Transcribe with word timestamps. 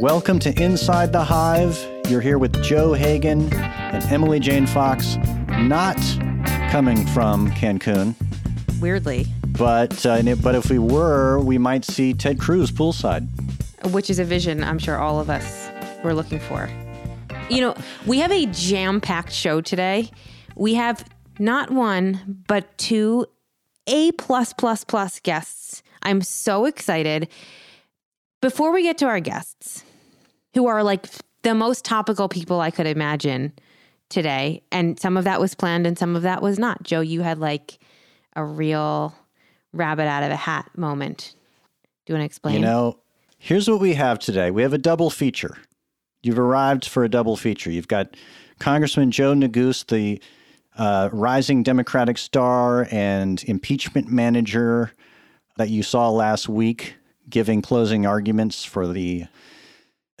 Welcome 0.00 0.38
to 0.38 0.62
Inside 0.62 1.12
the 1.12 1.22
Hive. 1.22 1.78
You're 2.08 2.22
here 2.22 2.38
with 2.38 2.62
Joe 2.64 2.94
Hagan 2.94 3.52
and 3.52 4.02
Emily 4.04 4.40
Jane 4.40 4.66
Fox, 4.66 5.18
not 5.58 5.98
coming 6.70 7.06
from 7.08 7.50
Cancun, 7.50 8.14
Weirdly, 8.80 9.26
but 9.58 10.06
uh, 10.06 10.22
but 10.36 10.54
if 10.54 10.70
we 10.70 10.78
were, 10.78 11.38
we 11.40 11.58
might 11.58 11.84
see 11.84 12.14
Ted 12.14 12.40
Cruz 12.40 12.72
poolside. 12.72 13.28
which 13.92 14.08
is 14.08 14.18
a 14.18 14.24
vision 14.24 14.64
I'm 14.64 14.78
sure 14.78 14.96
all 14.96 15.20
of 15.20 15.28
us 15.28 15.68
were 16.02 16.14
looking 16.14 16.40
for. 16.40 16.70
You 17.50 17.60
know, 17.60 17.74
we 18.06 18.20
have 18.20 18.32
a 18.32 18.46
jam 18.46 19.02
packed 19.02 19.34
show 19.34 19.60
today. 19.60 20.10
We 20.56 20.76
have 20.76 21.04
not 21.38 21.70
one, 21.70 22.42
but 22.48 22.78
two 22.78 23.26
A 23.86 24.12
plus 24.12 24.54
plus 24.54 24.82
plus 24.82 25.20
guests. 25.20 25.82
I'm 26.02 26.22
so 26.22 26.64
excited. 26.64 27.28
Before 28.40 28.72
we 28.72 28.82
get 28.82 28.96
to 28.96 29.06
our 29.06 29.20
guests, 29.20 29.84
who 30.54 30.66
are 30.66 30.82
like 30.82 31.06
the 31.42 31.54
most 31.54 31.84
topical 31.84 32.28
people 32.28 32.60
I 32.60 32.70
could 32.70 32.86
imagine 32.86 33.52
today, 34.08 34.62
and 34.70 34.98
some 34.98 35.16
of 35.16 35.24
that 35.24 35.40
was 35.40 35.54
planned 35.54 35.86
and 35.86 35.98
some 35.98 36.16
of 36.16 36.22
that 36.22 36.42
was 36.42 36.58
not. 36.58 36.82
Joe, 36.82 37.00
you 37.00 37.22
had 37.22 37.38
like 37.38 37.78
a 38.36 38.44
real 38.44 39.14
rabbit 39.72 40.06
out 40.06 40.22
of 40.22 40.30
a 40.30 40.36
hat 40.36 40.70
moment. 40.76 41.34
Do 42.04 42.12
you 42.12 42.14
want 42.14 42.22
to 42.22 42.26
explain? 42.26 42.54
You 42.56 42.60
know, 42.60 42.98
here's 43.38 43.68
what 43.68 43.80
we 43.80 43.94
have 43.94 44.18
today. 44.18 44.50
We 44.50 44.62
have 44.62 44.72
a 44.72 44.78
double 44.78 45.10
feature. 45.10 45.56
You've 46.22 46.38
arrived 46.38 46.86
for 46.86 47.04
a 47.04 47.08
double 47.08 47.36
feature. 47.36 47.70
You've 47.70 47.88
got 47.88 48.16
Congressman 48.58 49.10
Joe 49.10 49.32
Neguse, 49.34 49.86
the 49.86 50.20
uh, 50.76 51.08
rising 51.12 51.62
Democratic 51.62 52.18
star 52.18 52.86
and 52.90 53.42
impeachment 53.44 54.08
manager 54.08 54.92
that 55.56 55.70
you 55.70 55.82
saw 55.82 56.10
last 56.10 56.48
week, 56.48 56.94
giving 57.28 57.62
closing 57.62 58.06
arguments 58.06 58.64
for 58.64 58.86
the 58.86 59.24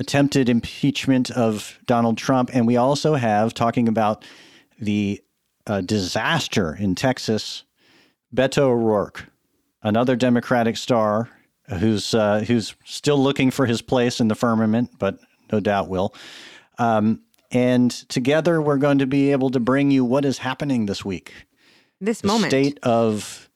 attempted 0.00 0.48
impeachment 0.48 1.30
of 1.30 1.78
Donald 1.86 2.16
Trump. 2.18 2.50
And 2.52 2.66
we 2.66 2.76
also 2.76 3.14
have 3.14 3.54
talking 3.54 3.86
about 3.86 4.24
the 4.80 5.22
uh, 5.66 5.82
disaster 5.82 6.74
in 6.74 6.94
Texas, 6.94 7.64
Beto 8.34 8.62
O'Rourke, 8.62 9.26
another 9.82 10.16
Democratic 10.16 10.78
star 10.78 11.28
who's 11.78 12.14
uh, 12.14 12.40
who's 12.40 12.74
still 12.84 13.22
looking 13.22 13.50
for 13.50 13.66
his 13.66 13.82
place 13.82 14.20
in 14.20 14.28
the 14.28 14.34
firmament, 14.34 14.98
but 14.98 15.18
no 15.52 15.60
doubt 15.60 15.88
will. 15.88 16.14
Um, 16.78 17.22
and 17.52 17.90
together, 18.08 18.62
we're 18.62 18.78
going 18.78 18.98
to 18.98 19.06
be 19.06 19.32
able 19.32 19.50
to 19.50 19.60
bring 19.60 19.90
you 19.90 20.04
what 20.04 20.24
is 20.24 20.38
happening 20.38 20.86
this 20.86 21.04
week, 21.04 21.32
this 22.00 22.22
the 22.22 22.28
moment. 22.28 22.50
state 22.50 22.80
of 22.82 23.50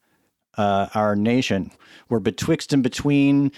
uh, 0.58 0.89
our 0.95 1.17
nation. 1.17 1.70
We're 2.08 2.20
betwixt 2.20 2.73
and 2.73 2.83
between 2.83 3.51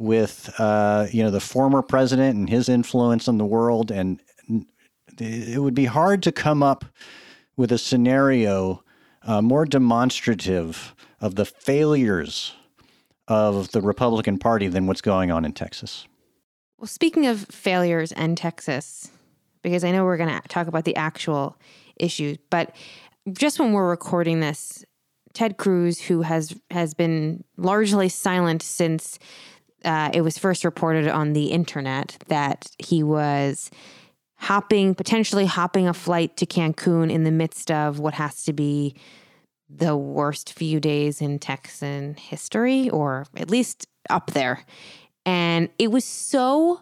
with 0.00 0.52
uh, 0.58 1.06
you 1.12 1.22
know 1.22 1.30
the 1.30 1.40
former 1.40 1.82
president 1.82 2.34
and 2.34 2.48
his 2.48 2.68
influence 2.68 3.28
on 3.28 3.36
the 3.36 3.44
world, 3.44 3.90
and 3.90 4.18
it 5.18 5.60
would 5.62 5.74
be 5.74 5.84
hard 5.84 6.22
to 6.22 6.32
come 6.32 6.62
up 6.62 6.86
with 7.56 7.70
a 7.70 7.78
scenario 7.78 8.82
uh, 9.22 9.42
more 9.42 9.66
demonstrative 9.66 10.94
of 11.20 11.34
the 11.34 11.44
failures 11.44 12.54
of 13.28 13.72
the 13.72 13.82
Republican 13.82 14.38
Party 14.38 14.66
than 14.68 14.86
what's 14.86 15.02
going 15.02 15.30
on 15.30 15.44
in 15.44 15.52
Texas. 15.52 16.06
Well, 16.78 16.88
speaking 16.88 17.26
of 17.26 17.46
failures 17.50 18.10
and 18.12 18.38
Texas, 18.38 19.10
because 19.62 19.84
I 19.84 19.92
know 19.92 20.04
we're 20.04 20.16
going 20.16 20.40
to 20.40 20.48
talk 20.48 20.66
about 20.66 20.86
the 20.86 20.96
actual 20.96 21.58
issues, 21.96 22.38
but 22.48 22.74
just 23.30 23.60
when 23.60 23.74
we're 23.74 23.90
recording 23.90 24.40
this, 24.40 24.82
Ted 25.34 25.58
Cruz, 25.58 26.00
who 26.00 26.22
has 26.22 26.58
has 26.70 26.94
been 26.94 27.44
largely 27.58 28.08
silent 28.08 28.62
since 28.62 29.18
uh, 29.84 30.10
it 30.12 30.22
was 30.22 30.38
first 30.38 30.64
reported 30.64 31.08
on 31.08 31.32
the 31.32 31.46
internet 31.46 32.22
that 32.28 32.70
he 32.78 33.02
was 33.02 33.70
hopping, 34.36 34.94
potentially 34.94 35.46
hopping 35.46 35.86
a 35.86 35.94
flight 35.94 36.36
to 36.38 36.46
Cancun 36.46 37.10
in 37.10 37.24
the 37.24 37.30
midst 37.30 37.70
of 37.70 37.98
what 37.98 38.14
has 38.14 38.42
to 38.44 38.52
be 38.52 38.94
the 39.68 39.96
worst 39.96 40.52
few 40.52 40.80
days 40.80 41.20
in 41.20 41.38
Texan 41.38 42.14
history, 42.14 42.90
or 42.90 43.26
at 43.36 43.50
least 43.50 43.86
up 44.08 44.32
there. 44.32 44.64
And 45.24 45.68
it 45.78 45.90
was 45.90 46.04
so 46.04 46.80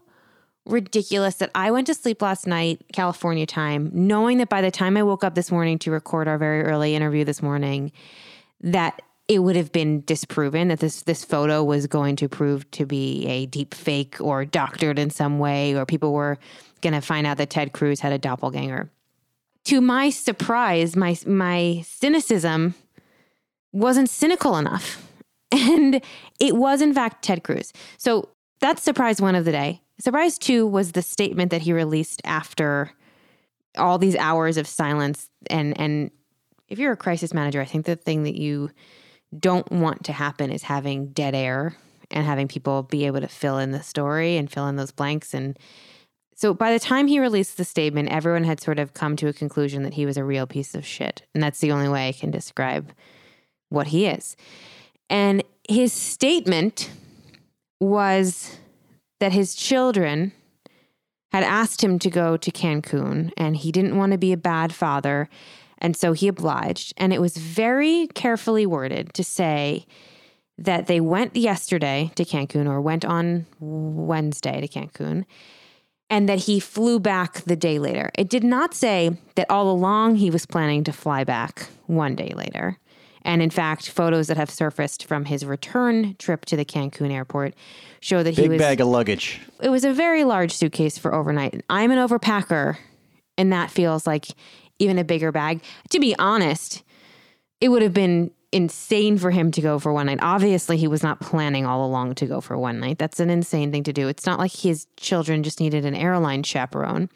ridiculous 0.64 1.36
that 1.36 1.50
I 1.54 1.70
went 1.70 1.86
to 1.88 1.94
sleep 1.94 2.22
last 2.22 2.46
night, 2.46 2.84
California 2.92 3.46
time, 3.46 3.90
knowing 3.92 4.38
that 4.38 4.48
by 4.48 4.60
the 4.60 4.70
time 4.70 4.96
I 4.96 5.02
woke 5.02 5.24
up 5.24 5.34
this 5.34 5.50
morning 5.50 5.78
to 5.80 5.90
record 5.90 6.28
our 6.28 6.38
very 6.38 6.62
early 6.62 6.94
interview 6.94 7.24
this 7.24 7.42
morning, 7.42 7.90
that 8.60 9.02
it 9.28 9.40
would 9.40 9.56
have 9.56 9.70
been 9.72 10.02
disproven 10.06 10.68
that 10.68 10.80
this 10.80 11.02
this 11.02 11.22
photo 11.22 11.62
was 11.62 11.86
going 11.86 12.16
to 12.16 12.28
prove 12.28 12.68
to 12.72 12.86
be 12.86 13.26
a 13.26 13.46
deep 13.46 13.74
fake 13.74 14.16
or 14.20 14.46
doctored 14.46 14.98
in 14.98 15.10
some 15.10 15.38
way, 15.38 15.76
or 15.76 15.84
people 15.84 16.14
were 16.14 16.38
going 16.80 16.94
to 16.94 17.02
find 17.02 17.26
out 17.26 17.36
that 17.36 17.50
Ted 17.50 17.72
Cruz 17.72 18.00
had 18.00 18.12
a 18.12 18.18
doppelganger. 18.18 18.90
To 19.64 19.80
my 19.82 20.08
surprise, 20.08 20.96
my 20.96 21.16
my 21.26 21.84
cynicism 21.86 22.74
wasn't 23.72 24.08
cynical 24.10 24.56
enough. 24.56 25.04
And 25.50 26.02
it 26.38 26.56
was, 26.56 26.82
in 26.82 26.92
fact, 26.92 27.24
Ted 27.24 27.42
Cruz. 27.42 27.72
So 27.96 28.28
that's 28.60 28.82
surprise 28.82 29.18
one 29.18 29.34
of 29.34 29.46
the 29.46 29.50
day. 29.50 29.80
Surprise 29.98 30.36
two 30.36 30.66
was 30.66 30.92
the 30.92 31.00
statement 31.00 31.50
that 31.52 31.62
he 31.62 31.72
released 31.72 32.20
after 32.22 32.92
all 33.78 33.96
these 33.96 34.14
hours 34.16 34.58
of 34.58 34.66
silence. 34.66 35.30
And, 35.48 35.80
and 35.80 36.10
if 36.68 36.78
you're 36.78 36.92
a 36.92 36.98
crisis 36.98 37.32
manager, 37.32 37.62
I 37.62 37.64
think 37.64 37.86
the 37.86 37.96
thing 37.96 38.24
that 38.24 38.34
you 38.34 38.70
don't 39.36 39.70
want 39.70 40.04
to 40.04 40.12
happen 40.12 40.50
is 40.50 40.64
having 40.64 41.08
dead 41.08 41.34
air 41.34 41.76
and 42.10 42.24
having 42.24 42.48
people 42.48 42.82
be 42.82 43.06
able 43.06 43.20
to 43.20 43.28
fill 43.28 43.58
in 43.58 43.72
the 43.72 43.82
story 43.82 44.36
and 44.36 44.50
fill 44.50 44.66
in 44.68 44.76
those 44.76 44.92
blanks. 44.92 45.34
And 45.34 45.58
so 46.34 46.54
by 46.54 46.72
the 46.72 46.78
time 46.78 47.06
he 47.06 47.20
released 47.20 47.56
the 47.56 47.64
statement, 47.64 48.08
everyone 48.10 48.44
had 48.44 48.60
sort 48.60 48.78
of 48.78 48.94
come 48.94 49.16
to 49.16 49.28
a 49.28 49.32
conclusion 49.32 49.82
that 49.82 49.94
he 49.94 50.06
was 50.06 50.16
a 50.16 50.24
real 50.24 50.46
piece 50.46 50.74
of 50.74 50.86
shit. 50.86 51.22
And 51.34 51.42
that's 51.42 51.60
the 51.60 51.72
only 51.72 51.88
way 51.88 52.08
I 52.08 52.12
can 52.12 52.30
describe 52.30 52.92
what 53.68 53.88
he 53.88 54.06
is. 54.06 54.36
And 55.10 55.42
his 55.68 55.92
statement 55.92 56.90
was 57.80 58.56
that 59.20 59.32
his 59.32 59.54
children 59.54 60.32
had 61.32 61.42
asked 61.42 61.84
him 61.84 61.98
to 61.98 62.10
go 62.10 62.36
to 62.36 62.50
Cancun 62.50 63.32
and 63.36 63.56
he 63.56 63.70
didn't 63.70 63.96
want 63.96 64.12
to 64.12 64.18
be 64.18 64.32
a 64.32 64.36
bad 64.36 64.72
father. 64.74 65.28
And 65.78 65.96
so 65.96 66.12
he 66.12 66.28
obliged. 66.28 66.92
And 66.96 67.12
it 67.12 67.20
was 67.20 67.36
very 67.36 68.08
carefully 68.14 68.66
worded 68.66 69.14
to 69.14 69.24
say 69.24 69.86
that 70.58 70.88
they 70.88 71.00
went 71.00 71.36
yesterday 71.36 72.10
to 72.16 72.24
Cancun 72.24 72.68
or 72.68 72.80
went 72.80 73.04
on 73.04 73.46
Wednesday 73.60 74.60
to 74.60 74.68
Cancun 74.68 75.24
and 76.10 76.28
that 76.28 76.40
he 76.40 76.58
flew 76.58 76.98
back 76.98 77.42
the 77.42 77.56
day 77.56 77.78
later. 77.78 78.10
It 78.16 78.28
did 78.28 78.44
not 78.44 78.74
say 78.74 79.16
that 79.34 79.50
all 79.50 79.70
along 79.70 80.16
he 80.16 80.30
was 80.30 80.46
planning 80.46 80.84
to 80.84 80.92
fly 80.92 81.24
back 81.24 81.68
one 81.86 82.16
day 82.16 82.32
later. 82.34 82.78
And 83.22 83.42
in 83.42 83.50
fact, 83.50 83.90
photos 83.90 84.28
that 84.28 84.36
have 84.36 84.50
surfaced 84.50 85.04
from 85.04 85.26
his 85.26 85.44
return 85.44 86.16
trip 86.18 86.44
to 86.46 86.56
the 86.56 86.64
Cancun 86.64 87.12
airport 87.12 87.54
show 88.00 88.22
that 88.22 88.34
he 88.34 88.42
was. 88.42 88.50
Big 88.50 88.58
bag 88.58 88.80
of 88.80 88.88
luggage. 88.88 89.40
it 89.60 89.68
was 89.68 89.84
a 89.84 89.92
very 89.92 90.24
large 90.24 90.52
suitcase 90.52 90.96
for 90.96 91.14
overnight. 91.14 91.62
I'm 91.68 91.90
an 91.90 91.98
overpacker, 91.98 92.78
and 93.36 93.52
that 93.52 93.70
feels 93.70 94.06
like 94.06 94.28
even 94.78 94.98
a 94.98 95.04
bigger 95.04 95.32
bag. 95.32 95.62
To 95.90 96.00
be 96.00 96.14
honest, 96.18 96.82
it 97.60 97.68
would 97.68 97.82
have 97.82 97.94
been 97.94 98.30
insane 98.50 99.18
for 99.18 99.30
him 99.30 99.50
to 99.50 99.60
go 99.60 99.78
for 99.78 99.92
one 99.92 100.06
night. 100.06 100.18
Obviously, 100.22 100.76
he 100.76 100.88
was 100.88 101.02
not 101.02 101.20
planning 101.20 101.66
all 101.66 101.84
along 101.84 102.14
to 102.16 102.26
go 102.26 102.40
for 102.40 102.56
one 102.56 102.80
night. 102.80 102.98
That's 102.98 103.20
an 103.20 103.30
insane 103.30 103.70
thing 103.70 103.82
to 103.84 103.92
do. 103.92 104.08
It's 104.08 104.26
not 104.26 104.38
like 104.38 104.52
his 104.52 104.86
children 104.96 105.42
just 105.42 105.60
needed 105.60 105.84
an 105.84 105.94
airline 105.94 106.42
chaperone. 106.42 107.10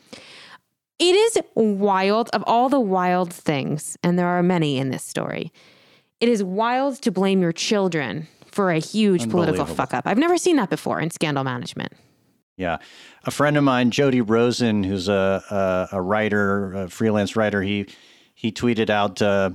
It 0.99 1.15
is 1.15 1.39
wild 1.55 2.29
of 2.33 2.45
all 2.47 2.69
the 2.69 2.81
wild 2.81 3.33
things, 3.33 3.97
and 4.03 4.19
there 4.19 4.29
are 4.29 4.43
many 4.43 4.79
in 4.79 4.91
this 4.91 5.03
story. 5.03 5.53
It 6.21 6.29
is 6.29 6.45
wild 6.45 7.03
to 7.03 7.11
blame 7.11 7.41
your 7.41 7.53
children 7.53 8.29
for 8.47 8.71
a 8.71 8.79
huge 8.79 9.29
political 9.31 9.65
fuck 9.65 9.95
up. 9.95 10.07
I've 10.07 10.19
never 10.19 10.37
seen 10.37 10.57
that 10.57 10.71
before 10.71 11.01
in 11.01 11.11
scandal 11.11 11.43
management. 11.43 11.93
Yeah. 12.63 12.79
A 13.25 13.31
friend 13.31 13.57
of 13.57 13.65
mine, 13.65 13.91
Jody 13.91 14.21
Rosen, 14.21 14.83
who's 14.85 15.09
a, 15.09 15.43
a, 15.93 15.97
a 15.97 16.01
writer, 16.01 16.73
a 16.73 16.89
freelance 16.89 17.37
writer, 17.37 17.63
he, 17.63 17.87
he 18.35 18.51
tweeted 18.51 18.89
out 18.89 19.21
uh, 19.21 19.51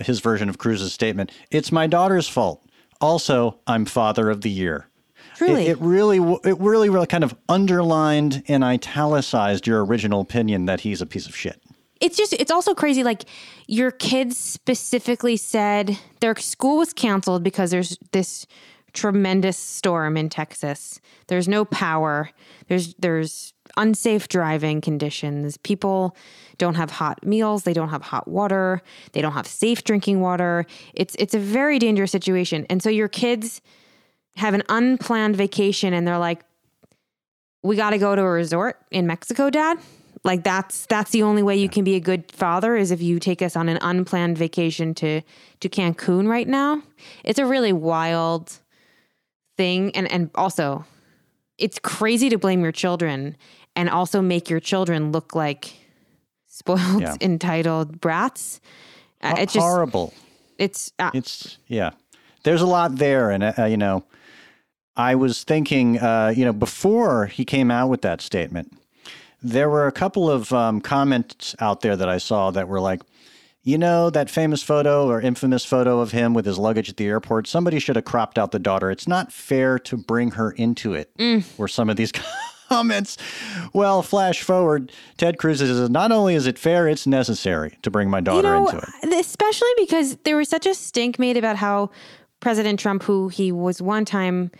his 0.00 0.20
version 0.20 0.48
of 0.48 0.58
Cruz's 0.58 0.92
statement 0.92 1.30
It's 1.50 1.70
my 1.70 1.86
daughter's 1.86 2.28
fault. 2.28 2.66
Also, 3.00 3.58
I'm 3.66 3.84
father 3.84 4.30
of 4.30 4.40
the 4.40 4.50
year. 4.50 4.88
Truly. 5.36 5.66
It, 5.66 5.70
it 5.72 5.78
really, 5.80 6.18
it 6.44 6.58
really, 6.58 6.88
really 6.90 7.06
kind 7.06 7.24
of 7.24 7.34
underlined 7.48 8.42
and 8.48 8.64
italicized 8.64 9.66
your 9.66 9.84
original 9.84 10.20
opinion 10.20 10.66
that 10.66 10.80
he's 10.80 11.02
a 11.02 11.06
piece 11.06 11.26
of 11.26 11.36
shit. 11.36 11.60
it's 12.00 12.16
just 12.16 12.32
it's 12.34 12.50
also 12.50 12.74
crazy 12.74 13.02
like 13.02 13.24
your 13.66 13.90
kids 13.90 14.36
specifically 14.36 15.36
said 15.36 15.98
their 16.20 16.36
school 16.36 16.76
was 16.78 16.92
canceled 16.92 17.42
because 17.42 17.70
there's 17.70 17.96
this 18.12 18.46
tremendous 18.94 19.58
storm 19.58 20.16
in 20.16 20.28
Texas. 20.28 21.00
There's 21.26 21.48
no 21.48 21.64
power. 21.64 22.30
There's 22.68 22.94
there's 22.94 23.52
unsafe 23.76 24.28
driving 24.28 24.80
conditions. 24.80 25.56
People 25.58 26.16
don't 26.58 26.74
have 26.76 26.90
hot 26.90 27.24
meals, 27.26 27.64
they 27.64 27.72
don't 27.72 27.88
have 27.88 28.02
hot 28.02 28.28
water, 28.28 28.80
they 29.12 29.20
don't 29.20 29.32
have 29.32 29.46
safe 29.46 29.84
drinking 29.84 30.20
water. 30.20 30.64
It's 30.94 31.14
it's 31.18 31.34
a 31.34 31.38
very 31.38 31.78
dangerous 31.78 32.12
situation. 32.12 32.66
And 32.70 32.82
so 32.82 32.88
your 32.88 33.08
kids 33.08 33.60
have 34.36 34.54
an 34.54 34.62
unplanned 34.68 35.36
vacation 35.36 35.92
and 35.92 36.06
they're 36.06 36.18
like 36.18 36.44
we 37.62 37.76
got 37.76 37.90
to 37.90 37.98
go 37.98 38.14
to 38.14 38.22
a 38.22 38.30
resort 38.30 38.78
in 38.90 39.06
Mexico, 39.06 39.48
Dad. 39.48 39.78
Like 40.22 40.44
that's 40.44 40.86
that's 40.86 41.10
the 41.10 41.22
only 41.22 41.42
way 41.42 41.56
you 41.56 41.68
can 41.68 41.84
be 41.84 41.96
a 41.96 42.00
good 42.00 42.30
father 42.32 42.76
is 42.76 42.90
if 42.90 43.02
you 43.02 43.18
take 43.18 43.42
us 43.42 43.56
on 43.56 43.68
an 43.68 43.78
unplanned 43.82 44.38
vacation 44.38 44.94
to 44.94 45.20
to 45.60 45.68
Cancun 45.68 46.28
right 46.28 46.48
now. 46.48 46.82
It's 47.24 47.38
a 47.38 47.44
really 47.44 47.72
wild 47.72 48.58
thing 49.56 49.94
and 49.96 50.10
and 50.10 50.30
also 50.34 50.84
it's 51.58 51.78
crazy 51.78 52.28
to 52.28 52.38
blame 52.38 52.62
your 52.62 52.72
children 52.72 53.36
and 53.76 53.88
also 53.88 54.20
make 54.20 54.50
your 54.50 54.60
children 54.60 55.12
look 55.12 55.34
like 55.34 55.74
spoiled 56.46 57.02
yeah. 57.02 57.16
entitled 57.20 58.00
brats. 58.00 58.60
Uh, 59.22 59.34
it's 59.38 59.54
just 59.54 59.64
horrible. 59.64 60.12
It's 60.58 60.92
uh, 60.98 61.10
it's 61.14 61.58
yeah. 61.66 61.90
There's 62.42 62.60
a 62.60 62.66
lot 62.66 62.96
there 62.96 63.30
and 63.30 63.42
uh, 63.42 63.64
you 63.64 63.76
know 63.76 64.04
I 64.96 65.14
was 65.14 65.44
thinking 65.44 65.98
uh, 65.98 66.32
you 66.36 66.44
know 66.44 66.52
before 66.52 67.26
he 67.26 67.44
came 67.44 67.70
out 67.70 67.88
with 67.88 68.02
that 68.02 68.20
statement 68.20 68.76
there 69.44 69.68
were 69.68 69.86
a 69.86 69.92
couple 69.92 70.30
of 70.30 70.52
um, 70.52 70.80
comments 70.80 71.54
out 71.60 71.82
there 71.82 71.94
that 71.96 72.08
I 72.08 72.16
saw 72.16 72.50
that 72.52 72.66
were 72.66 72.80
like, 72.80 73.02
you 73.64 73.78
know, 73.78 74.10
that 74.10 74.28
famous 74.28 74.62
photo 74.62 75.08
or 75.08 75.20
infamous 75.20 75.64
photo 75.64 76.00
of 76.00 76.12
him 76.12 76.34
with 76.34 76.44
his 76.44 76.58
luggage 76.58 76.90
at 76.90 76.98
the 76.98 77.06
airport, 77.06 77.46
somebody 77.46 77.78
should 77.78 77.96
have 77.96 78.04
cropped 78.04 78.38
out 78.38 78.52
the 78.52 78.58
daughter. 78.58 78.90
It's 78.90 79.08
not 79.08 79.32
fair 79.32 79.78
to 79.80 79.96
bring 79.96 80.32
her 80.32 80.50
into 80.52 80.92
it. 80.92 81.10
Mm. 81.16 81.58
Were 81.58 81.66
some 81.66 81.88
of 81.88 81.96
these 81.96 82.12
comments. 82.68 83.16
Well, 83.72 84.02
flash 84.02 84.42
forward, 84.42 84.92
Ted 85.16 85.38
Cruz 85.38 85.60
says 85.60 85.88
not 85.88 86.12
only 86.12 86.34
is 86.34 86.46
it 86.46 86.58
fair, 86.58 86.86
it's 86.86 87.06
necessary 87.06 87.78
to 87.80 87.90
bring 87.90 88.10
my 88.10 88.20
daughter 88.20 88.48
you 88.48 88.54
know, 88.54 88.68
into 88.68 88.86
it. 89.02 89.12
Especially 89.14 89.70
because 89.78 90.16
there 90.24 90.36
was 90.36 90.50
such 90.50 90.66
a 90.66 90.74
stink 90.74 91.18
made 91.18 91.38
about 91.38 91.56
how 91.56 91.90
President 92.40 92.78
Trump, 92.78 93.02
who 93.02 93.28
he 93.28 93.50
was 93.50 93.80
one 93.80 94.04
time 94.04 94.50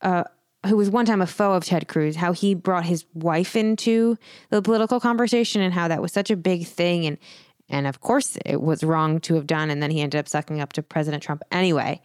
uh, 0.00 0.24
who 0.66 0.76
was 0.78 0.88
one 0.88 1.04
time 1.04 1.20
a 1.20 1.26
foe 1.26 1.52
of 1.52 1.64
Ted 1.64 1.88
Cruz, 1.88 2.16
how 2.16 2.32
he 2.32 2.54
brought 2.54 2.86
his 2.86 3.04
wife 3.12 3.54
into 3.54 4.16
the 4.48 4.62
political 4.62 4.98
conversation 4.98 5.60
and 5.60 5.74
how 5.74 5.88
that 5.88 6.00
was 6.00 6.12
such 6.12 6.30
a 6.30 6.36
big 6.36 6.66
thing 6.66 7.04
and 7.04 7.18
and 7.68 7.86
of 7.86 8.00
course 8.00 8.36
it 8.44 8.60
was 8.60 8.82
wrong 8.84 9.20
to 9.20 9.34
have 9.34 9.46
done 9.46 9.70
and 9.70 9.82
then 9.82 9.90
he 9.90 10.00
ended 10.00 10.18
up 10.18 10.28
sucking 10.28 10.60
up 10.60 10.72
to 10.74 10.82
President 10.82 11.22
Trump 11.22 11.42
anyway. 11.50 12.00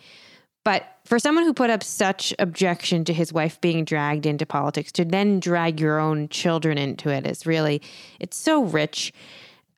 But 0.66 0.84
for 1.06 1.20
someone 1.20 1.46
who 1.46 1.54
put 1.54 1.70
up 1.70 1.84
such 1.84 2.34
objection 2.38 3.06
to 3.06 3.14
his 3.14 3.32
wife 3.32 3.60
being 3.62 3.86
dragged 3.86 4.26
into 4.26 4.46
politics 4.46 4.92
to 4.94 5.06
then 5.06 5.40
drag 5.40 5.80
your 5.80 6.00
own 6.00 6.28
children 6.30 6.78
into 6.78 7.10
it 7.10 7.26
is 7.26 7.46
really 7.46 7.82
it's 8.20 8.38
so 8.38 8.64
rich. 8.64 9.14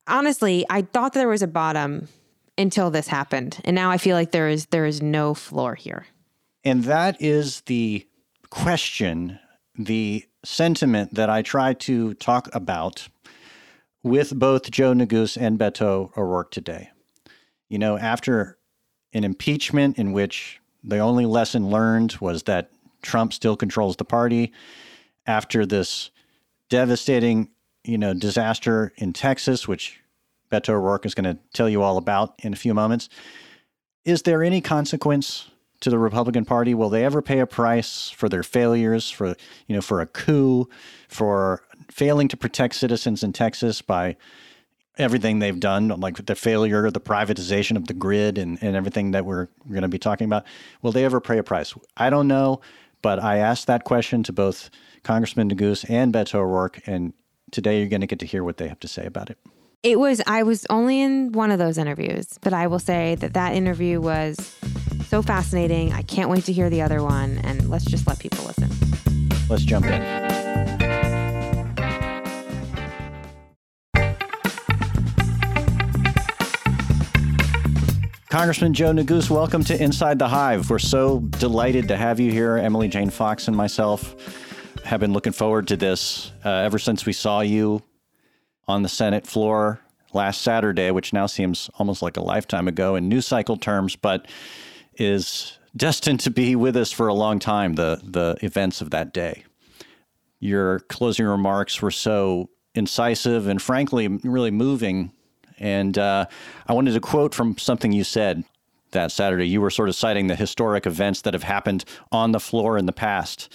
Honestly, 0.07 0.65
I 0.69 0.81
thought 0.81 1.13
there 1.13 1.27
was 1.27 1.43
a 1.43 1.47
bottom 1.47 2.07
until 2.57 2.89
this 2.89 3.07
happened. 3.07 3.59
And 3.63 3.75
now 3.75 3.91
I 3.91 3.97
feel 3.97 4.15
like 4.15 4.31
there 4.31 4.49
is 4.49 4.67
there 4.67 4.85
is 4.85 5.01
no 5.01 5.33
floor 5.33 5.75
here. 5.75 6.05
And 6.63 6.83
that 6.83 7.21
is 7.21 7.61
the 7.61 8.05
question 8.49 9.39
the 9.77 10.25
sentiment 10.43 11.13
that 11.13 11.29
I 11.29 11.41
try 11.41 11.73
to 11.73 12.13
talk 12.15 12.49
about 12.53 13.07
with 14.03 14.37
both 14.37 14.71
Joe 14.71 14.93
Neguse 14.93 15.37
and 15.39 15.59
Beto 15.59 16.15
O'Rourke 16.17 16.51
today. 16.51 16.89
You 17.69 17.79
know, 17.79 17.97
after 17.97 18.57
an 19.13 19.23
impeachment 19.23 19.97
in 19.97 20.11
which 20.11 20.59
the 20.83 20.99
only 20.99 21.25
lesson 21.25 21.69
learned 21.69 22.13
was 22.19 22.43
that 22.43 22.71
Trump 23.01 23.33
still 23.33 23.55
controls 23.55 23.95
the 23.95 24.05
party, 24.05 24.51
after 25.27 25.65
this 25.65 26.09
devastating, 26.69 27.49
you 27.83 27.97
know, 27.97 28.13
disaster 28.13 28.91
in 28.97 29.13
Texas, 29.13 29.67
which 29.67 29.99
Beto 30.51 30.69
O'Rourke 30.69 31.05
is 31.05 31.13
going 31.13 31.35
to 31.35 31.41
tell 31.53 31.69
you 31.69 31.81
all 31.81 31.97
about 31.97 32.33
in 32.39 32.53
a 32.53 32.55
few 32.55 32.73
moments, 32.73 33.09
is 34.03 34.23
there 34.23 34.43
any 34.43 34.61
consequence 34.61 35.50
to 35.81 35.89
the 35.89 35.99
Republican 35.99 36.45
Party? 36.45 36.73
Will 36.73 36.89
they 36.89 37.03
ever 37.03 37.21
pay 37.21 37.39
a 37.39 37.45
price 37.45 38.09
for 38.09 38.29
their 38.29 38.43
failures, 38.43 39.09
for 39.09 39.35
you 39.67 39.75
know, 39.75 39.81
for 39.81 40.01
a 40.01 40.07
coup, 40.07 40.69
for 41.07 41.63
failing 41.89 42.27
to 42.29 42.37
protect 42.37 42.75
citizens 42.75 43.23
in 43.23 43.33
Texas 43.33 43.81
by 43.81 44.15
everything 44.97 45.39
they've 45.39 45.59
done, 45.59 45.87
like 45.87 46.25
the 46.25 46.35
failure, 46.35 46.89
the 46.91 46.99
privatization 46.99 47.75
of 47.75 47.87
the 47.87 47.93
grid, 47.93 48.37
and, 48.37 48.61
and 48.61 48.75
everything 48.75 49.11
that 49.11 49.25
we're, 49.25 49.47
we're 49.65 49.73
going 49.73 49.81
to 49.81 49.87
be 49.87 49.99
talking 49.99 50.25
about? 50.25 50.45
Will 50.81 50.91
they 50.91 51.05
ever 51.05 51.19
pay 51.19 51.37
a 51.37 51.43
price? 51.43 51.73
I 51.97 52.09
don't 52.09 52.27
know, 52.27 52.61
but 53.01 53.21
I 53.21 53.37
asked 53.37 53.67
that 53.67 53.83
question 53.83 54.23
to 54.23 54.33
both 54.33 54.69
Congressman 55.03 55.49
Neguse 55.49 55.89
and 55.89 56.13
Beto 56.13 56.35
O'Rourke, 56.35 56.81
and 56.85 57.13
today 57.51 57.79
you're 57.79 57.89
going 57.89 58.01
to 58.01 58.07
get 58.07 58.19
to 58.19 58.25
hear 58.25 58.43
what 58.43 58.57
they 58.57 58.67
have 58.67 58.79
to 58.81 58.87
say 58.87 59.05
about 59.05 59.29
it. 59.29 59.37
It 59.83 59.97
was, 59.97 60.21
I 60.27 60.43
was 60.43 60.67
only 60.69 61.01
in 61.01 61.31
one 61.31 61.49
of 61.49 61.57
those 61.57 61.79
interviews, 61.79 62.37
but 62.41 62.53
I 62.53 62.67
will 62.67 62.77
say 62.77 63.15
that 63.15 63.33
that 63.33 63.55
interview 63.55 63.99
was 63.99 64.55
so 65.07 65.23
fascinating. 65.23 65.91
I 65.91 66.03
can't 66.03 66.29
wait 66.29 66.43
to 66.45 66.53
hear 66.53 66.69
the 66.69 66.83
other 66.83 67.01
one, 67.01 67.39
and 67.39 67.67
let's 67.67 67.85
just 67.85 68.05
let 68.05 68.19
people 68.19 68.45
listen. 68.45 68.69
Let's 69.49 69.63
jump 69.63 69.87
in. 69.87 70.01
Congressman 78.29 78.75
Joe 78.75 78.91
Neguse, 78.91 79.31
welcome 79.31 79.63
to 79.63 79.83
Inside 79.83 80.19
the 80.19 80.27
Hive. 80.27 80.69
We're 80.69 80.77
so 80.77 81.21
delighted 81.21 81.87
to 81.87 81.97
have 81.97 82.19
you 82.19 82.31
here. 82.31 82.57
Emily 82.57 82.87
Jane 82.87 83.09
Fox 83.09 83.47
and 83.47 83.57
myself 83.57 84.15
have 84.85 84.99
been 84.99 85.11
looking 85.11 85.33
forward 85.33 85.67
to 85.69 85.75
this 85.75 86.31
uh, 86.45 86.49
ever 86.49 86.77
since 86.77 87.07
we 87.07 87.13
saw 87.13 87.41
you 87.41 87.81
on 88.71 88.83
the 88.83 88.89
Senate 88.89 89.27
floor 89.27 89.79
last 90.13 90.41
Saturday, 90.41 90.91
which 90.91 91.13
now 91.13 91.25
seems 91.25 91.69
almost 91.77 92.01
like 92.01 92.17
a 92.17 92.21
lifetime 92.21 92.67
ago 92.67 92.95
in 92.95 93.07
news 93.07 93.27
cycle 93.27 93.57
terms, 93.57 93.95
but 93.95 94.27
is 94.97 95.57
destined 95.75 96.19
to 96.21 96.31
be 96.31 96.55
with 96.55 96.75
us 96.75 96.91
for 96.91 97.07
a 97.07 97.13
long 97.13 97.39
time, 97.39 97.75
the, 97.75 98.01
the 98.03 98.37
events 98.41 98.81
of 98.81 98.89
that 98.91 99.13
day. 99.13 99.43
Your 100.39 100.79
closing 100.79 101.25
remarks 101.25 101.81
were 101.81 101.91
so 101.91 102.49
incisive 102.73 103.47
and 103.47 103.61
frankly 103.61 104.07
really 104.07 104.51
moving. 104.51 105.11
And 105.59 105.97
uh, 105.97 106.25
I 106.67 106.73
wanted 106.73 106.93
to 106.93 106.99
quote 106.99 107.35
from 107.35 107.57
something 107.57 107.91
you 107.91 108.03
said 108.03 108.43
that 108.91 109.11
Saturday. 109.11 109.47
You 109.47 109.61
were 109.61 109.69
sort 109.69 109.89
of 109.89 109.95
citing 109.95 110.27
the 110.27 110.35
historic 110.35 110.85
events 110.85 111.21
that 111.21 111.33
have 111.33 111.43
happened 111.43 111.85
on 112.11 112.31
the 112.31 112.39
floor 112.39 112.77
in 112.77 112.85
the 112.85 112.93
past, 112.93 113.53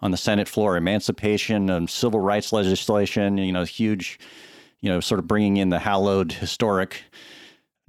on 0.00 0.10
the 0.10 0.16
Senate 0.16 0.48
floor, 0.48 0.76
emancipation 0.76 1.68
and 1.68 1.90
civil 1.90 2.20
rights 2.20 2.52
legislation, 2.52 3.36
you 3.36 3.52
know, 3.52 3.64
huge 3.64 4.18
you 4.80 4.88
know, 4.88 5.00
sort 5.00 5.18
of 5.18 5.26
bringing 5.26 5.56
in 5.56 5.70
the 5.70 5.78
hallowed 5.78 6.32
historic 6.32 7.02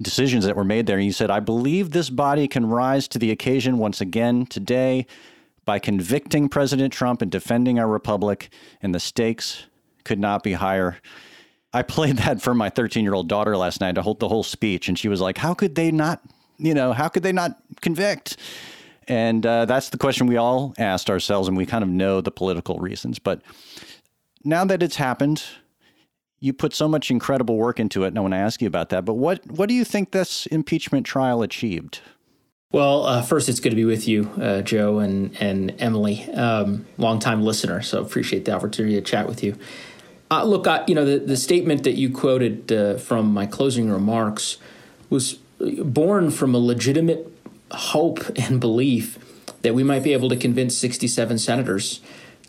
decisions 0.02 0.44
that 0.44 0.56
were 0.56 0.64
made 0.64 0.86
there. 0.86 0.98
You 0.98 1.12
said, 1.12 1.30
I 1.30 1.40
believe 1.40 1.90
this 1.90 2.10
body 2.10 2.48
can 2.48 2.66
rise 2.66 3.06
to 3.08 3.18
the 3.18 3.30
occasion 3.30 3.78
once 3.78 4.00
again 4.00 4.46
today 4.46 5.06
by 5.64 5.78
convicting 5.78 6.48
President 6.48 6.92
Trump 6.92 7.22
and 7.22 7.30
defending 7.30 7.78
our 7.78 7.86
republic, 7.86 8.50
and 8.82 8.94
the 8.94 9.00
stakes 9.00 9.66
could 10.04 10.18
not 10.18 10.42
be 10.42 10.54
higher. 10.54 10.98
I 11.72 11.82
played 11.82 12.16
that 12.16 12.42
for 12.42 12.54
my 12.54 12.70
13 12.70 13.04
year 13.04 13.14
old 13.14 13.28
daughter 13.28 13.56
last 13.56 13.80
night 13.80 13.94
to 13.94 14.02
hold 14.02 14.20
the 14.20 14.28
whole 14.28 14.42
speech, 14.42 14.88
and 14.88 14.98
she 14.98 15.08
was 15.08 15.20
like, 15.20 15.38
How 15.38 15.54
could 15.54 15.74
they 15.74 15.90
not, 15.90 16.20
you 16.58 16.74
know, 16.74 16.92
how 16.92 17.08
could 17.08 17.22
they 17.22 17.32
not 17.32 17.58
convict? 17.80 18.36
And 19.06 19.44
uh, 19.44 19.64
that's 19.64 19.90
the 19.90 19.98
question 19.98 20.26
we 20.26 20.36
all 20.36 20.74
asked 20.78 21.10
ourselves, 21.10 21.48
and 21.48 21.56
we 21.56 21.66
kind 21.66 21.82
of 21.82 21.90
know 21.90 22.20
the 22.20 22.30
political 22.30 22.78
reasons. 22.78 23.18
But 23.18 23.42
now 24.44 24.64
that 24.64 24.82
it's 24.82 24.96
happened, 24.96 25.42
you 26.40 26.52
put 26.52 26.74
so 26.74 26.88
much 26.88 27.10
incredible 27.10 27.56
work 27.56 27.78
into 27.78 28.04
it, 28.04 28.08
and 28.08 28.18
I 28.18 28.22
want 28.22 28.32
to 28.32 28.38
ask 28.38 28.60
you 28.62 28.66
about 28.66 28.88
that. 28.88 29.04
But 29.04 29.14
what 29.14 29.46
what 29.50 29.68
do 29.68 29.74
you 29.74 29.84
think 29.84 30.10
this 30.10 30.46
impeachment 30.46 31.06
trial 31.06 31.42
achieved? 31.42 32.00
Well, 32.72 33.04
uh, 33.04 33.22
first, 33.22 33.48
it's 33.48 33.58
good 33.58 33.70
to 33.70 33.76
be 33.76 33.84
with 33.84 34.06
you, 34.06 34.30
uh, 34.40 34.62
Joe 34.62 34.98
and 35.00 35.36
and 35.40 35.74
Emily, 35.78 36.30
um, 36.32 36.86
longtime 36.98 37.42
listener. 37.42 37.82
So 37.82 38.00
appreciate 38.00 38.46
the 38.46 38.52
opportunity 38.52 38.94
to 38.94 39.02
chat 39.02 39.28
with 39.28 39.42
you. 39.42 39.56
Uh, 40.30 40.44
look, 40.44 40.66
I, 40.66 40.84
you 40.86 40.94
know 40.94 41.04
the 41.04 41.18
the 41.18 41.36
statement 41.36 41.84
that 41.84 41.94
you 41.94 42.10
quoted 42.10 42.72
uh, 42.72 42.96
from 42.96 43.32
my 43.32 43.46
closing 43.46 43.90
remarks 43.90 44.56
was 45.10 45.34
born 45.58 46.30
from 46.30 46.54
a 46.54 46.58
legitimate 46.58 47.26
hope 47.70 48.20
and 48.36 48.60
belief 48.60 49.18
that 49.62 49.74
we 49.74 49.82
might 49.82 50.02
be 50.02 50.12
able 50.14 50.28
to 50.30 50.36
convince 50.36 50.76
67 50.76 51.38
senators 51.38 52.00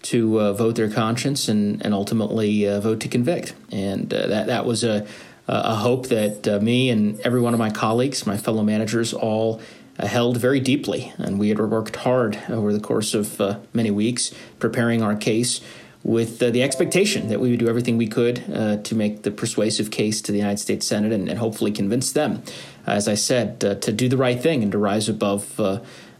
to 0.03 0.39
uh, 0.39 0.53
vote 0.53 0.75
their 0.75 0.89
conscience 0.89 1.47
and, 1.47 1.83
and 1.85 1.93
ultimately 1.93 2.67
uh, 2.67 2.79
vote 2.79 2.99
to 3.01 3.07
convict. 3.07 3.53
And 3.71 4.13
uh, 4.13 4.27
that, 4.27 4.47
that 4.47 4.65
was 4.65 4.83
a, 4.83 5.05
a 5.47 5.75
hope 5.75 6.07
that 6.07 6.47
uh, 6.47 6.59
me 6.59 6.89
and 6.89 7.19
every 7.21 7.41
one 7.41 7.53
of 7.53 7.59
my 7.59 7.69
colleagues, 7.69 8.25
my 8.25 8.37
fellow 8.37 8.63
managers, 8.63 9.13
all 9.13 9.61
uh, 9.99 10.07
held 10.07 10.37
very 10.37 10.59
deeply. 10.59 11.13
And 11.17 11.39
we 11.39 11.49
had 11.49 11.59
worked 11.59 11.97
hard 11.97 12.39
over 12.49 12.73
the 12.73 12.79
course 12.79 13.13
of 13.13 13.39
uh, 13.39 13.59
many 13.73 13.91
weeks 13.91 14.33
preparing 14.59 15.01
our 15.03 15.15
case 15.15 15.61
with 16.03 16.39
the 16.39 16.63
expectation 16.63 17.27
that 17.27 17.39
we 17.39 17.51
would 17.51 17.59
do 17.59 17.69
everything 17.69 17.95
we 17.95 18.07
could 18.07 18.37
to 18.83 18.95
make 18.95 19.21
the 19.21 19.29
persuasive 19.29 19.91
case 19.91 20.19
to 20.19 20.31
the 20.31 20.39
United 20.39 20.57
States 20.57 20.87
Senate 20.87 21.11
and, 21.11 21.29
and 21.29 21.37
hopefully 21.37 21.71
convince 21.71 22.11
them, 22.11 22.41
as 22.87 23.07
I 23.07 23.13
said, 23.13 23.59
to 23.59 23.91
do 23.91 24.09
the 24.09 24.17
right 24.17 24.41
thing 24.41 24.63
and 24.63 24.71
to 24.71 24.79
rise 24.79 25.07
above 25.07 25.59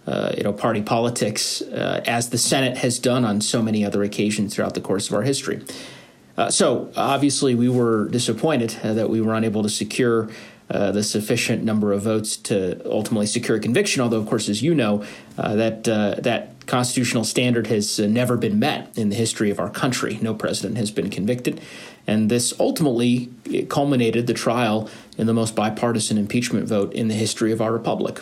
uh, 0.08 0.34
you 0.36 0.43
know, 0.43 0.51
party 0.51 0.81
politics, 0.81 1.62
uh, 1.62 2.01
as 2.05 2.29
the 2.29 2.38
Senate 2.38 2.77
has 2.77 2.98
done 3.00 3.24
on 3.24 3.39
so 3.39 3.62
many 3.62 3.86
other 3.86 4.03
occasions 4.03 4.55
throughout 4.55 4.74
the 4.74 4.81
course 4.81 5.08
of 5.08 5.13
our 5.13 5.22
history. 5.22 5.62
Uh, 6.38 6.50
so, 6.50 6.91
obviously, 6.96 7.53
we 7.53 7.70
were 7.70 8.08
disappointed 8.10 8.75
uh, 8.84 8.93
that 8.93 9.10
we 9.10 9.22
were 9.22 9.36
unable 9.36 9.62
to 9.62 9.70
secure 9.70 10.29
uh, 10.72 10.91
the 10.91 11.03
sufficient 11.03 11.63
number 11.63 11.91
of 11.91 12.01
votes 12.01 12.38
to 12.38 12.81
ultimately 12.89 13.27
secure 13.27 13.60
conviction. 13.60 14.01
Although, 14.01 14.20
of 14.20 14.27
course, 14.27 14.50
as 14.50 14.63
you 14.63 14.74
know, 14.74 15.03
uh, 15.38 15.55
that 15.55 15.84
that 15.84 16.65
constitutional 16.65 17.24
standard 17.24 17.67
has 17.67 18.00
never 18.00 18.38
been 18.38 18.58
met 18.58 18.98
in 18.98 19.10
the 19.10 19.15
history 19.15 19.51
of 19.51 19.60
our 19.60 19.70
country. 19.70 20.17
No 20.22 20.34
president 20.34 20.77
has 20.77 20.89
been 20.89 21.10
convicted. 21.10 21.60
And 22.08 22.31
this 22.31 22.53
ultimately 22.60 23.29
culminated 23.67 24.27
the 24.27 24.34
trial 24.34 24.89
in 25.17 25.27
the 25.27 25.34
most 25.34 25.55
bipartisan 25.55 26.17
impeachment 26.17 26.67
vote 26.67 26.93
in 26.93 27.10
the 27.10 27.13
history 27.13 27.51
of 27.51 27.62
our 27.62 27.74
republic. 27.74 28.22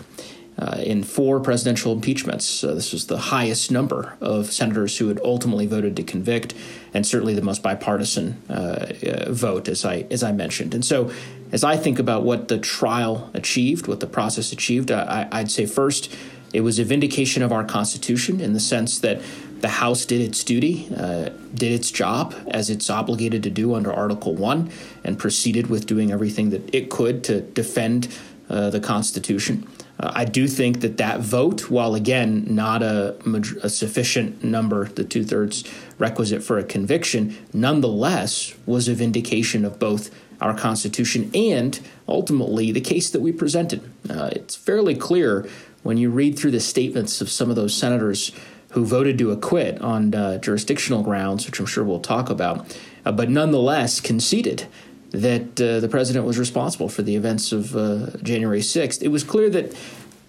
Uh, 0.59 0.77
in 0.79 1.03
four 1.03 1.39
presidential 1.39 1.93
impeachments. 1.93 2.65
Uh, 2.65 2.73
this 2.73 2.91
was 2.91 3.07
the 3.07 3.17
highest 3.17 3.71
number 3.71 4.17
of 4.19 4.51
senators 4.51 4.97
who 4.97 5.07
had 5.07 5.17
ultimately 5.23 5.65
voted 5.65 5.95
to 5.95 6.03
convict, 6.03 6.53
and 6.93 7.07
certainly 7.07 7.33
the 7.33 7.41
most 7.41 7.63
bipartisan 7.63 8.41
uh, 8.49 8.91
uh 9.07 9.31
vote, 9.31 9.69
as 9.69 9.85
I 9.85 10.05
as 10.11 10.21
I 10.21 10.33
mentioned. 10.33 10.73
And 10.73 10.83
so, 10.83 11.11
as 11.53 11.63
I 11.63 11.77
think 11.77 11.97
about 11.97 12.23
what 12.23 12.49
the 12.49 12.57
trial 12.57 13.31
achieved, 13.33 13.87
what 13.87 14.01
the 14.01 14.07
process 14.07 14.51
achieved, 14.51 14.91
I, 14.91 15.29
I'd 15.31 15.49
say 15.49 15.65
first 15.65 16.13
it 16.51 16.61
was 16.61 16.77
a 16.77 16.83
vindication 16.83 17.41
of 17.41 17.53
our 17.53 17.63
Constitution 17.63 18.41
in 18.41 18.51
the 18.51 18.59
sense 18.59 18.99
that 18.99 19.21
the 19.61 19.69
House 19.69 20.05
did 20.05 20.19
its 20.19 20.43
duty, 20.43 20.89
uh, 20.93 21.29
did 21.53 21.71
its 21.71 21.89
job 21.89 22.35
as 22.49 22.69
it's 22.69 22.89
obligated 22.89 23.43
to 23.43 23.49
do 23.49 23.75
under 23.75 23.93
Article 23.93 24.35
1, 24.35 24.69
and 25.05 25.17
proceeded 25.17 25.67
with 25.67 25.85
doing 25.85 26.11
everything 26.11 26.49
that 26.49 26.75
it 26.75 26.89
could 26.89 27.23
to 27.25 27.39
defend 27.39 28.09
uh, 28.49 28.69
the 28.69 28.79
Constitution. 28.79 29.65
Uh, 29.99 30.11
I 30.15 30.25
do 30.25 30.47
think 30.47 30.81
that 30.81 30.97
that 30.97 31.19
vote, 31.19 31.69
while 31.69 31.95
again 31.95 32.45
not 32.47 32.81
a, 32.81 33.15
a 33.61 33.69
sufficient 33.69 34.43
number, 34.43 34.85
the 34.85 35.03
two 35.03 35.23
thirds 35.23 35.63
requisite 35.97 36.43
for 36.43 36.57
a 36.57 36.63
conviction, 36.63 37.37
nonetheless 37.53 38.53
was 38.65 38.87
a 38.87 38.93
vindication 38.93 39.65
of 39.65 39.79
both 39.79 40.09
our 40.41 40.55
Constitution 40.55 41.29
and 41.33 41.79
ultimately 42.07 42.71
the 42.71 42.81
case 42.81 43.09
that 43.09 43.21
we 43.21 43.31
presented. 43.31 43.81
Uh, 44.09 44.29
it's 44.31 44.55
fairly 44.55 44.95
clear 44.95 45.47
when 45.83 45.97
you 45.97 46.09
read 46.09 46.37
through 46.37 46.51
the 46.51 46.59
statements 46.59 47.21
of 47.21 47.29
some 47.29 47.49
of 47.49 47.55
those 47.55 47.75
senators 47.75 48.31
who 48.71 48.85
voted 48.85 49.17
to 49.17 49.31
acquit 49.31 49.81
on 49.81 50.13
uh, 50.13 50.37
jurisdictional 50.37 51.01
grounds, 51.01 51.45
which 51.45 51.59
I'm 51.59 51.65
sure 51.65 51.83
we'll 51.83 51.99
talk 51.99 52.29
about, 52.29 52.77
uh, 53.05 53.11
but 53.11 53.29
nonetheless 53.29 53.99
conceded 53.99 54.67
that 55.11 55.59
uh, 55.59 55.79
the 55.79 55.89
president 55.89 56.25
was 56.25 56.37
responsible 56.37 56.89
for 56.89 57.01
the 57.01 57.15
events 57.15 57.51
of 57.51 57.75
uh, 57.75 58.17
January 58.21 58.61
6th. 58.61 59.01
It 59.01 59.07
was 59.07 59.23
clear 59.23 59.49
that 59.49 59.75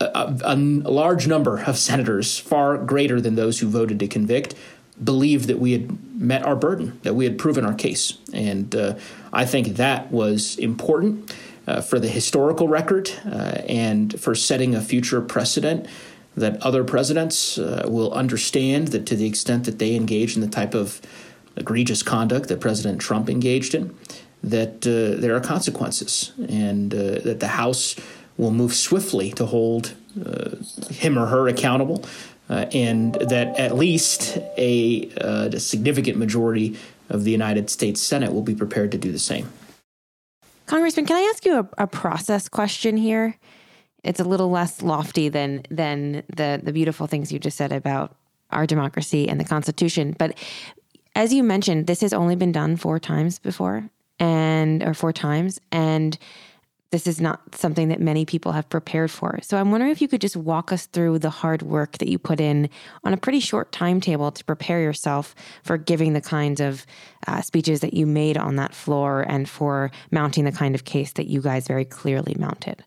a, 0.00 0.36
a, 0.44 0.56
large 0.56 1.26
number 1.26 1.60
of 1.64 1.76
senators, 1.76 2.38
far 2.38 2.78
greater 2.78 3.20
than 3.20 3.34
those 3.34 3.60
who 3.60 3.68
voted 3.68 3.98
to 4.00 4.08
convict, 4.08 4.54
believed 5.02 5.46
that 5.48 5.58
we 5.58 5.72
had 5.72 6.20
met 6.20 6.42
our 6.42 6.56
burden, 6.56 6.98
that 7.02 7.14
we 7.14 7.24
had 7.24 7.38
proven 7.38 7.64
our 7.64 7.74
case. 7.74 8.18
And 8.32 8.74
uh, 8.74 8.94
I 9.32 9.44
think 9.44 9.76
that 9.76 10.10
was 10.10 10.56
important 10.56 11.34
uh, 11.66 11.80
for 11.80 11.98
the 11.98 12.08
historical 12.08 12.68
record 12.68 13.10
uh, 13.26 13.62
and 13.68 14.18
for 14.20 14.34
setting 14.34 14.74
a 14.74 14.80
future 14.80 15.20
precedent 15.20 15.86
that 16.36 16.62
other 16.62 16.84
presidents 16.84 17.58
uh, 17.58 17.86
will 17.88 18.12
understand 18.12 18.88
that 18.88 19.06
to 19.06 19.16
the 19.16 19.26
extent 19.26 19.64
that 19.64 19.78
they 19.78 19.94
engage 19.94 20.36
in 20.36 20.40
the 20.40 20.48
type 20.48 20.74
of 20.74 21.00
egregious 21.56 22.02
conduct 22.02 22.48
that 22.48 22.60
President 22.60 23.00
Trump 23.00 23.28
engaged 23.28 23.74
in, 23.74 23.94
that 24.42 24.86
uh, 24.86 25.20
there 25.20 25.34
are 25.36 25.40
consequences 25.40 26.32
and 26.48 26.94
uh, 26.94 27.20
that 27.20 27.40
the 27.40 27.48
House 27.48 27.96
will 28.36 28.50
move 28.50 28.74
swiftly 28.74 29.30
to 29.32 29.46
hold 29.46 29.94
uh, 30.24 30.56
him 30.90 31.18
or 31.18 31.26
her 31.26 31.48
accountable. 31.48 32.04
and 32.48 33.14
that 33.14 33.56
at 33.60 33.76
least 33.76 34.36
a, 34.56 35.08
a 35.18 35.60
significant 35.60 36.18
majority 36.18 36.76
of 37.08 37.24
the 37.24 37.30
United 37.30 37.70
States 37.70 38.00
Senate 38.00 38.32
will 38.32 38.42
be 38.42 38.54
prepared 38.54 38.90
to 38.92 38.98
do 38.98 39.12
the 39.12 39.18
same. 39.18 39.48
Congressman, 40.66 41.04
can 41.04 41.16
I 41.16 41.28
ask 41.32 41.44
you 41.44 41.58
a, 41.58 41.68
a, 41.78 41.86
process 41.86 42.48
question 42.48 42.96
here? 42.96 43.36
It's 44.04 44.20
a 44.20 44.24
little 44.24 44.50
less 44.50 44.82
lofty 44.82 45.28
than 45.28 45.62
than 45.68 46.22
the 46.34 46.60
the 46.62 46.72
beautiful 46.72 47.06
things 47.06 47.32
you 47.32 47.38
just 47.38 47.56
said 47.56 47.72
about 47.72 48.16
our 48.50 48.66
democracy 48.66 49.28
and 49.28 49.38
the 49.38 49.44
Constitution. 49.44 50.14
But 50.16 50.38
as 51.14 51.32
you 51.32 51.42
mentioned, 51.42 51.86
this 51.86 52.00
has 52.02 52.12
only 52.12 52.36
been 52.36 52.52
done 52.52 52.76
four 52.76 52.98
times 52.98 53.38
before, 53.38 53.90
and 54.20 54.82
or 54.84 54.94
four 54.94 55.12
times, 55.12 55.60
and 55.72 56.16
this 56.90 57.06
is 57.06 57.20
not 57.20 57.54
something 57.54 57.88
that 57.88 58.00
many 58.00 58.24
people 58.24 58.52
have 58.52 58.68
prepared 58.68 59.10
for. 59.10 59.38
So 59.42 59.56
I'm 59.56 59.70
wondering 59.70 59.92
if 59.92 60.02
you 60.02 60.08
could 60.08 60.20
just 60.20 60.36
walk 60.36 60.72
us 60.72 60.86
through 60.86 61.20
the 61.20 61.30
hard 61.30 61.62
work 61.62 61.98
that 61.98 62.08
you 62.08 62.18
put 62.18 62.40
in 62.40 62.68
on 63.04 63.12
a 63.12 63.16
pretty 63.16 63.38
short 63.38 63.70
timetable 63.70 64.32
to 64.32 64.44
prepare 64.44 64.80
yourself 64.80 65.34
for 65.62 65.78
giving 65.78 66.14
the 66.14 66.20
kinds 66.20 66.60
of 66.60 66.84
uh, 67.28 67.42
speeches 67.42 67.80
that 67.80 67.94
you 67.94 68.06
made 68.06 68.36
on 68.36 68.56
that 68.56 68.74
floor 68.74 69.24
and 69.28 69.48
for 69.48 69.92
mounting 70.10 70.44
the 70.44 70.52
kind 70.52 70.74
of 70.74 70.84
case 70.84 71.12
that 71.12 71.28
you 71.28 71.40
guys 71.40 71.68
very 71.68 71.84
clearly 71.84 72.34
mounted. 72.38 72.84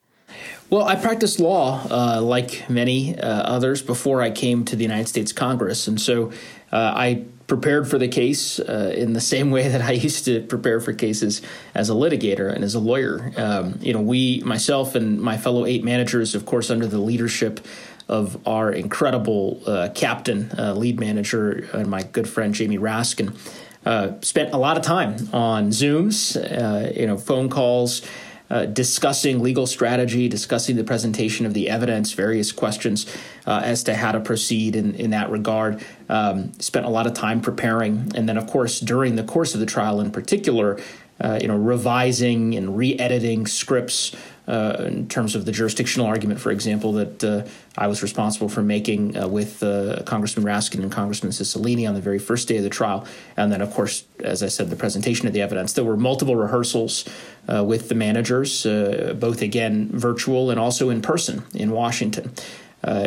Well, 0.69 0.83
I 0.83 0.95
practiced 0.95 1.39
law 1.39 1.85
uh, 1.89 2.21
like 2.21 2.67
many 2.69 3.17
uh, 3.17 3.27
others 3.43 3.81
before 3.81 4.21
I 4.21 4.31
came 4.31 4.65
to 4.65 4.75
the 4.75 4.83
United 4.83 5.07
States 5.07 5.31
Congress. 5.31 5.87
And 5.87 6.01
so 6.01 6.31
uh, 6.71 6.93
I 6.95 7.23
prepared 7.53 7.88
for 7.88 8.00
the 8.00 8.07
case 8.07 8.60
uh, 8.60 8.91
in 8.95 9.13
the 9.13 9.22
same 9.22 9.51
way 9.51 9.67
that 9.67 9.79
I 9.79 9.91
used 10.07 10.25
to 10.25 10.41
prepare 10.41 10.79
for 10.79 10.91
cases 10.91 11.43
as 11.75 11.91
a 11.91 11.93
litigator 11.93 12.51
and 12.51 12.63
as 12.63 12.74
a 12.74 12.79
lawyer. 12.79 13.31
Um, 13.38 13.77
you 13.79 13.93
know, 13.93 14.01
we, 14.01 14.41
myself, 14.43 14.95
and 14.95 15.22
my 15.22 15.38
fellow 15.38 15.67
eight 15.67 15.83
managers, 15.83 16.33
of 16.33 16.48
course, 16.48 16.72
under 16.72 16.88
the 16.88 16.98
leadership 16.98 17.60
of 18.10 18.48
our 18.48 18.72
incredible 18.72 19.62
uh, 19.67 19.89
captain, 19.93 20.51
uh, 20.57 20.74
lead 20.74 21.00
manager, 21.00 21.69
and 21.74 21.88
my 21.88 22.01
good 22.01 22.27
friend 22.27 22.55
Jamie 22.55 22.79
Raskin, 22.79 23.38
uh, 23.86 24.19
spent 24.22 24.51
a 24.51 24.57
lot 24.57 24.75
of 24.75 24.83
time 24.83 25.15
on 25.31 25.69
Zooms, 25.69 26.36
uh, 26.36 26.91
you 27.00 27.05
know, 27.05 27.19
phone 27.19 27.50
calls. 27.50 28.01
Uh, 28.53 28.65
discussing 28.65 29.41
legal 29.41 29.65
strategy, 29.65 30.29
discussing 30.29 30.75
the 30.75 30.83
presentation 30.83 31.48
of 31.48 31.55
the 31.55 31.67
evidence, 31.67 32.12
various 32.12 32.51
questions 32.51 33.07
uh, 33.48 33.62
as 33.63 33.83
to 33.83 33.95
how 33.95 34.12
to 34.12 34.19
proceed 34.19 34.75
in, 34.75 34.93
in 34.93 35.10
that 35.10 35.27
regard. 35.31 35.83
Um, 36.07 36.53
spent 36.60 36.86
a 36.86 36.89
lot 36.89 37.07
of 37.07 37.15
time 37.15 37.41
preparing, 37.41 38.12
and 38.13 38.29
then, 38.29 38.38
of 38.38 38.45
course, 38.45 38.79
during 38.79 39.15
the 39.15 39.24
course 39.24 39.55
of 39.55 39.60
the 39.60 39.65
trial, 39.65 40.00
in 40.00 40.12
particular, 40.12 40.79
uh, 41.19 41.39
you 41.41 41.48
know, 41.48 41.57
revising 41.57 42.53
and 42.53 42.77
re-editing 42.77 43.48
scripts 43.48 44.15
uh, 44.48 44.75
in 44.86 45.07
terms 45.07 45.36
of 45.36 45.45
the 45.45 45.51
jurisdictional 45.51 46.05
argument, 46.05 46.39
for 46.39 46.51
example, 46.51 46.93
that 46.93 47.24
uh, 47.24 47.48
I 47.77 47.88
was 47.88 48.03
responsible 48.03 48.50
for 48.50 48.62
making 48.62 49.17
uh, 49.17 49.27
with 49.27 49.63
uh, 49.63 50.03
Congressman 50.03 50.45
Raskin 50.45 50.81
and 50.81 50.91
Congressman 50.91 51.31
Cicilline 51.31 51.88
on 51.88 51.95
the 51.95 52.01
very 52.01 52.19
first 52.19 52.48
day 52.48 52.57
of 52.57 52.63
the 52.63 52.69
trial. 52.69 53.07
And 53.38 53.51
then, 53.51 53.62
of 53.62 53.72
course, 53.72 54.05
as 54.19 54.43
I 54.43 54.48
said, 54.48 54.69
the 54.69 54.75
presentation 54.75 55.27
of 55.27 55.33
the 55.33 55.41
evidence. 55.41 55.74
There 55.74 55.86
were 55.86 55.98
multiple 55.98 56.36
rehearsals 56.36 57.05
uh, 57.47 57.63
with 57.63 57.89
the 57.89 57.95
managers, 57.95 58.65
uh, 58.65 59.15
both 59.19 59.41
again 59.41 59.89
virtual 59.91 60.50
and 60.50 60.59
also 60.59 60.89
in 60.89 61.01
person 61.01 61.43
in 61.53 61.71
Washington. 61.71 62.31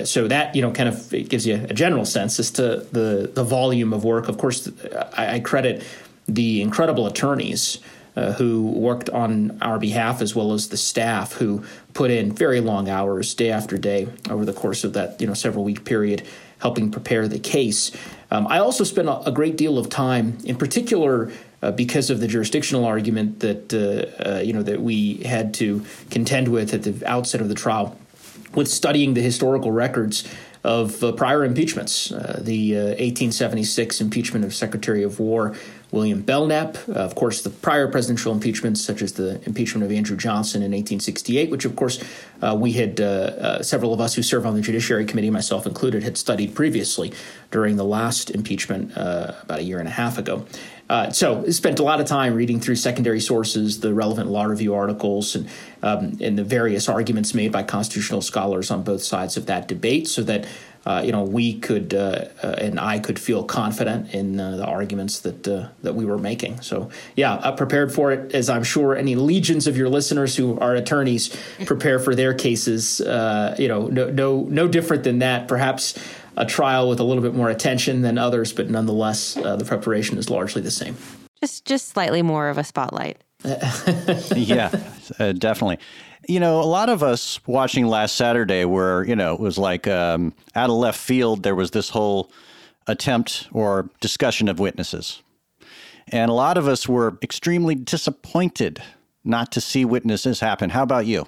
so 0.04 0.28
that 0.28 0.54
you 0.54 0.62
know 0.62 0.72
kind 0.72 0.88
of 0.88 1.12
it 1.12 1.28
gives 1.28 1.46
you 1.46 1.54
a 1.68 1.74
general 1.74 2.04
sense 2.04 2.38
as 2.38 2.50
to 2.50 2.86
the 2.92 3.30
the 3.34 3.44
volume 3.44 3.92
of 3.92 4.04
work. 4.04 4.28
Of 4.28 4.38
course, 4.38 4.70
I, 5.16 5.34
I 5.34 5.40
credit 5.40 5.82
the 6.28 6.60
incredible 6.62 7.06
attorneys 7.06 7.78
uh, 8.16 8.32
who 8.32 8.70
worked 8.70 9.10
on 9.10 9.58
our 9.60 9.78
behalf, 9.78 10.22
as 10.22 10.34
well 10.34 10.52
as 10.52 10.70
the 10.70 10.76
staff 10.76 11.34
who 11.34 11.62
put 11.92 12.10
in 12.10 12.32
very 12.32 12.60
long 12.60 12.88
hours, 12.88 13.34
day 13.34 13.50
after 13.50 13.76
day, 13.76 14.08
over 14.30 14.44
the 14.44 14.52
course 14.52 14.84
of 14.84 14.94
that 14.94 15.20
you 15.20 15.26
know 15.26 15.34
several 15.34 15.64
week 15.64 15.84
period, 15.84 16.26
helping 16.58 16.90
prepare 16.90 17.28
the 17.28 17.38
case. 17.38 17.92
Um, 18.30 18.46
I 18.46 18.58
also 18.58 18.84
spent 18.84 19.08
a, 19.08 19.28
a, 19.28 19.32
great 19.32 19.56
deal 19.56 19.78
of 19.78 19.88
time, 19.88 20.38
in 20.44 20.56
particular. 20.56 21.30
Uh, 21.62 21.70
because 21.70 22.10
of 22.10 22.20
the 22.20 22.28
jurisdictional 22.28 22.84
argument 22.84 23.40
that 23.40 23.72
uh, 23.72 24.28
uh 24.28 24.40
you 24.40 24.52
know 24.52 24.62
that 24.62 24.80
we 24.82 25.14
had 25.24 25.54
to 25.54 25.82
contend 26.10 26.48
with 26.48 26.74
at 26.74 26.82
the 26.82 27.10
outset 27.10 27.40
of 27.40 27.48
the 27.48 27.54
trial, 27.54 27.96
with 28.54 28.68
studying 28.68 29.14
the 29.14 29.22
historical 29.22 29.72
records 29.72 30.28
of 30.64 31.02
uh, 31.02 31.12
prior 31.12 31.44
impeachments. 31.44 32.12
Uh, 32.12 32.40
the 32.42 32.74
1876 32.74 34.00
impeachment 34.00 34.44
of 34.44 34.54
Secretary 34.54 35.02
of 35.02 35.18
War 35.18 35.56
William 35.92 36.20
Belknap. 36.20 36.76
Uh, 36.88 36.92
of 36.92 37.14
course, 37.14 37.42
the 37.42 37.50
prior 37.50 37.88
presidential 37.88 38.32
impeachments, 38.32 38.80
such 38.80 39.02
as 39.02 39.12
the 39.12 39.40
impeachment 39.46 39.84
of 39.84 39.92
Andrew 39.92 40.16
Johnson 40.16 40.62
in 40.62 40.72
1868, 40.72 41.50
which, 41.50 41.64
of 41.64 41.76
course, 41.76 42.02
uh, 42.42 42.56
we 42.58 42.72
had, 42.72 43.00
uh, 43.00 43.04
uh, 43.04 43.62
several 43.62 43.94
of 43.94 44.00
us 44.00 44.14
who 44.14 44.22
serve 44.22 44.44
on 44.44 44.54
the 44.54 44.60
Judiciary 44.60 45.04
Committee, 45.04 45.30
myself 45.30 45.66
included, 45.66 46.02
had 46.02 46.16
studied 46.16 46.54
previously 46.54 47.12
during 47.50 47.76
the 47.76 47.84
last 47.84 48.30
impeachment 48.30 48.96
uh, 48.96 49.32
about 49.42 49.60
a 49.60 49.62
year 49.62 49.78
and 49.78 49.88
a 49.88 49.92
half 49.92 50.18
ago. 50.18 50.44
Uh, 50.88 51.10
so, 51.10 51.48
spent 51.50 51.78
a 51.78 51.82
lot 51.82 52.00
of 52.00 52.06
time 52.06 52.34
reading 52.34 52.60
through 52.60 52.76
secondary 52.76 53.20
sources, 53.20 53.80
the 53.80 53.92
relevant 53.92 54.30
law 54.30 54.44
review 54.44 54.74
articles, 54.74 55.34
and 55.34 55.48
um, 55.82 56.16
and 56.20 56.38
the 56.38 56.44
various 56.44 56.88
arguments 56.88 57.34
made 57.34 57.50
by 57.50 57.62
constitutional 57.62 58.22
scholars 58.22 58.70
on 58.70 58.82
both 58.82 59.02
sides 59.02 59.36
of 59.36 59.46
that 59.46 59.66
debate, 59.66 60.06
so 60.06 60.22
that 60.22 60.46
uh, 60.86 61.02
you 61.04 61.10
know, 61.10 61.24
we 61.24 61.58
could 61.58 61.92
uh, 61.92 62.26
uh, 62.44 62.54
and 62.58 62.78
I 62.78 63.00
could 63.00 63.18
feel 63.18 63.42
confident 63.42 64.14
in 64.14 64.38
uh, 64.38 64.56
the 64.56 64.64
arguments 64.64 65.18
that 65.20 65.48
uh, 65.48 65.68
that 65.82 65.96
we 65.96 66.06
were 66.06 66.16
making. 66.16 66.60
So, 66.60 66.90
yeah, 67.16 67.40
I 67.42 67.50
prepared 67.50 67.92
for 67.92 68.12
it, 68.12 68.32
as 68.32 68.48
I'm 68.48 68.62
sure 68.62 68.94
any 68.94 69.16
legions 69.16 69.66
of 69.66 69.76
your 69.76 69.88
listeners 69.88 70.36
who 70.36 70.56
are 70.60 70.76
attorneys 70.76 71.36
prepare 71.64 71.98
for 71.98 72.14
their 72.14 72.34
cases. 72.34 73.00
You 73.00 73.68
know, 73.68 73.88
no, 73.88 74.10
no, 74.10 74.42
no 74.42 74.68
different 74.68 75.02
than 75.02 75.18
that. 75.18 75.48
Perhaps 75.48 75.98
a 76.36 76.46
trial 76.46 76.88
with 76.88 77.00
a 77.00 77.04
little 77.04 77.22
bit 77.22 77.34
more 77.34 77.50
attention 77.50 78.02
than 78.02 78.18
others, 78.18 78.52
but 78.52 78.68
nonetheless, 78.68 79.34
the 79.34 79.64
preparation 79.66 80.18
is 80.18 80.30
largely 80.30 80.62
the 80.62 80.70
same. 80.70 80.96
Just, 81.40 81.64
just 81.64 81.88
slightly 81.88 82.22
more 82.22 82.48
of 82.48 82.58
a 82.58 82.64
spotlight. 82.64 83.18
yeah, 84.34 84.70
definitely. 85.18 85.78
you 86.28 86.40
know, 86.40 86.60
a 86.60 86.64
lot 86.64 86.88
of 86.88 87.02
us 87.02 87.38
watching 87.46 87.86
last 87.86 88.16
Saturday 88.16 88.64
were, 88.64 89.04
you 89.04 89.14
know, 89.14 89.34
it 89.34 89.40
was 89.40 89.58
like 89.58 89.86
um, 89.86 90.32
out 90.54 90.70
of 90.70 90.76
left 90.76 90.98
field, 90.98 91.42
there 91.42 91.54
was 91.54 91.70
this 91.70 91.90
whole 91.90 92.30
attempt 92.86 93.48
or 93.52 93.90
discussion 94.00 94.48
of 94.48 94.58
witnesses. 94.58 95.22
And 96.08 96.30
a 96.30 96.34
lot 96.34 96.56
of 96.56 96.68
us 96.68 96.88
were 96.88 97.18
extremely 97.22 97.74
disappointed 97.74 98.80
not 99.24 99.50
to 99.52 99.60
see 99.60 99.84
witnesses 99.84 100.40
happen. 100.40 100.70
How 100.70 100.82
about 100.82 101.06
you? 101.06 101.26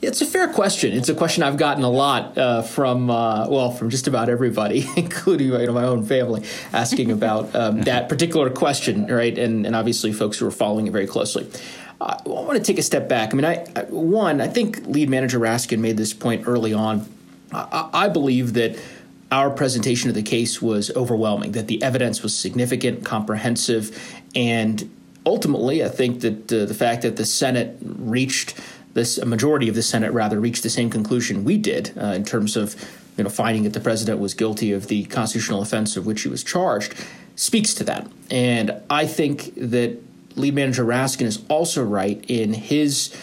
It's 0.00 0.22
a 0.22 0.26
fair 0.26 0.48
question. 0.48 0.92
It's 0.92 1.08
a 1.08 1.14
question 1.14 1.42
I've 1.42 1.56
gotten 1.56 1.82
a 1.82 1.90
lot 1.90 2.38
uh, 2.38 2.62
from, 2.62 3.10
uh, 3.10 3.48
well, 3.48 3.72
from 3.72 3.90
just 3.90 4.06
about 4.06 4.28
everybody, 4.28 4.86
including 4.96 5.48
you 5.48 5.66
know, 5.66 5.72
my 5.72 5.84
own 5.84 6.04
family, 6.04 6.44
asking 6.72 7.10
about 7.10 7.54
um, 7.54 7.82
that 7.82 8.08
particular 8.08 8.48
question, 8.48 9.06
right? 9.08 9.36
And, 9.36 9.66
and 9.66 9.74
obviously, 9.74 10.12
folks 10.12 10.38
who 10.38 10.46
are 10.46 10.52
following 10.52 10.86
it 10.86 10.92
very 10.92 11.08
closely. 11.08 11.50
Uh, 12.00 12.16
I 12.24 12.28
want 12.28 12.56
to 12.58 12.62
take 12.62 12.78
a 12.78 12.82
step 12.82 13.08
back. 13.08 13.32
I 13.32 13.36
mean, 13.36 13.44
I, 13.44 13.66
I, 13.74 13.82
one, 13.90 14.40
I 14.40 14.46
think 14.46 14.86
lead 14.86 15.10
manager 15.10 15.40
Raskin 15.40 15.80
made 15.80 15.96
this 15.96 16.14
point 16.14 16.46
early 16.46 16.72
on. 16.72 17.04
I, 17.52 17.90
I 17.92 18.08
believe 18.08 18.52
that 18.52 18.78
our 19.32 19.50
presentation 19.50 20.08
of 20.08 20.14
the 20.14 20.22
case 20.22 20.62
was 20.62 20.94
overwhelming, 20.94 21.52
that 21.52 21.66
the 21.66 21.82
evidence 21.82 22.22
was 22.22 22.36
significant, 22.36 23.04
comprehensive, 23.04 24.14
and 24.34 24.88
ultimately, 25.26 25.84
I 25.84 25.88
think 25.88 26.20
that 26.20 26.52
uh, 26.52 26.64
the 26.64 26.74
fact 26.74 27.02
that 27.02 27.16
the 27.16 27.26
Senate 27.26 27.76
reached 27.82 28.58
this 28.98 29.16
a 29.18 29.26
majority 29.26 29.68
of 29.68 29.74
the 29.74 29.82
Senate 29.82 30.12
rather 30.12 30.38
reached 30.40 30.62
the 30.62 30.70
same 30.70 30.90
conclusion 30.90 31.44
we 31.44 31.56
did 31.56 31.96
uh, 31.96 32.06
in 32.06 32.24
terms 32.24 32.56
of 32.56 32.74
you 33.16 33.24
know 33.24 33.30
finding 33.30 33.62
that 33.62 33.72
the 33.72 33.80
president 33.80 34.20
was 34.20 34.34
guilty 34.34 34.72
of 34.72 34.88
the 34.88 35.04
constitutional 35.04 35.62
offense 35.62 35.96
of 35.96 36.04
which 36.04 36.22
he 36.22 36.28
was 36.28 36.44
charged 36.44 36.94
speaks 37.36 37.72
to 37.74 37.84
that. 37.84 38.06
And 38.30 38.82
I 38.90 39.06
think 39.06 39.54
that 39.56 39.98
lead 40.36 40.54
manager 40.54 40.84
Raskin 40.84 41.26
is 41.26 41.42
also 41.48 41.84
right 41.84 42.22
in 42.28 42.52
his 42.52 43.14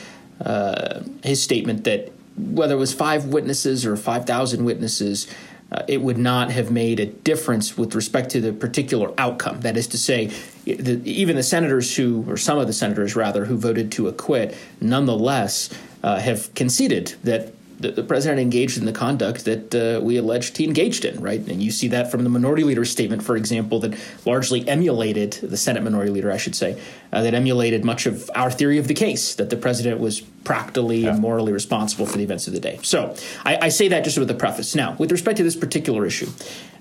uh, 0.41 1.01
his 1.24 1.41
statement 1.41 1.84
that 1.84 2.12
whether 2.38 2.75
it 2.75 2.79
was 2.79 2.94
five 2.94 3.25
witnesses 3.25 3.86
or 3.86 3.96
five 3.96 4.25
thousand 4.25 4.65
witnesses. 4.65 5.27
Uh, 5.72 5.82
it 5.88 6.00
would 6.00 6.17
not 6.17 6.51
have 6.51 6.70
made 6.70 7.00
a 7.00 7.08
difference 7.08 7.75
with 7.75 7.96
respect 7.96 8.29
to 8.29 8.39
the 8.39 8.53
particular 8.53 9.12
outcome. 9.17 9.62
That 9.62 9.75
is 9.77 9.88
to 9.88 9.98
say, 9.98 10.32
the, 10.66 11.02
even 11.10 11.36
the 11.36 11.44
senators 11.44 11.96
who, 11.96 12.26
or 12.28 12.38
some 12.38 12.58
of 12.58 12.68
the 12.68 12.74
senators 12.74 13.16
rather, 13.16 13.46
who 13.46 13.58
voted 13.58 13.92
to 13.94 14.08
acquit, 14.08 14.58
nonetheless 14.82 15.70
uh, 16.04 16.20
have 16.20 16.54
conceded 16.56 17.16
that 17.24 17.54
the, 17.80 17.92
the, 17.92 18.04
president 18.04 18.40
engaged 18.40 18.78
in 18.78 18.86
the 18.86 18.94
conduct 18.94 19.46
that 19.46 19.76
uh, 19.76 20.00
we 20.02 20.18
alleged 20.18 20.56
he 20.58 20.64
engaged 20.64 21.04
in, 21.04 21.20
right? 21.20 21.40
And 21.40 21.62
you 21.62 21.72
see 21.72 21.90
that 21.90 22.10
from 22.10 22.24
the 22.24 22.30
minority 22.30 22.64
leader's 22.64 22.90
statement, 22.90 23.24
for 23.24 23.36
example, 23.36 23.80
that 23.82 24.00
largely 24.26 24.68
emulated 24.68 25.34
the 25.34 25.58
Senate 25.58 25.84
minority 25.84 26.12
leader, 26.12 26.32
I 26.32 26.38
should 26.38 26.56
say, 26.56 26.82
uh, 27.12 27.22
that 27.24 27.34
emulated 27.34 27.84
much 27.84 28.06
of 28.06 28.30
our 28.34 28.50
theory 28.50 28.78
of 28.78 28.88
the 28.88 28.94
case 28.94 29.36
that 29.36 29.50
the 29.50 29.58
president 29.58 30.00
was 30.00 30.22
practically 30.22 31.00
yeah. 31.00 31.12
and 31.12 31.20
morally 31.20 31.52
responsible 31.52 32.06
for 32.06 32.18
the 32.18 32.24
events 32.24 32.48
of 32.48 32.54
the 32.54 32.60
day. 32.60 32.80
So 32.82 33.16
I, 33.44 33.58
I, 33.64 33.70
say 33.70 33.88
that 33.90 34.04
just 34.04 34.18
with 34.18 34.30
a 34.30 34.36
preface. 34.36 34.76
Now, 34.76 34.96
with 34.98 35.12
respect 35.12 35.38
to 35.38 35.44
this 35.44 35.56
particular 35.56 36.06
issue, 36.06 36.30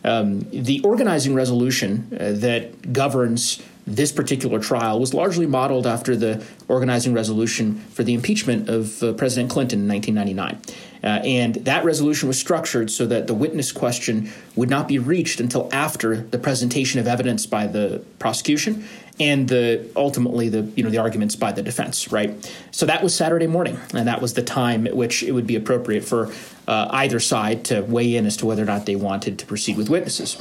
um, 0.05 0.47
the 0.51 0.81
organizing 0.83 1.35
resolution 1.35 2.09
uh, 2.13 2.33
that 2.33 2.93
governs 2.93 3.63
this 3.87 4.13
particular 4.13 4.59
trial 4.59 4.99
was 4.99 5.13
largely 5.13 5.47
modeled 5.47 5.87
after 5.87 6.17
the 6.17 6.45
organizing 6.69 7.13
resolution 7.13 7.79
for 7.91 8.03
the 8.03 8.15
impeachment 8.15 8.69
of 8.69 9.03
uh, 9.03 9.13
President 9.13 9.51
Clinton 9.51 9.81
in 9.81 9.89
1999. 9.89 10.61
Uh, 11.03 11.23
and 11.23 11.57
that 11.57 11.85
resolution 11.85 12.29
was 12.29 12.39
structured 12.39 12.91
so 12.91 13.05
that 13.05 13.27
the 13.27 13.35
witness 13.35 13.73
question 13.73 14.33
would 14.57 14.71
not 14.71 14.89
be 14.89 14.99
reached 14.99 15.39
until 15.39 15.69
after 15.71 16.17
the 16.17 16.39
presentation 16.39 16.99
of 16.99 17.07
evidence 17.07 17.45
by 17.45 17.67
the 17.67 18.03
prosecution 18.19 18.87
and 19.21 19.49
the 19.49 19.89
ultimately 19.95 20.49
the 20.49 20.63
you 20.75 20.83
know 20.83 20.91
the 20.91 20.99
arguments 20.99 21.37
by 21.37 21.53
the 21.53 21.63
defense 21.63 22.11
right 22.11 22.51
so 22.73 22.85
that 22.85 23.01
was 23.01 23.15
saturday 23.15 23.47
morning 23.47 23.79
and 23.93 24.09
that 24.09 24.21
was 24.21 24.35
the 24.35 24.43
time 24.43 24.87
at 24.89 24.97
which 24.97 25.23
it 25.23 25.31
would 25.31 25.47
be 25.47 25.55
appropriate 25.55 26.05
for 26.05 26.33
uh, 26.67 26.89
either 26.91 27.21
side 27.21 27.65
to 27.65 27.83
weigh 27.83 28.17
in 28.17 28.27
as 28.27 28.37
to 28.37 28.47
whether 28.47 28.63
or 28.63 28.67
not 28.67 28.87
they 28.87 28.97
wanted 28.97 29.39
to 29.39 29.47
proceed 29.47 29.77
with 29.77 29.89
witnesses 29.89 30.37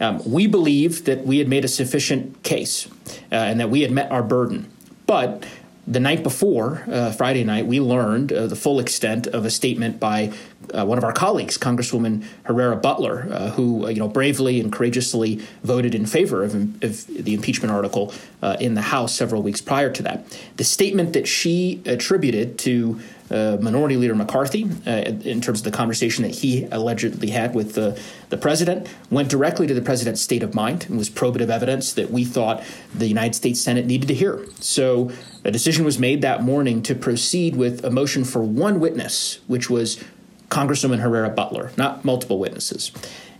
um, 0.00 0.20
we 0.30 0.46
believed 0.46 1.06
that 1.06 1.26
we 1.26 1.38
had 1.38 1.48
made 1.48 1.64
a 1.64 1.68
sufficient 1.68 2.42
case 2.42 2.86
uh, 3.30 3.34
and 3.34 3.60
that 3.60 3.70
we 3.70 3.82
had 3.82 3.90
met 3.90 4.10
our 4.10 4.22
burden. 4.22 4.70
But 5.06 5.46
the 5.86 5.98
night 5.98 6.22
before, 6.22 6.84
uh, 6.88 7.10
Friday 7.10 7.42
night, 7.42 7.66
we 7.66 7.80
learned 7.80 8.32
uh, 8.32 8.46
the 8.46 8.54
full 8.54 8.78
extent 8.78 9.26
of 9.26 9.44
a 9.44 9.50
statement 9.50 9.98
by 9.98 10.32
uh, 10.72 10.86
one 10.86 10.96
of 10.96 11.02
our 11.02 11.12
colleagues, 11.12 11.58
Congresswoman 11.58 12.24
Herrera 12.44 12.76
Beutler, 12.76 13.28
uh, 13.30 13.50
who 13.50 13.86
uh, 13.86 13.88
you 13.88 13.98
know 13.98 14.06
bravely 14.06 14.60
and 14.60 14.72
courageously 14.72 15.42
voted 15.64 15.92
in 15.92 16.06
favor 16.06 16.44
of, 16.44 16.54
of 16.84 17.06
the 17.08 17.34
impeachment 17.34 17.72
article 17.72 18.14
uh, 18.42 18.56
in 18.60 18.74
the 18.74 18.82
House 18.82 19.12
several 19.12 19.42
weeks 19.42 19.60
prior 19.60 19.90
to 19.90 20.02
that. 20.04 20.24
The 20.56 20.64
statement 20.64 21.14
that 21.14 21.26
she 21.26 21.82
attributed 21.84 22.58
to 22.60 23.00
Minority 23.30 23.96
Leader 23.96 24.14
McCarthy, 24.14 24.68
in 24.84 25.40
terms 25.40 25.60
of 25.60 25.64
the 25.64 25.70
conversation 25.70 26.22
that 26.22 26.34
he 26.34 26.64
allegedly 26.70 27.30
had 27.30 27.54
with 27.54 27.74
the, 27.74 27.98
the 28.28 28.36
president, 28.36 28.86
went 29.10 29.30
directly 29.30 29.66
to 29.66 29.72
the 29.72 29.80
president's 29.80 30.20
state 30.20 30.42
of 30.42 30.54
mind 30.54 30.84
and 30.90 30.98
was 30.98 31.08
probative 31.08 31.48
evidence 31.48 31.94
that 31.94 32.10
we 32.10 32.26
thought 32.26 32.62
the 32.94 33.06
United 33.06 33.34
States 33.34 33.58
Senate 33.58 33.86
needed 33.86 34.08
to 34.08 34.14
hear. 34.14 34.44
So 34.60 35.10
a 35.44 35.50
decision 35.50 35.84
was 35.84 35.98
made 35.98 36.22
that 36.22 36.42
morning 36.42 36.82
to 36.82 36.94
proceed 36.94 37.56
with 37.56 37.84
a 37.84 37.90
motion 37.90 38.24
for 38.24 38.42
one 38.42 38.80
witness, 38.80 39.40
which 39.46 39.68
was 39.68 40.02
Congresswoman 40.48 41.00
Herrera 41.00 41.30
Beutler, 41.30 41.76
not 41.76 42.04
multiple 42.04 42.38
witnesses. 42.38 42.92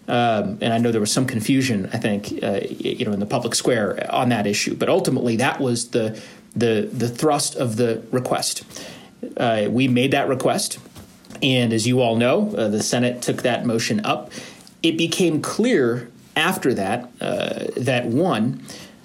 Um, 0.09 0.59
and 0.61 0.73
I 0.73 0.79
know 0.79 0.91
there 0.91 1.01
was 1.01 1.13
some 1.13 1.27
confusion, 1.27 1.89
I 1.93 1.99
think, 1.99 2.43
uh, 2.43 2.61
you 2.69 3.05
know, 3.05 3.13
in 3.13 3.21
the 3.21 3.27
public 3.27 3.55
square 3.55 4.07
on 4.13 4.31
that 4.31 4.47
issue. 4.47 4.75
But 4.75 4.89
ultimately, 4.89 5.37
that 5.37 5.61
was 5.61 5.91
the 5.91 6.21
the 6.57 6.89
the 6.93 7.09
thrust 7.09 7.55
of 7.55 7.77
the 7.77 8.03
request. 8.11 8.65
Uh, 9.37 9.69
we 9.71 9.87
made 9.87 10.11
that 10.11 10.29
request, 10.29 10.81
and 11.41 11.73
as 11.73 11.87
you 11.87 12.01
all 12.01 12.17
know, 12.17 12.53
uh, 12.57 12.69
the 12.69 12.83
Senate 12.83 13.23
took 13.23 13.43
that 13.43 13.65
motion 13.65 14.05
up. 14.05 14.33
It 14.83 14.99
became 14.99 15.41
clear 15.41 16.11
after 16.35 16.75
that 16.75 17.11
uh, 17.21 17.67
that 17.77 18.07
one, 18.07 18.61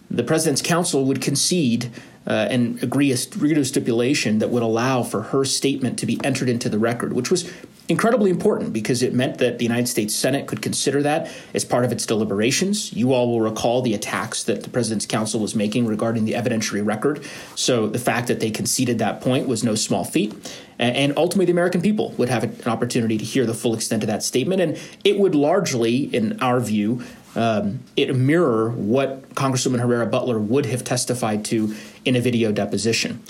the 0.09 0.23
president's 0.23 0.63
counsel 0.63 1.05
would 1.05 1.21
concede 1.21 1.91
uh, 2.27 2.47
and 2.49 2.81
agree, 2.83 3.11
a 3.11 3.17
stipulation 3.17 4.39
that 4.39 4.49
would 4.49 4.63
allow 4.63 5.01
for 5.01 5.21
her 5.23 5.45
statement 5.45 5.97
to 5.99 6.05
be 6.05 6.19
entered 6.23 6.49
into 6.49 6.67
the 6.67 6.77
record, 6.77 7.13
which 7.13 7.31
was 7.31 7.51
incredibly 7.89 8.29
important 8.29 8.73
because 8.73 9.01
it 9.01 9.13
meant 9.13 9.37
that 9.37 9.59
the 9.59 9.63
United 9.63 9.87
States 9.87 10.13
Senate 10.13 10.45
could 10.45 10.61
consider 10.61 11.01
that 11.01 11.31
as 11.53 11.63
part 11.63 11.85
of 11.85 11.91
its 11.93 12.05
deliberations. 12.05 12.91
You 12.91 13.13
all 13.13 13.29
will 13.29 13.39
recall 13.39 13.81
the 13.81 13.93
attacks 13.93 14.43
that 14.43 14.63
the 14.63 14.69
President's 14.69 15.05
counsel 15.05 15.39
was 15.39 15.55
making 15.55 15.87
regarding 15.87 16.25
the 16.25 16.33
evidentiary 16.33 16.85
record. 16.85 17.23
So 17.55 17.87
the 17.87 17.99
fact 17.99 18.27
that 18.27 18.41
they 18.41 18.51
conceded 18.51 18.99
that 18.99 19.21
point 19.21 19.47
was 19.47 19.63
no 19.63 19.75
small 19.75 20.03
feat. 20.03 20.33
And 20.79 21.13
ultimately, 21.17 21.45
the 21.45 21.53
American 21.53 21.81
people 21.81 22.13
would 22.17 22.29
have 22.29 22.43
an 22.43 22.55
opportunity 22.67 23.17
to 23.17 23.23
hear 23.23 23.47
the 23.47 23.55
full 23.55 23.73
extent 23.73 24.03
of 24.03 24.07
that 24.07 24.21
statement. 24.21 24.61
And 24.61 24.79
it 25.03 25.17
would 25.17 25.33
largely, 25.33 26.03
in 26.13 26.39
our 26.39 26.59
view, 26.59 27.01
um, 27.37 27.79
it 27.95 28.13
mirror 28.15 28.71
what 28.71 29.29
Congresswoman 29.35 29.79
Herrera 29.79 30.07
Beutler 30.07 30.39
would 30.39 30.65
have 30.65 30.83
testified 30.83 31.45
to 31.45 31.75
in 32.03 32.15
a 32.15 32.21
video 32.21 32.51
deposition 32.51 33.21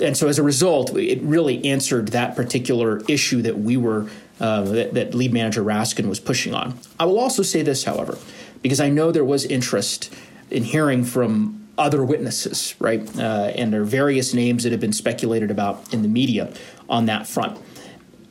and 0.00 0.16
so 0.16 0.28
as 0.28 0.38
a 0.38 0.42
result, 0.42 0.96
it 0.96 1.20
really 1.22 1.64
answered 1.64 2.08
that 2.08 2.36
particular 2.36 3.02
issue 3.08 3.42
that 3.42 3.58
we 3.58 3.76
were 3.76 4.08
uh, 4.40 4.62
that, 4.62 4.94
that, 4.94 5.14
lead 5.14 5.32
manager 5.32 5.64
Raskin 5.64 6.08
was 6.08 6.20
pushing 6.20 6.54
on. 6.54 6.78
I 7.00 7.06
will 7.06 7.18
also 7.18 7.42
say 7.42 7.62
this, 7.62 7.84
however, 7.84 8.16
because 8.62 8.78
I 8.78 8.88
know 8.88 9.10
there 9.10 9.24
was 9.24 9.44
interest 9.44 10.14
in 10.48 10.62
hearing 10.62 11.02
from 11.02 11.66
other 11.76 12.04
witnesses, 12.04 12.76
right? 12.78 13.00
Uh, 13.18 13.52
and 13.56 13.72
there 13.72 13.82
are 13.82 13.84
various 13.84 14.34
names 14.34 14.62
that 14.62 14.70
have 14.70 14.80
been 14.80 14.92
speculated 14.92 15.50
about 15.50 15.92
in 15.92 16.02
the 16.02 16.08
media 16.08 16.52
on 16.88 17.06
that 17.06 17.26
front. 17.26 17.58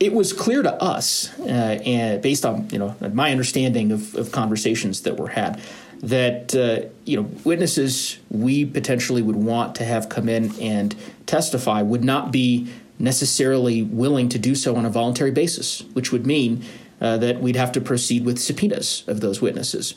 It 0.00 0.12
was 0.12 0.32
clear 0.32 0.62
to 0.62 0.72
us, 0.82 1.36
uh, 1.40 1.44
and 1.44 2.22
based 2.22 2.46
on 2.46 2.68
you 2.70 2.78
know 2.78 2.94
my 3.12 3.30
understanding 3.30 3.90
of, 3.90 4.14
of 4.14 4.30
conversations 4.30 5.02
that 5.02 5.16
were 5.16 5.28
had, 5.28 5.60
that 6.02 6.54
uh, 6.54 6.88
you 7.04 7.16
know 7.16 7.30
witnesses 7.44 8.18
we 8.30 8.64
potentially 8.64 9.22
would 9.22 9.36
want 9.36 9.74
to 9.76 9.84
have 9.84 10.08
come 10.08 10.28
in 10.28 10.52
and 10.60 10.94
testify 11.26 11.82
would 11.82 12.04
not 12.04 12.30
be 12.30 12.68
necessarily 12.98 13.82
willing 13.82 14.28
to 14.28 14.38
do 14.38 14.54
so 14.54 14.76
on 14.76 14.84
a 14.84 14.90
voluntary 14.90 15.30
basis, 15.30 15.82
which 15.92 16.12
would 16.12 16.26
mean 16.26 16.64
uh, 17.00 17.16
that 17.16 17.40
we'd 17.40 17.56
have 17.56 17.72
to 17.72 17.80
proceed 17.80 18.24
with 18.24 18.38
subpoenas 18.38 19.04
of 19.06 19.20
those 19.20 19.40
witnesses. 19.40 19.94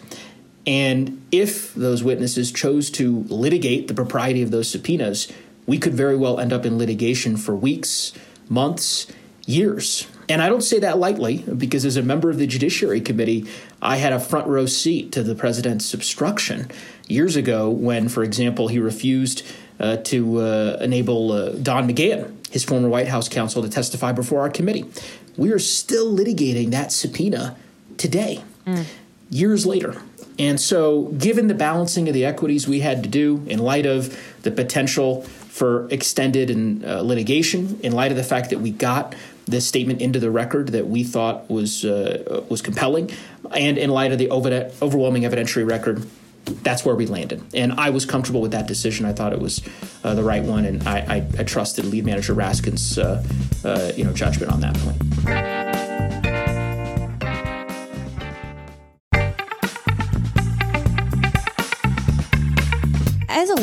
And 0.67 1.25
if 1.31 1.73
those 1.73 2.03
witnesses 2.03 2.51
chose 2.51 2.91
to 2.91 3.23
litigate 3.23 3.87
the 3.87 3.95
propriety 3.95 4.43
of 4.43 4.51
those 4.51 4.69
subpoenas, 4.69 5.31
we 5.65 5.79
could 5.79 5.93
very 5.93 6.15
well 6.15 6.39
end 6.39 6.53
up 6.53 6.65
in 6.65 6.77
litigation 6.77 7.37
for 7.37 7.55
weeks, 7.55 8.13
months, 8.47 9.07
years. 9.45 10.07
And 10.29 10.41
I 10.41 10.49
don't 10.49 10.61
say 10.61 10.79
that 10.79 10.97
lightly 10.97 11.37
because, 11.39 11.85
as 11.85 11.97
a 11.97 12.01
member 12.01 12.29
of 12.29 12.37
the 12.37 12.47
Judiciary 12.47 13.01
Committee, 13.01 13.47
I 13.81 13.97
had 13.97 14.13
a 14.13 14.19
front 14.19 14.47
row 14.47 14.65
seat 14.65 15.11
to 15.13 15.23
the 15.23 15.35
president's 15.35 15.93
obstruction 15.93 16.69
years 17.07 17.35
ago 17.35 17.69
when, 17.69 18.07
for 18.07 18.23
example, 18.23 18.69
he 18.69 18.79
refused 18.79 19.45
uh, 19.79 19.97
to 19.97 20.39
uh, 20.39 20.77
enable 20.79 21.31
uh, 21.31 21.49
Don 21.51 21.87
McGahn, 21.87 22.47
his 22.51 22.63
former 22.63 22.87
White 22.87 23.07
House 23.07 23.27
counsel, 23.27 23.61
to 23.63 23.69
testify 23.69 24.11
before 24.11 24.41
our 24.41 24.49
committee. 24.49 24.85
We 25.37 25.51
are 25.51 25.59
still 25.59 26.15
litigating 26.15 26.71
that 26.71 26.91
subpoena 26.91 27.57
today, 27.97 28.43
mm. 28.65 28.85
years 29.29 29.65
later. 29.65 30.01
And 30.39 30.59
so, 30.59 31.03
given 31.17 31.47
the 31.47 31.53
balancing 31.53 32.07
of 32.07 32.13
the 32.13 32.25
equities 32.25 32.67
we 32.67 32.79
had 32.79 33.03
to 33.03 33.09
do 33.09 33.43
in 33.47 33.59
light 33.59 33.85
of 33.85 34.17
the 34.43 34.51
potential 34.51 35.23
for 35.23 35.87
extended 35.89 36.49
and 36.49 36.85
uh, 36.85 37.01
litigation, 37.01 37.79
in 37.83 37.91
light 37.91 38.11
of 38.11 38.17
the 38.17 38.23
fact 38.23 38.49
that 38.51 38.59
we 38.59 38.71
got 38.71 39.13
this 39.45 39.67
statement 39.67 40.01
into 40.01 40.19
the 40.19 40.31
record 40.31 40.69
that 40.69 40.87
we 40.87 41.03
thought 41.03 41.49
was 41.49 41.85
uh, 41.85 42.43
was 42.49 42.61
compelling, 42.61 43.11
and 43.51 43.77
in 43.77 43.89
light 43.89 44.11
of 44.11 44.17
the 44.17 44.29
over- 44.29 44.71
overwhelming 44.81 45.23
evidentiary 45.23 45.67
record, 45.67 46.05
that's 46.63 46.85
where 46.85 46.95
we 46.95 47.05
landed. 47.05 47.43
And 47.53 47.73
I 47.73 47.89
was 47.89 48.05
comfortable 48.05 48.41
with 48.41 48.51
that 48.51 48.67
decision. 48.67 49.05
I 49.05 49.13
thought 49.13 49.33
it 49.33 49.39
was 49.39 49.61
uh, 50.03 50.15
the 50.15 50.23
right 50.23 50.43
one, 50.43 50.65
and 50.65 50.87
I, 50.87 50.97
I, 50.97 51.27
I, 51.39 51.43
trusted 51.43 51.85
lead 51.85 52.05
manager 52.05 52.33
Raskin's 52.33 52.97
uh, 52.97 53.23
uh, 53.63 53.91
you 53.95 54.03
know 54.03 54.13
judgment 54.13 54.51
on 54.51 54.61
that 54.61 54.75
point. 54.77 55.70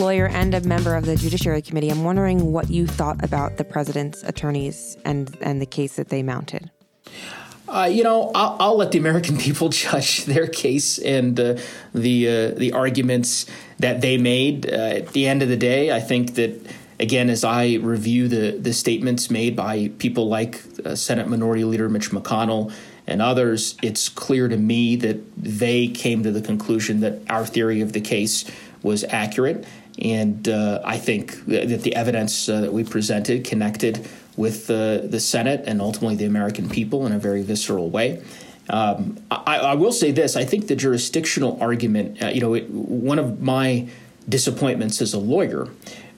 Lawyer 0.08 0.26
and 0.26 0.54
a 0.54 0.60
member 0.62 0.94
of 0.94 1.04
the 1.04 1.16
Judiciary 1.16 1.60
Committee, 1.60 1.90
I'm 1.90 2.02
wondering 2.02 2.50
what 2.50 2.70
you 2.70 2.86
thought 2.86 3.22
about 3.22 3.58
the 3.58 3.64
president's 3.64 4.22
attorneys 4.22 4.96
and, 5.04 5.36
and 5.42 5.60
the 5.60 5.66
case 5.66 5.96
that 5.96 6.08
they 6.08 6.22
mounted. 6.22 6.70
Uh, 7.68 7.90
you 7.92 8.02
know, 8.02 8.30
I'll, 8.34 8.56
I'll, 8.58 8.76
let 8.78 8.90
the 8.92 8.96
American 8.98 9.36
people 9.46 9.68
judge 9.68 10.24
their 10.24 10.46
case 10.46 10.96
and 10.96 11.38
uh, 11.38 11.58
the 11.92 12.26
uh, 12.26 12.50
the 12.56 12.72
arguments 12.72 13.44
that 13.80 14.00
they 14.00 14.16
made. 14.16 14.64
Uh, 14.64 15.00
at 15.00 15.08
the 15.08 15.28
end 15.28 15.42
of 15.42 15.50
the 15.50 15.58
day, 15.58 15.92
I 15.92 16.00
think 16.00 16.36
that 16.36 16.58
again, 16.98 17.28
as 17.28 17.44
I 17.44 17.74
review 17.74 18.28
the 18.28 18.52
the 18.52 18.72
statements 18.72 19.30
made 19.30 19.54
by 19.54 19.90
people 19.98 20.26
like 20.28 20.62
uh, 20.86 20.94
Senate 20.94 21.28
Minority 21.28 21.64
Leader 21.64 21.90
Mitch 21.90 22.10
McConnell 22.12 22.72
and 23.06 23.20
others, 23.20 23.76
it's 23.82 24.08
clear 24.08 24.48
to 24.48 24.56
me 24.56 24.96
that 24.96 25.18
they 25.36 25.88
came 25.88 26.22
to 26.22 26.32
the 26.32 26.40
conclusion 26.40 27.00
that 27.00 27.20
our 27.28 27.44
theory 27.44 27.82
of 27.82 27.92
the 27.92 28.00
case 28.00 28.46
was 28.82 29.04
accurate. 29.04 29.66
And 30.02 30.48
uh, 30.48 30.80
I 30.84 30.98
think 30.98 31.44
that 31.46 31.82
the 31.82 31.94
evidence 31.96 32.48
uh, 32.48 32.60
that 32.60 32.72
we 32.72 32.84
presented 32.84 33.44
connected 33.44 34.08
with 34.36 34.68
the, 34.68 35.06
the 35.10 35.18
Senate 35.18 35.64
and 35.66 35.80
ultimately 35.80 36.14
the 36.14 36.24
American 36.24 36.68
people 36.68 37.04
in 37.06 37.12
a 37.12 37.18
very 37.18 37.42
visceral 37.42 37.90
way. 37.90 38.22
Um, 38.70 39.18
I, 39.30 39.58
I, 39.58 39.74
will 39.74 39.92
say 39.92 40.12
this 40.12 40.36
I 40.36 40.44
think 40.44 40.68
the 40.68 40.76
jurisdictional 40.76 41.58
argument, 41.60 42.22
uh, 42.22 42.28
you 42.28 42.40
know, 42.40 42.54
it, 42.54 42.68
one 42.68 43.18
of 43.18 43.40
my 43.40 43.88
disappointments 44.28 45.00
as 45.00 45.14
a 45.14 45.18
lawyer 45.18 45.68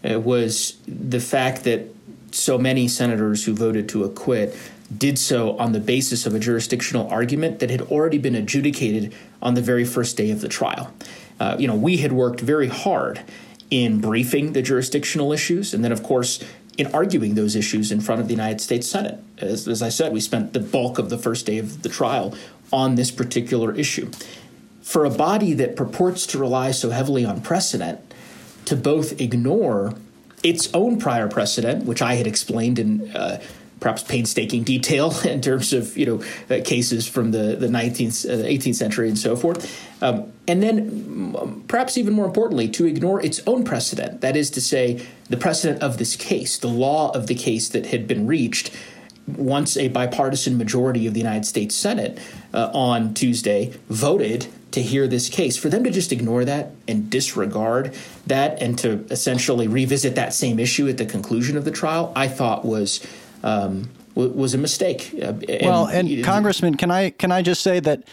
uh, 0.08 0.18
was 0.18 0.76
the 0.86 1.20
fact 1.20 1.64
that 1.64 1.94
so 2.32 2.58
many 2.58 2.88
senators 2.88 3.44
who 3.44 3.54
voted 3.54 3.88
to 3.90 4.04
acquit 4.04 4.56
did 4.96 5.18
so 5.18 5.56
on 5.58 5.72
the 5.72 5.80
basis 5.80 6.26
of 6.26 6.34
a 6.34 6.40
jurisdictional 6.40 7.08
argument 7.08 7.60
that 7.60 7.70
had 7.70 7.82
already 7.82 8.18
been 8.18 8.34
adjudicated 8.34 9.14
on 9.40 9.54
the 9.54 9.62
very 9.62 9.84
first 9.84 10.16
day 10.16 10.30
of 10.30 10.40
the 10.40 10.48
trial. 10.48 10.92
Uh, 11.38 11.56
you 11.58 11.68
know, 11.68 11.76
we 11.76 11.98
had 11.98 12.12
worked 12.12 12.40
very 12.40 12.68
hard 12.68 13.20
in 13.70 14.00
briefing 14.00 14.52
the 14.52 14.62
jurisdictional 14.62 15.32
issues, 15.32 15.72
and 15.72 15.84
then, 15.84 15.92
of 15.92 16.02
course, 16.02 16.42
in 16.76 16.86
arguing 16.94 17.34
those 17.34 17.54
issues 17.54 17.92
in 17.92 18.00
front 18.00 18.20
of 18.20 18.26
the 18.28 18.34
United 18.34 18.60
States 18.60 18.88
Senate. 18.88 19.22
As, 19.38 19.68
as 19.68 19.82
I 19.82 19.88
said, 19.88 20.12
we 20.12 20.20
spent 20.20 20.52
the 20.52 20.60
bulk 20.60 20.98
of 20.98 21.10
the 21.10 21.18
first 21.18 21.46
day 21.46 21.58
of 21.58 21.82
the 21.82 21.88
trial 21.88 22.34
on 22.72 22.94
this 22.94 23.10
particular 23.10 23.74
issue. 23.74 24.10
For 24.82 25.04
a 25.04 25.10
body 25.10 25.52
that 25.54 25.76
purports 25.76 26.26
to 26.28 26.38
rely 26.38 26.70
so 26.70 26.90
heavily 26.90 27.24
on 27.24 27.42
precedent, 27.42 28.00
to 28.64 28.76
both 28.76 29.20
ignore 29.20 29.94
its 30.42 30.72
own 30.72 30.98
prior 30.98 31.28
precedent, 31.28 31.84
which 31.84 32.00
I 32.00 32.14
had 32.14 32.26
explained 32.26 32.78
in 32.78 33.10
uh, 33.14 33.40
perhaps 33.80 34.02
painstaking 34.02 34.62
detail 34.62 35.18
in 35.24 35.40
terms 35.40 35.72
of 35.72 35.96
you 35.96 36.06
know 36.06 36.54
uh, 36.54 36.62
cases 36.62 37.08
from 37.08 37.32
the 37.32 37.56
the 37.56 37.66
19th, 37.66 38.28
uh, 38.28 38.46
18th 38.46 38.74
century 38.74 39.08
and 39.08 39.18
so 39.18 39.34
forth, 39.34 40.02
um, 40.02 40.32
and 40.46 40.62
then 40.62 41.34
um, 41.38 41.64
perhaps 41.66 41.98
even 41.98 42.14
more 42.14 42.26
importantly 42.26 42.68
to 42.68 42.86
ignore 42.86 43.20
its 43.24 43.40
own 43.46 43.64
precedent. 43.64 44.20
That 44.20 44.36
is 44.36 44.50
to 44.50 44.60
say, 44.60 45.04
the 45.28 45.36
precedent 45.36 45.82
of 45.82 45.98
this 45.98 46.16
case, 46.16 46.58
the 46.58 46.68
law 46.68 47.10
of 47.10 47.26
the 47.26 47.34
case 47.34 47.68
that 47.70 47.86
had 47.86 48.06
been 48.06 48.26
reached. 48.26 48.70
Once 49.26 49.76
a 49.76 49.86
bipartisan 49.86 50.58
majority 50.58 51.06
of 51.06 51.14
the 51.14 51.20
United 51.20 51.46
States 51.46 51.76
Senate 51.76 52.18
uh, 52.52 52.68
on 52.74 53.14
Tuesday 53.14 53.72
voted 53.88 54.48
to 54.72 54.82
hear 54.82 55.06
this 55.06 55.28
case, 55.28 55.56
for 55.56 55.68
them 55.68 55.84
to 55.84 55.90
just 55.90 56.10
ignore 56.10 56.44
that 56.44 56.72
and 56.88 57.10
disregard 57.10 57.94
that 58.26 58.60
and 58.60 58.78
to 58.78 59.04
essentially 59.10 59.68
revisit 59.68 60.14
that 60.14 60.32
same 60.34 60.58
issue 60.58 60.88
at 60.88 60.96
the 60.96 61.06
conclusion 61.06 61.56
of 61.56 61.64
the 61.64 61.70
trial, 61.70 62.12
I 62.16 62.28
thought 62.28 62.64
was 62.64 63.06
um, 63.42 63.90
w- 64.14 64.32
was 64.32 64.54
a 64.54 64.58
mistake. 64.58 65.14
Uh, 65.14 65.32
and, 65.48 65.62
well, 65.62 65.86
and 65.86 66.24
Congressman, 66.24 66.76
can 66.76 66.90
I 66.90 67.10
can 67.10 67.32
I 67.32 67.42
just 67.42 67.62
say 67.62 67.80
that 67.80 68.04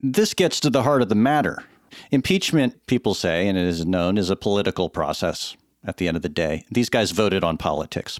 this 0.00 0.34
gets 0.34 0.60
to 0.60 0.70
the 0.70 0.82
heart 0.82 1.02
of 1.02 1.08
the 1.08 1.14
matter. 1.14 1.64
Impeachment, 2.10 2.86
people 2.86 3.14
say, 3.14 3.46
and 3.48 3.56
it 3.56 3.66
is 3.66 3.86
known, 3.86 4.18
is 4.18 4.30
a 4.30 4.36
political 4.36 4.88
process. 4.88 5.56
At 5.86 5.98
the 5.98 6.08
end 6.08 6.16
of 6.16 6.22
the 6.22 6.30
day, 6.30 6.64
these 6.70 6.88
guys 6.88 7.10
voted 7.10 7.44
on 7.44 7.58
politics, 7.58 8.18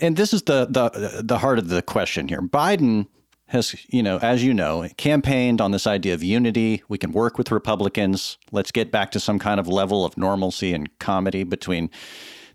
and 0.00 0.16
this 0.16 0.32
is 0.32 0.42
the 0.42 0.66
the 0.66 1.22
the 1.22 1.38
heart 1.38 1.58
of 1.58 1.68
the 1.68 1.82
question 1.82 2.28
here. 2.28 2.40
Biden 2.40 3.08
has, 3.52 3.74
you 3.88 4.02
know, 4.02 4.18
as 4.18 4.42
you 4.42 4.54
know, 4.54 4.88
campaigned 4.96 5.60
on 5.60 5.72
this 5.72 5.86
idea 5.86 6.14
of 6.14 6.22
unity. 6.22 6.82
We 6.88 6.98
can 6.98 7.12
work 7.12 7.36
with 7.36 7.50
Republicans. 7.50 8.38
Let's 8.50 8.70
get 8.70 8.90
back 8.90 9.10
to 9.10 9.20
some 9.20 9.38
kind 9.38 9.60
of 9.60 9.68
level 9.68 10.04
of 10.04 10.16
normalcy 10.16 10.72
and 10.72 10.88
comity 10.98 11.44
between 11.44 11.90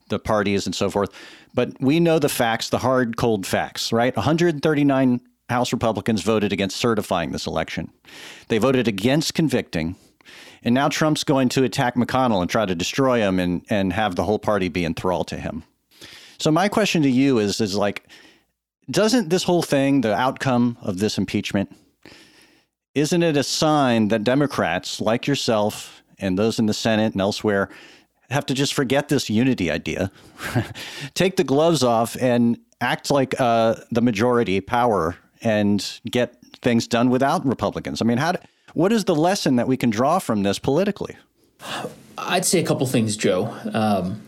the 0.10 0.20
parties 0.20 0.65
and 0.65 0.76
so 0.76 0.89
forth. 0.89 1.10
But 1.54 1.80
we 1.82 2.00
know 2.00 2.20
the 2.20 2.30
facts, 2.30 2.70
the 2.70 2.80
hard, 2.80 3.17
cold 3.17 3.46
facts, 3.46 3.91
right? 3.91 4.15
139 4.15 5.22
House 5.50 5.72
Republicans 5.72 6.22
voted 6.22 6.52
against 6.52 6.78
certifying 6.78 7.32
this 7.32 7.48
election. 7.48 7.91
They 8.50 8.58
voted 8.58 8.88
against 8.88 9.34
convicting. 9.34 9.96
And 10.63 10.76
now 10.76 10.89
Trump's 10.89 11.24
going 11.24 11.50
to 11.50 11.63
attack 11.63 11.96
McConnell 11.96 12.41
and 12.41 12.50
try 12.50 12.65
to 12.65 12.76
destroy 12.76 13.20
him 13.20 13.39
and, 13.39 13.65
and 13.70 13.93
have 13.93 14.15
the 14.15 14.24
whole 14.24 14.39
party 14.39 14.67
be 14.67 14.84
enthralled 14.84 15.28
to 15.30 15.38
him. 15.38 15.63
So 16.39 16.52
my 16.52 16.67
question 16.67 17.02
to 17.04 17.10
you 17.10 17.39
is 17.39 17.62
is 17.62 17.76
like, 17.76 18.08
doesn't 18.89 19.30
this 19.30 19.43
whole 19.43 19.62
thing, 19.62 20.02
the 20.02 20.15
outcome 20.15 20.78
of 20.82 21.00
this 21.00 21.17
impeachment, 21.17 21.76
isn't 22.93 23.24
it 23.24 23.38
a 23.38 23.43
sign 23.43 24.08
that 24.10 24.24
Democrats 24.24 25.00
like 25.00 25.28
yourself 25.28 26.02
and 26.20 26.38
those 26.38 26.60
in 26.60 26.65
the 26.65 26.74
Senate 26.74 27.13
and 27.13 27.22
elsewhere 27.22 27.70
have 28.30 28.46
to 28.48 28.54
just 28.54 28.74
forget 28.74 29.10
this 29.10 29.30
unity 29.30 29.72
idea, 29.72 30.12
take 31.13 31.38
the 31.38 31.44
gloves 31.44 31.84
off, 31.84 32.18
and 32.22 32.58
act 32.82 33.10
like 33.10 33.40
uh, 33.40 33.76
the 33.92 34.02
majority 34.02 34.60
power 34.62 35.16
and 35.42 36.00
get 36.10 36.36
things 36.62 36.88
done 36.88 37.10
without 37.10 37.46
Republicans. 37.46 38.02
I 38.02 38.06
mean, 38.06 38.18
how? 38.18 38.34
Do, 38.34 38.40
what 38.74 38.92
is 38.92 39.06
the 39.06 39.16
lesson 39.16 39.56
that 39.56 39.68
we 39.68 39.78
can 39.78 39.90
draw 39.90 40.20
from 40.20 40.44
this 40.44 40.60
politically? 40.60 41.16
I'd 42.18 42.46
say 42.46 42.60
a 42.60 42.66
couple 42.66 42.86
things, 42.86 43.16
Joe, 43.16 43.56
um, 43.74 44.22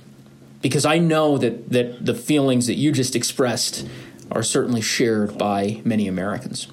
because 0.62 0.86
I 0.86 0.98
know 0.98 1.38
that 1.38 1.70
that 1.72 2.06
the 2.06 2.16
feelings 2.16 2.68
that 2.68 2.76
you 2.76 2.92
just 2.92 3.16
expressed 3.16 3.88
are 4.32 4.44
certainly 4.44 4.82
shared 4.82 5.38
by 5.38 5.82
many 5.84 6.08
Americans. 6.08 6.68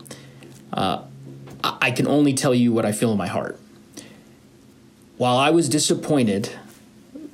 Uh, 0.73 1.03
I 1.65 1.91
can 1.91 2.07
only 2.07 2.35
tell 2.35 2.55
you 2.55 2.73
what 2.73 2.85
I 2.85 2.93
feel 2.93 3.11
in 3.13 3.19
my 3.19 3.27
heart. 3.27 3.59
While 5.17 5.39
I 5.39 5.51
was 5.51 5.69
disappointed 5.69 6.51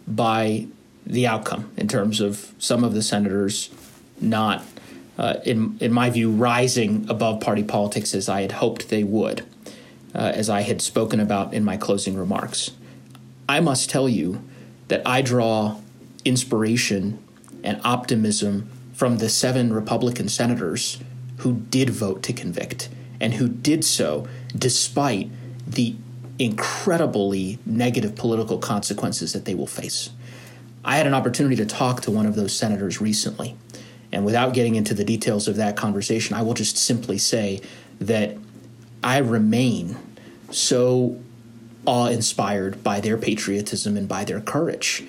by 0.06 0.66
the 1.06 1.26
outcome 1.26 1.70
in 1.76 1.88
terms 1.88 2.20
of 2.20 2.52
some 2.58 2.84
of 2.84 2.94
the 2.94 3.02
senators 3.02 3.70
not, 4.20 4.64
uh, 5.18 5.36
in 5.44 5.76
in 5.80 5.92
my 5.92 6.10
view, 6.10 6.30
rising 6.30 7.06
above 7.08 7.40
party 7.40 7.62
politics 7.62 8.14
as 8.14 8.28
I 8.28 8.42
had 8.42 8.52
hoped 8.52 8.88
they 8.88 9.04
would, 9.04 9.44
uh, 10.14 10.32
as 10.34 10.48
I 10.48 10.62
had 10.62 10.80
spoken 10.80 11.20
about 11.20 11.52
in 11.52 11.64
my 11.64 11.76
closing 11.76 12.16
remarks. 12.16 12.70
I 13.48 13.60
must 13.60 13.90
tell 13.90 14.08
you 14.08 14.42
that 14.88 15.02
I 15.06 15.22
draw 15.22 15.78
inspiration 16.24 17.18
and 17.64 17.80
optimism 17.84 18.70
from 18.92 19.18
the 19.18 19.28
seven 19.28 19.72
Republican 19.72 20.28
senators 20.28 20.98
who 21.38 21.54
did 21.54 21.90
vote 21.90 22.22
to 22.22 22.32
convict 22.32 22.88
and 23.20 23.34
who 23.34 23.48
did 23.48 23.84
so 23.84 24.28
despite 24.56 25.30
the 25.66 25.96
incredibly 26.42 27.58
negative 27.64 28.16
political 28.16 28.58
consequences 28.58 29.32
that 29.32 29.44
they 29.44 29.54
will 29.54 29.66
face. 29.66 30.10
I 30.84 30.96
had 30.96 31.06
an 31.06 31.14
opportunity 31.14 31.54
to 31.56 31.66
talk 31.66 32.00
to 32.02 32.10
one 32.10 32.26
of 32.26 32.34
those 32.34 32.56
senators 32.56 33.00
recently. 33.00 33.54
And 34.10 34.24
without 34.24 34.52
getting 34.52 34.74
into 34.74 34.92
the 34.92 35.04
details 35.04 35.46
of 35.46 35.54
that 35.56 35.76
conversation, 35.76 36.34
I 36.34 36.42
will 36.42 36.54
just 36.54 36.76
simply 36.76 37.16
say 37.16 37.60
that 38.00 38.36
I 39.04 39.18
remain 39.18 39.96
so 40.50 41.20
awe 41.86 42.06
inspired 42.08 42.82
by 42.82 43.00
their 43.00 43.16
patriotism 43.16 43.96
and 43.96 44.08
by 44.08 44.24
their 44.24 44.40
courage. 44.40 45.04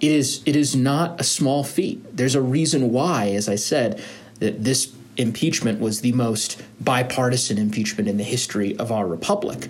It 0.00 0.12
is, 0.12 0.42
it 0.46 0.56
is 0.56 0.74
not 0.74 1.20
a 1.20 1.24
small 1.24 1.64
feat. 1.64 2.16
There's 2.16 2.34
a 2.34 2.42
reason 2.42 2.92
why, 2.92 3.28
as 3.28 3.48
I 3.48 3.56
said, 3.56 4.02
that 4.38 4.64
this 4.64 4.94
impeachment 5.18 5.80
was 5.80 6.00
the 6.00 6.12
most 6.12 6.62
bipartisan 6.80 7.58
impeachment 7.58 8.08
in 8.08 8.16
the 8.16 8.24
history 8.24 8.76
of 8.78 8.90
our 8.90 9.06
republic 9.06 9.68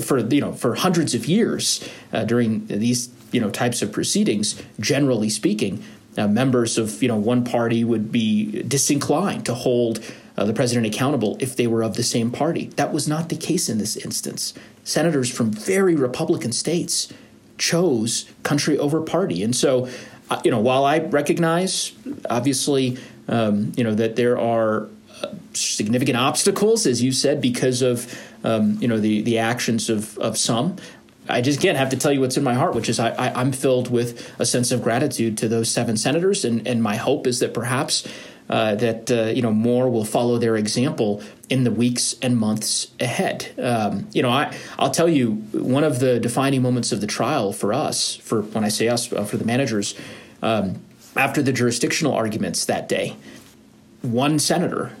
for 0.00 0.18
you 0.18 0.40
know 0.40 0.52
for 0.52 0.74
hundreds 0.74 1.14
of 1.14 1.26
years 1.26 1.88
uh, 2.12 2.24
during 2.24 2.66
these 2.66 3.10
you 3.32 3.40
know 3.40 3.50
types 3.50 3.82
of 3.82 3.92
proceedings. 3.92 4.60
Generally 4.80 5.30
speaking, 5.30 5.82
uh, 6.16 6.28
members 6.28 6.78
of 6.78 7.02
you 7.02 7.08
know 7.08 7.16
one 7.16 7.44
party 7.44 7.84
would 7.84 8.10
be 8.12 8.62
disinclined 8.62 9.46
to 9.46 9.54
hold 9.54 10.00
uh, 10.36 10.44
the 10.44 10.52
president 10.52 10.86
accountable 10.86 11.36
if 11.40 11.56
they 11.56 11.66
were 11.66 11.82
of 11.82 11.96
the 11.96 12.02
same 12.02 12.30
party. 12.30 12.66
That 12.76 12.92
was 12.92 13.06
not 13.06 13.28
the 13.28 13.36
case 13.36 13.68
in 13.68 13.78
this 13.78 13.96
instance. 13.96 14.54
senators 14.84 15.30
from 15.30 15.50
very 15.52 15.94
Republican 15.94 16.52
states 16.52 17.12
chose 17.58 18.28
country 18.42 18.76
over 18.78 19.00
party. 19.00 19.42
And 19.42 19.54
so, 19.54 19.88
uh, 20.30 20.40
you 20.44 20.50
know, 20.50 20.58
while 20.58 20.84
I 20.84 20.98
recognize, 20.98 21.92
obviously, 22.28 22.98
um, 23.28 23.72
you 23.76 23.84
know, 23.84 23.94
that 23.94 24.16
there 24.16 24.38
are 24.38 24.88
uh, 25.22 25.28
significant 25.52 26.16
obstacles, 26.16 26.86
as 26.86 27.02
you 27.02 27.12
said, 27.12 27.40
because 27.40 27.82
of, 27.82 28.12
um, 28.44 28.78
you 28.80 28.88
know, 28.88 28.98
the, 28.98 29.22
the 29.22 29.38
actions 29.38 29.88
of, 29.90 30.18
of 30.18 30.36
some. 30.36 30.76
I 31.28 31.40
just 31.40 31.60
again 31.60 31.76
have 31.76 31.90
to 31.90 31.96
tell 31.96 32.12
you 32.12 32.20
what's 32.20 32.36
in 32.36 32.44
my 32.44 32.54
heart, 32.54 32.74
which 32.74 32.88
is 32.88 32.98
I, 32.98 33.10
I, 33.10 33.40
am 33.40 33.52
filled 33.52 33.90
with 33.90 34.32
a 34.40 34.46
sense 34.46 34.72
of 34.72 34.82
gratitude 34.82 35.38
to 35.38 35.48
those 35.48 35.70
seven 35.70 35.96
senators, 35.96 36.44
and, 36.44 36.66
and 36.66 36.82
my 36.82 36.96
hope 36.96 37.28
is 37.28 37.38
that 37.38 37.54
perhaps 37.54 38.08
uh, 38.50 38.74
that 38.74 39.10
uh, 39.10 39.24
you 39.26 39.40
know 39.40 39.52
more 39.52 39.88
will 39.88 40.04
follow 40.04 40.36
their 40.38 40.56
example 40.56 41.22
in 41.48 41.62
the 41.62 41.70
weeks 41.70 42.16
and 42.22 42.36
months 42.36 42.88
ahead. 42.98 43.52
Um, 43.58 44.08
you 44.12 44.20
know, 44.20 44.30
I 44.30 44.54
I'll 44.78 44.90
tell 44.90 45.08
you 45.08 45.34
one 45.52 45.84
of 45.84 46.00
the 46.00 46.18
defining 46.18 46.60
moments 46.60 46.90
of 46.90 47.00
the 47.00 47.06
trial 47.06 47.52
for 47.52 47.72
us, 47.72 48.16
for 48.16 48.42
when 48.42 48.64
I 48.64 48.68
say 48.68 48.88
us, 48.88 49.12
uh, 49.12 49.24
for 49.24 49.36
the 49.36 49.44
managers, 49.44 49.94
um, 50.42 50.82
after 51.16 51.40
the 51.40 51.52
jurisdictional 51.52 52.14
arguments 52.14 52.64
that 52.64 52.88
day, 52.88 53.16
one 54.02 54.40
senator 54.40 54.92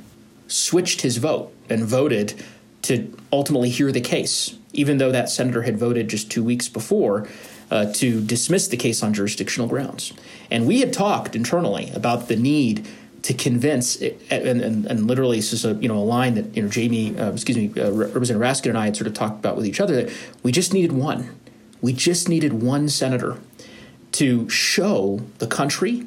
switched 0.46 1.00
his 1.00 1.16
vote 1.16 1.52
and 1.68 1.84
voted 1.84 2.42
to 2.82 3.16
ultimately 3.32 3.70
hear 3.70 3.92
the 3.92 4.00
case, 4.00 4.56
even 4.72 4.98
though 4.98 5.12
that 5.12 5.30
senator 5.30 5.62
had 5.62 5.78
voted 5.78 6.08
just 6.08 6.30
two 6.30 6.44
weeks 6.44 6.68
before. 6.68 7.28
Uh, 7.70 7.90
to 7.90 8.20
dismiss 8.20 8.68
the 8.68 8.76
case 8.76 9.02
on 9.02 9.14
jurisdictional 9.14 9.66
grounds. 9.66 10.12
And 10.50 10.66
we 10.66 10.80
had 10.80 10.92
talked 10.92 11.34
internally 11.34 11.90
about 11.94 12.28
the 12.28 12.36
need 12.36 12.86
to 13.22 13.32
convince, 13.34 13.96
and, 13.96 14.60
and, 14.60 14.84
and, 14.84 15.06
literally 15.06 15.36
this 15.36 15.52
is 15.52 15.64
a 15.64 15.74
you 15.74 15.88
know 15.88 15.96
a 15.96 16.04
line 16.04 16.34
that 16.34 16.54
you 16.56 16.62
know 16.62 16.68
Jamie, 16.68 17.16
uh, 17.18 17.32
excuse 17.32 17.56
me, 17.56 17.72
uh, 17.80 17.90
Representative 17.90 18.42
Raskin 18.42 18.68
and 18.70 18.78
I 18.78 18.86
had 18.86 18.96
sort 18.96 19.06
of 19.06 19.14
talked 19.14 19.38
about 19.38 19.56
with 19.56 19.64
each 19.64 19.80
other 19.80 20.04
that 20.04 20.12
we 20.42 20.52
just 20.52 20.74
needed 20.74 20.92
one, 20.92 21.34
we 21.80 21.92
just 21.92 22.28
needed 22.28 22.62
one 22.62 22.88
senator 22.88 23.38
to 24.12 24.48
show 24.48 25.22
the 25.38 25.46
country 25.46 26.06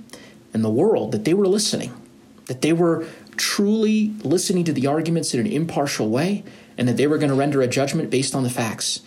and 0.54 0.64
the 0.64 0.70
world 0.70 1.12
that 1.12 1.26
they 1.26 1.34
were 1.34 1.48
listening, 1.48 1.94
that 2.46 2.62
they 2.62 2.74
were 2.74 3.08
truly 3.38 4.14
listening 4.24 4.64
to 4.66 4.74
the 4.74 4.88
arguments 4.88 5.34
in 5.34 5.40
an 5.40 5.48
impartial 5.48 6.10
way, 6.10 6.44
and 6.78 6.88
that 6.88 6.98
they 6.98 7.08
were 7.08 7.18
going 7.18 7.30
to 7.30 7.36
render 7.36 7.62
a 7.62 7.68
judgment 7.68 8.10
based 8.10 8.36
on 8.36 8.44
the 8.44 8.50
facts. 8.50 9.02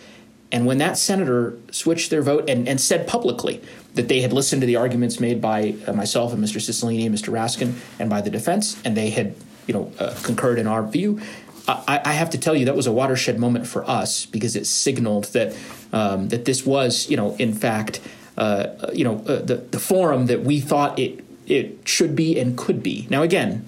And 0.51 0.65
when 0.65 0.79
that 0.79 0.97
senator 0.97 1.59
switched 1.71 2.11
their 2.11 2.23
vote 2.23 2.49
and, 2.49 2.67
and 2.67 2.81
said 2.81 3.07
publicly 3.07 3.63
that 3.95 4.09
they 4.09 4.23
had 4.23 4.33
listened 4.33 4.63
to 4.63 4.67
the 4.67 4.77
arguments 4.77 5.21
made 5.21 5.41
by 5.41 5.75
uh, 5.87 5.93
myself 5.93 6.33
and 6.33 6.43
Mr. 6.43 6.57
Cicilline 6.57 7.05
and 7.05 7.15
Mr. 7.15 7.33
Raskin 7.33 7.75
and 7.99 8.09
by 8.09 8.23
the 8.23 8.31
defense, 8.31 8.81
and 8.85 8.97
they 8.97 9.11
had, 9.11 9.35
you 9.67 9.75
know, 9.75 9.93
uh, 9.99 10.15
concurred 10.23 10.59
in 10.59 10.67
our 10.67 10.87
view, 10.87 11.21
I, 11.69 12.01
I, 12.05 12.13
have 12.15 12.31
to 12.31 12.39
tell 12.39 12.57
you 12.57 12.65
that 12.65 12.77
was 12.77 12.87
a 12.87 12.93
watershed 12.93 13.39
moment 13.39 13.67
for 13.67 13.89
us 13.89 14.25
because 14.25 14.57
it 14.57 14.67
signaled 14.67 15.25
that 15.35 15.55
um, 15.93 16.29
that 16.31 16.47
this 16.47 16.65
was, 16.65 17.11
you 17.11 17.17
know, 17.17 17.37
in 17.37 17.53
fact, 17.53 18.01
uh, 18.39 18.91
you 18.95 19.05
know, 19.05 19.19
uh, 19.27 19.43
the 19.43 19.57
the 19.57 19.79
forum 19.79 20.27
that 20.27 20.43
we 20.43 20.61
thought 20.61 20.99
it 20.99 21.23
it 21.47 21.87
should 21.87 22.17
be 22.17 22.39
and 22.39 22.57
could 22.57 22.83
be. 22.83 23.07
Now, 23.11 23.23
again, 23.23 23.67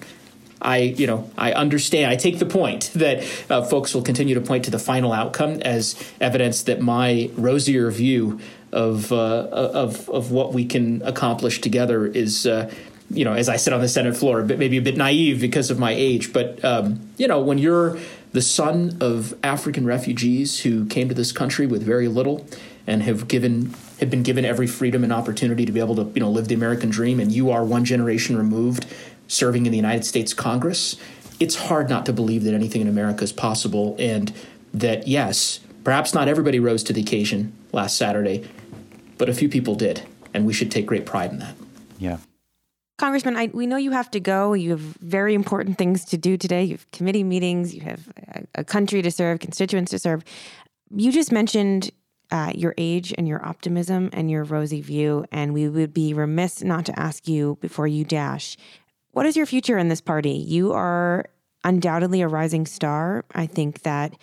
I, 0.61 0.77
you 0.77 1.07
know, 1.07 1.29
I 1.37 1.53
understand. 1.53 2.11
I 2.11 2.15
take 2.15 2.39
the 2.39 2.45
point 2.45 2.91
that 2.93 3.23
uh, 3.49 3.63
folks 3.63 3.93
will 3.93 4.03
continue 4.03 4.35
to 4.35 4.41
point 4.41 4.65
to 4.65 4.71
the 4.71 4.79
final 4.79 5.11
outcome 5.11 5.61
as 5.61 6.01
evidence 6.19 6.63
that 6.63 6.81
my 6.81 7.29
rosier 7.35 7.89
view 7.89 8.39
of 8.71 9.11
uh, 9.11 9.47
of 9.51 10.09
of 10.09 10.31
what 10.31 10.53
we 10.53 10.65
can 10.65 11.01
accomplish 11.01 11.61
together 11.61 12.05
is. 12.05 12.45
Uh, 12.45 12.71
you 13.13 13.25
know, 13.25 13.33
as 13.33 13.49
I 13.49 13.57
sit 13.57 13.73
on 13.73 13.81
the 13.81 13.89
Senate 13.89 14.15
floor, 14.15 14.41
but 14.41 14.57
maybe 14.57 14.77
a 14.77 14.81
bit 14.81 14.95
naive 14.95 15.41
because 15.41 15.69
of 15.69 15.77
my 15.77 15.91
age. 15.91 16.31
But 16.31 16.63
um, 16.63 17.09
you 17.17 17.27
know, 17.27 17.41
when 17.41 17.57
you're 17.57 17.97
the 18.31 18.41
son 18.41 18.97
of 19.01 19.33
African 19.43 19.85
refugees 19.85 20.61
who 20.61 20.85
came 20.85 21.09
to 21.09 21.13
this 21.13 21.33
country 21.33 21.67
with 21.67 21.83
very 21.83 22.07
little 22.07 22.47
and 22.87 23.03
have 23.03 23.27
given 23.27 23.73
have 23.99 24.09
been 24.09 24.23
given 24.23 24.45
every 24.45 24.65
freedom 24.65 25.03
and 25.03 25.13
opportunity 25.13 25.65
to 25.65 25.71
be 25.71 25.79
able 25.79 25.95
to 25.95 26.11
you 26.15 26.21
know 26.21 26.29
live 26.29 26.47
the 26.47 26.55
American 26.55 26.89
dream, 26.89 27.19
and 27.19 27.31
you 27.31 27.51
are 27.51 27.63
one 27.63 27.85
generation 27.85 28.37
removed 28.37 28.85
serving 29.31 29.65
in 29.65 29.71
the 29.71 29.77
United 29.77 30.03
States 30.03 30.33
Congress, 30.33 30.97
it's 31.39 31.55
hard 31.55 31.89
not 31.89 32.05
to 32.05 32.13
believe 32.13 32.43
that 32.43 32.53
anything 32.53 32.81
in 32.81 32.87
America 32.87 33.23
is 33.23 33.31
possible 33.31 33.95
and 33.97 34.33
that, 34.73 35.07
yes, 35.07 35.61
perhaps 35.83 36.13
not 36.13 36.27
everybody 36.27 36.59
rose 36.59 36.83
to 36.83 36.93
the 36.93 37.01
occasion 37.01 37.53
last 37.71 37.97
Saturday, 37.97 38.47
but 39.17 39.29
a 39.29 39.33
few 39.33 39.47
people 39.47 39.75
did. 39.75 40.03
And 40.33 40.45
we 40.45 40.53
should 40.53 40.69
take 40.69 40.85
great 40.85 41.05
pride 41.05 41.31
in 41.31 41.39
that. 41.39 41.55
Yeah. 41.97 42.17
Congressman, 42.97 43.35
I, 43.35 43.49
we 43.53 43.65
know 43.65 43.77
you 43.77 43.91
have 43.91 44.11
to 44.11 44.19
go. 44.19 44.53
You 44.53 44.71
have 44.71 44.79
very 44.79 45.33
important 45.33 45.77
things 45.77 46.05
to 46.05 46.17
do 46.17 46.37
today. 46.37 46.63
You 46.65 46.73
have 46.73 46.91
committee 46.91 47.23
meetings, 47.23 47.73
you 47.73 47.81
have 47.81 48.07
a, 48.27 48.43
a 48.55 48.63
country 48.63 49.01
to 49.01 49.09
serve, 49.09 49.39
constituents 49.39 49.91
to 49.91 49.99
serve. 49.99 50.23
You 50.91 51.11
just 51.11 51.31
mentioned 51.31 51.91
uh, 52.31 52.51
your 52.55 52.73
age 52.77 53.13
and 53.17 53.27
your 53.27 53.45
optimism 53.45 54.09
and 54.13 54.29
your 54.29 54.43
rosy 54.43 54.81
view, 54.81 55.25
and 55.31 55.53
we 55.53 55.67
would 55.67 55.93
be 55.93 56.13
remiss 56.13 56.63
not 56.63 56.85
to 56.85 56.99
ask 56.99 57.27
you 57.27 57.57
before 57.59 57.87
you 57.87 58.05
dash 58.05 58.55
what 59.11 59.25
is 59.25 59.35
your 59.35 59.45
future 59.45 59.77
in 59.77 59.89
this 59.89 60.01
party? 60.01 60.31
You 60.31 60.73
are 60.73 61.25
undoubtedly 61.63 62.21
a 62.21 62.27
rising 62.27 62.65
star. 62.65 63.25
I 63.33 63.45
think 63.45 63.83
that 63.83 64.13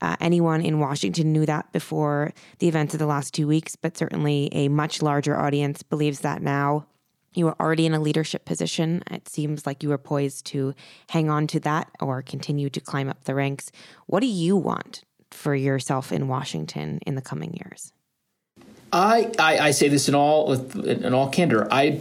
uh, 0.00 0.16
anyone 0.20 0.60
in 0.60 0.80
Washington 0.80 1.32
knew 1.32 1.46
that 1.46 1.72
before 1.72 2.32
the 2.58 2.68
events 2.68 2.94
of 2.94 3.00
the 3.00 3.06
last 3.06 3.32
two 3.32 3.46
weeks, 3.46 3.74
but 3.74 3.96
certainly 3.96 4.48
a 4.52 4.68
much 4.68 5.02
larger 5.02 5.38
audience 5.38 5.82
believes 5.82 6.20
that 6.20 6.42
now. 6.42 6.86
You 7.32 7.48
are 7.48 7.56
already 7.58 7.86
in 7.86 7.94
a 7.94 8.00
leadership 8.00 8.44
position. 8.44 9.02
It 9.10 9.28
seems 9.28 9.66
like 9.66 9.82
you 9.82 9.90
are 9.92 9.98
poised 9.98 10.46
to 10.46 10.74
hang 11.08 11.30
on 11.30 11.48
to 11.48 11.60
that 11.60 11.90
or 12.00 12.22
continue 12.22 12.70
to 12.70 12.80
climb 12.80 13.08
up 13.08 13.24
the 13.24 13.34
ranks. 13.34 13.72
What 14.06 14.20
do 14.20 14.26
you 14.26 14.56
want 14.56 15.02
for 15.30 15.54
yourself 15.54 16.12
in 16.12 16.28
Washington 16.28 17.00
in 17.06 17.16
the 17.16 17.22
coming 17.22 17.54
years? 17.54 17.92
I, 18.94 19.32
I, 19.40 19.58
I, 19.58 19.70
say 19.72 19.88
this 19.88 20.08
in 20.08 20.14
all 20.14 20.52
in 20.52 21.12
all 21.12 21.28
candor. 21.28 21.66
I 21.68 22.00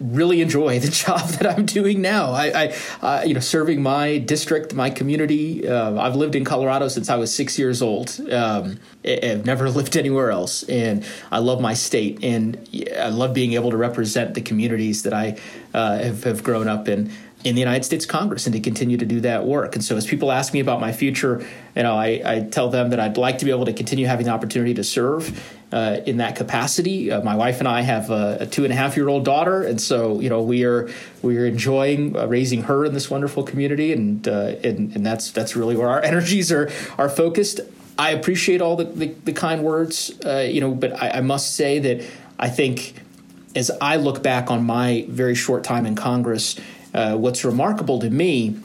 really 0.00 0.40
enjoy 0.40 0.78
the 0.78 0.88
job 1.04 1.26
that 1.30 1.46
I'm 1.46 1.64
doing 1.64 2.02
now. 2.02 2.32
I, 2.32 2.72
I 3.02 3.06
uh, 3.06 3.22
you 3.24 3.32
know, 3.34 3.40
serving 3.40 3.82
my 3.82 4.18
district, 4.18 4.74
my 4.74 4.90
community. 4.90 5.66
Uh, 5.66 5.98
I've 5.98 6.14
lived 6.14 6.34
in 6.34 6.44
Colorado 6.44 6.88
since 6.88 7.08
I 7.08 7.16
was 7.16 7.34
six 7.34 7.58
years 7.58 7.80
old. 7.80 8.20
Um, 8.30 8.78
I've 9.04 9.46
never 9.46 9.70
lived 9.78 9.96
anywhere 9.96 10.30
else, 10.30 10.62
and 10.64 11.06
I 11.32 11.38
love 11.38 11.60
my 11.60 11.74
state, 11.74 12.22
and 12.22 12.68
I 12.98 13.08
love 13.08 13.32
being 13.32 13.54
able 13.54 13.70
to 13.70 13.76
represent 13.76 14.34
the 14.34 14.42
communities 14.42 15.04
that 15.04 15.14
I 15.14 15.38
uh, 15.72 15.98
have, 15.98 16.24
have 16.24 16.44
grown 16.44 16.68
up 16.68 16.86
in 16.86 17.10
in 17.44 17.54
the 17.54 17.60
United 17.60 17.84
States 17.84 18.06
Congress 18.06 18.46
and 18.46 18.54
to 18.54 18.60
continue 18.60 18.96
to 18.96 19.04
do 19.04 19.20
that 19.20 19.44
work. 19.44 19.74
And 19.74 19.84
so, 19.84 19.96
as 19.96 20.06
people 20.06 20.32
ask 20.32 20.54
me 20.54 20.60
about 20.60 20.80
my 20.80 20.92
future, 20.92 21.46
you 21.76 21.82
know, 21.82 21.94
I, 21.94 22.22
I 22.24 22.40
tell 22.50 22.70
them 22.70 22.90
that 22.90 22.98
I'd 22.98 23.18
like 23.18 23.38
to 23.38 23.44
be 23.44 23.50
able 23.50 23.66
to 23.66 23.72
continue 23.74 24.06
having 24.06 24.26
the 24.26 24.32
opportunity 24.32 24.72
to 24.74 24.82
serve 24.82 25.56
uh, 25.70 26.00
in 26.06 26.16
that 26.16 26.36
capacity. 26.36 27.12
Uh, 27.12 27.20
my 27.22 27.36
wife 27.36 27.58
and 27.58 27.68
I 27.68 27.82
have 27.82 28.10
a, 28.10 28.38
a, 28.40 28.46
two 28.46 28.64
and 28.64 28.72
a 28.72 28.76
half 28.76 28.96
year 28.96 29.08
old 29.08 29.24
daughter, 29.26 29.62
and 29.62 29.80
so 29.80 30.20
you 30.20 30.30
know 30.30 30.42
we 30.42 30.64
are 30.64 30.88
we 31.22 31.36
are 31.36 31.44
enjoying 31.44 32.16
uh, 32.16 32.26
raising 32.26 32.62
her 32.62 32.86
in 32.86 32.94
this 32.94 33.10
wonderful 33.10 33.42
community, 33.42 33.92
and, 33.92 34.26
uh, 34.26 34.54
and 34.64 34.94
and 34.96 35.04
that's 35.04 35.30
that's 35.30 35.54
really 35.54 35.76
where 35.76 35.88
our 35.88 36.02
energies 36.12 36.50
are 36.50 36.70
are 36.96 37.10
focused. 37.10 37.60
I 37.96 38.10
appreciate 38.10 38.60
all 38.60 38.74
the, 38.74 38.86
the, 38.86 39.06
the 39.24 39.32
kind 39.32 39.62
words, 39.62 40.18
uh, 40.24 40.38
you 40.38 40.60
know, 40.60 40.72
but 40.72 41.00
I, 41.00 41.10
I 41.10 41.20
must 41.20 41.54
say 41.54 41.78
that 41.78 42.04
I 42.40 42.48
think 42.48 42.94
as 43.54 43.70
I 43.80 43.96
look 43.96 44.20
back 44.20 44.50
on 44.50 44.64
my 44.64 45.06
very 45.08 45.36
short 45.36 45.62
time 45.62 45.86
in 45.86 45.94
Congress 45.94 46.58
uh, 46.94 47.16
what's 47.16 47.44
remarkable 47.44 47.98
to 47.98 48.10
me 48.10 48.56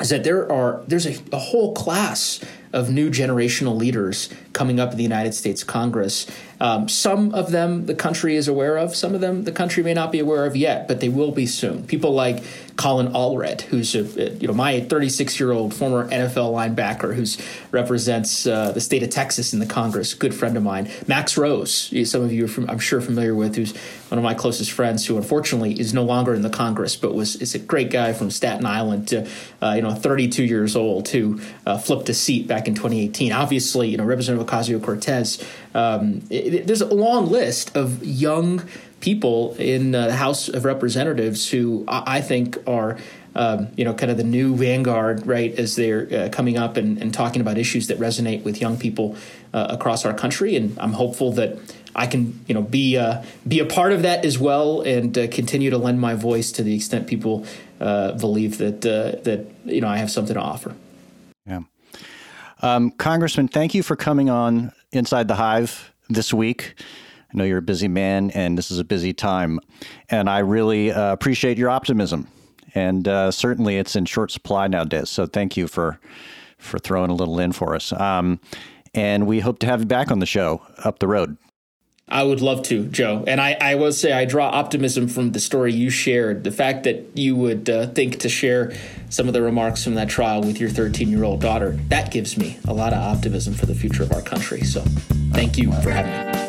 is 0.00 0.08
that 0.10 0.24
there 0.24 0.50
are 0.50 0.82
there's 0.86 1.06
a, 1.06 1.16
a 1.32 1.38
whole 1.38 1.72
class 1.74 2.40
of 2.72 2.90
new 2.90 3.08
generational 3.08 3.76
leaders 3.76 4.28
coming 4.52 4.80
up 4.80 4.90
in 4.90 4.96
the 4.96 5.04
United 5.04 5.32
States 5.32 5.62
Congress. 5.62 6.26
Um, 6.60 6.88
some 6.88 7.32
of 7.32 7.52
them 7.52 7.86
the 7.86 7.94
country 7.94 8.34
is 8.34 8.48
aware 8.48 8.76
of, 8.76 8.96
some 8.96 9.14
of 9.14 9.20
them 9.20 9.44
the 9.44 9.52
country 9.52 9.82
may 9.82 9.94
not 9.94 10.10
be 10.10 10.18
aware 10.18 10.46
of 10.46 10.56
yet, 10.56 10.88
but 10.88 11.00
they 11.00 11.08
will 11.08 11.30
be 11.30 11.46
soon. 11.46 11.84
People 11.86 12.12
like 12.12 12.42
Colin 12.76 13.08
Allred, 13.12 13.60
who's 13.62 13.94
a, 13.94 14.02
you 14.34 14.48
know 14.48 14.54
my 14.54 14.80
36 14.80 15.38
year 15.38 15.52
old 15.52 15.72
former 15.72 16.08
NFL 16.08 16.52
linebacker 16.52 17.14
who 17.14 17.24
represents 17.70 18.46
uh, 18.46 18.72
the 18.72 18.80
state 18.80 19.02
of 19.02 19.10
Texas 19.10 19.52
in 19.52 19.60
the 19.60 19.66
Congress, 19.66 20.14
good 20.14 20.34
friend 20.34 20.56
of 20.56 20.62
mine. 20.62 20.90
Max 21.06 21.36
Rose, 21.36 21.92
some 22.10 22.22
of 22.22 22.32
you 22.32 22.46
are 22.46 22.48
from, 22.48 22.68
I'm 22.68 22.80
sure 22.80 23.00
familiar 23.00 23.34
with, 23.34 23.54
who's 23.54 23.76
one 24.08 24.18
of 24.18 24.24
my 24.24 24.34
closest 24.34 24.72
friends, 24.72 25.06
who 25.06 25.16
unfortunately 25.16 25.78
is 25.78 25.94
no 25.94 26.02
longer 26.02 26.34
in 26.34 26.42
the 26.42 26.50
Congress, 26.50 26.96
but 26.96 27.14
was 27.14 27.36
is 27.36 27.54
a 27.54 27.58
great 27.58 27.90
guy 27.90 28.12
from 28.12 28.30
Staten 28.30 28.66
Island, 28.66 29.08
to, 29.08 29.28
uh, 29.62 29.72
you 29.76 29.82
know 29.82 29.94
32 29.94 30.42
years 30.42 30.74
old, 30.74 31.08
who 31.08 31.40
uh, 31.66 31.78
flipped 31.78 32.08
a 32.08 32.14
seat 32.14 32.48
back 32.48 32.66
in 32.66 32.74
2018. 32.74 33.32
Obviously, 33.32 33.88
you 33.88 33.96
know 33.96 34.04
Representative 34.04 34.46
Ocasio 34.46 34.82
Cortez. 34.82 35.44
Um, 35.74 36.20
there's 36.28 36.80
a 36.80 36.94
long 36.94 37.30
list 37.30 37.76
of 37.76 38.04
young 38.04 38.62
people 39.04 39.54
in 39.58 39.94
uh, 39.94 40.06
the 40.06 40.16
House 40.16 40.48
of 40.48 40.64
Representatives 40.64 41.50
who 41.50 41.84
I, 41.86 42.16
I 42.16 42.20
think 42.20 42.58
are. 42.66 42.98
Um, 43.36 43.66
you 43.76 43.84
know, 43.84 43.94
kind 43.94 44.12
of 44.12 44.16
the 44.16 44.22
new 44.22 44.54
vanguard, 44.54 45.26
right, 45.26 45.52
as 45.58 45.74
they're 45.74 46.06
uh, 46.06 46.28
coming 46.28 46.56
up 46.56 46.76
and, 46.76 47.02
and, 47.02 47.12
talking 47.12 47.40
about 47.40 47.58
issues 47.58 47.88
that 47.88 47.98
resonate 47.98 48.44
with 48.44 48.60
young 48.60 48.76
people 48.76 49.16
uh, 49.52 49.66
across 49.70 50.04
our 50.04 50.14
country. 50.14 50.54
And 50.54 50.78
I'm 50.78 50.92
hopeful 50.92 51.32
that 51.32 51.58
I 51.96 52.06
can, 52.06 52.38
you 52.46 52.54
know, 52.54 52.62
be 52.62 52.96
uh, 52.96 53.24
be 53.48 53.58
a 53.58 53.66
part 53.66 53.90
of 53.90 54.02
that 54.02 54.24
as 54.24 54.38
well, 54.38 54.82
and 54.82 55.18
uh, 55.18 55.26
continue 55.26 55.70
to 55.70 55.78
lend 55.78 56.00
my 56.00 56.14
voice 56.14 56.52
to 56.52 56.62
the 56.62 56.76
extent 56.76 57.08
people 57.08 57.44
uh, 57.80 58.12
believe 58.12 58.58
that 58.58 58.82
that 58.82 59.46
you 59.64 59.80
know 59.80 59.88
I 59.88 59.96
have 59.96 60.12
something 60.12 60.34
to 60.34 60.40
offer. 60.40 60.72
Yeah. 61.44 61.62
Um, 62.62 62.92
Congressman, 62.92 63.48
thank 63.48 63.74
you 63.74 63.82
for 63.82 63.96
coming 63.96 64.30
on 64.30 64.70
Inside 64.92 65.26
the 65.26 65.34
Hive 65.34 65.92
this 66.08 66.32
week. 66.32 66.76
I 67.34 67.38
know 67.38 67.44
you're 67.44 67.58
a 67.58 67.62
busy 67.62 67.88
man, 67.88 68.30
and 68.30 68.56
this 68.56 68.70
is 68.70 68.78
a 68.78 68.84
busy 68.84 69.12
time. 69.12 69.58
And 70.08 70.30
I 70.30 70.38
really 70.38 70.92
uh, 70.92 71.12
appreciate 71.12 71.58
your 71.58 71.68
optimism. 71.68 72.28
And 72.74 73.06
uh, 73.08 73.30
certainly, 73.30 73.76
it's 73.76 73.96
in 73.96 74.04
short 74.04 74.30
supply 74.30 74.68
nowadays. 74.68 75.10
So 75.10 75.26
thank 75.26 75.56
you 75.56 75.66
for 75.66 75.98
for 76.58 76.78
throwing 76.78 77.10
a 77.10 77.14
little 77.14 77.38
in 77.40 77.52
for 77.52 77.74
us. 77.74 77.92
Um, 77.92 78.40
and 78.94 79.26
we 79.26 79.40
hope 79.40 79.58
to 79.58 79.66
have 79.66 79.80
you 79.80 79.86
back 79.86 80.10
on 80.10 80.20
the 80.20 80.26
show 80.26 80.62
up 80.82 80.98
the 80.98 81.08
road. 81.08 81.36
I 82.08 82.22
would 82.22 82.40
love 82.40 82.62
to, 82.64 82.86
Joe. 82.86 83.24
And 83.26 83.40
I, 83.40 83.56
I 83.60 83.74
will 83.76 83.92
say 83.92 84.12
I 84.12 84.24
draw 84.24 84.48
optimism 84.48 85.08
from 85.08 85.32
the 85.32 85.40
story 85.40 85.72
you 85.72 85.90
shared. 85.90 86.44
The 86.44 86.50
fact 86.50 86.84
that 86.84 87.16
you 87.16 87.34
would 87.34 87.68
uh, 87.68 87.88
think 87.88 88.20
to 88.20 88.28
share 88.28 88.72
some 89.08 89.26
of 89.26 89.34
the 89.34 89.42
remarks 89.42 89.82
from 89.82 89.94
that 89.94 90.08
trial 90.08 90.42
with 90.42 90.60
your 90.60 90.70
13 90.70 91.08
year 91.08 91.24
old 91.24 91.40
daughter, 91.40 91.78
that 91.88 92.10
gives 92.10 92.36
me 92.36 92.58
a 92.68 92.74
lot 92.74 92.92
of 92.92 92.98
optimism 92.98 93.54
for 93.54 93.66
the 93.66 93.74
future 93.74 94.02
of 94.02 94.12
our 94.12 94.22
country. 94.22 94.62
So 94.62 94.82
thank 95.32 95.56
you 95.56 95.72
for 95.82 95.90
having 95.90 96.32
me. 96.32 96.43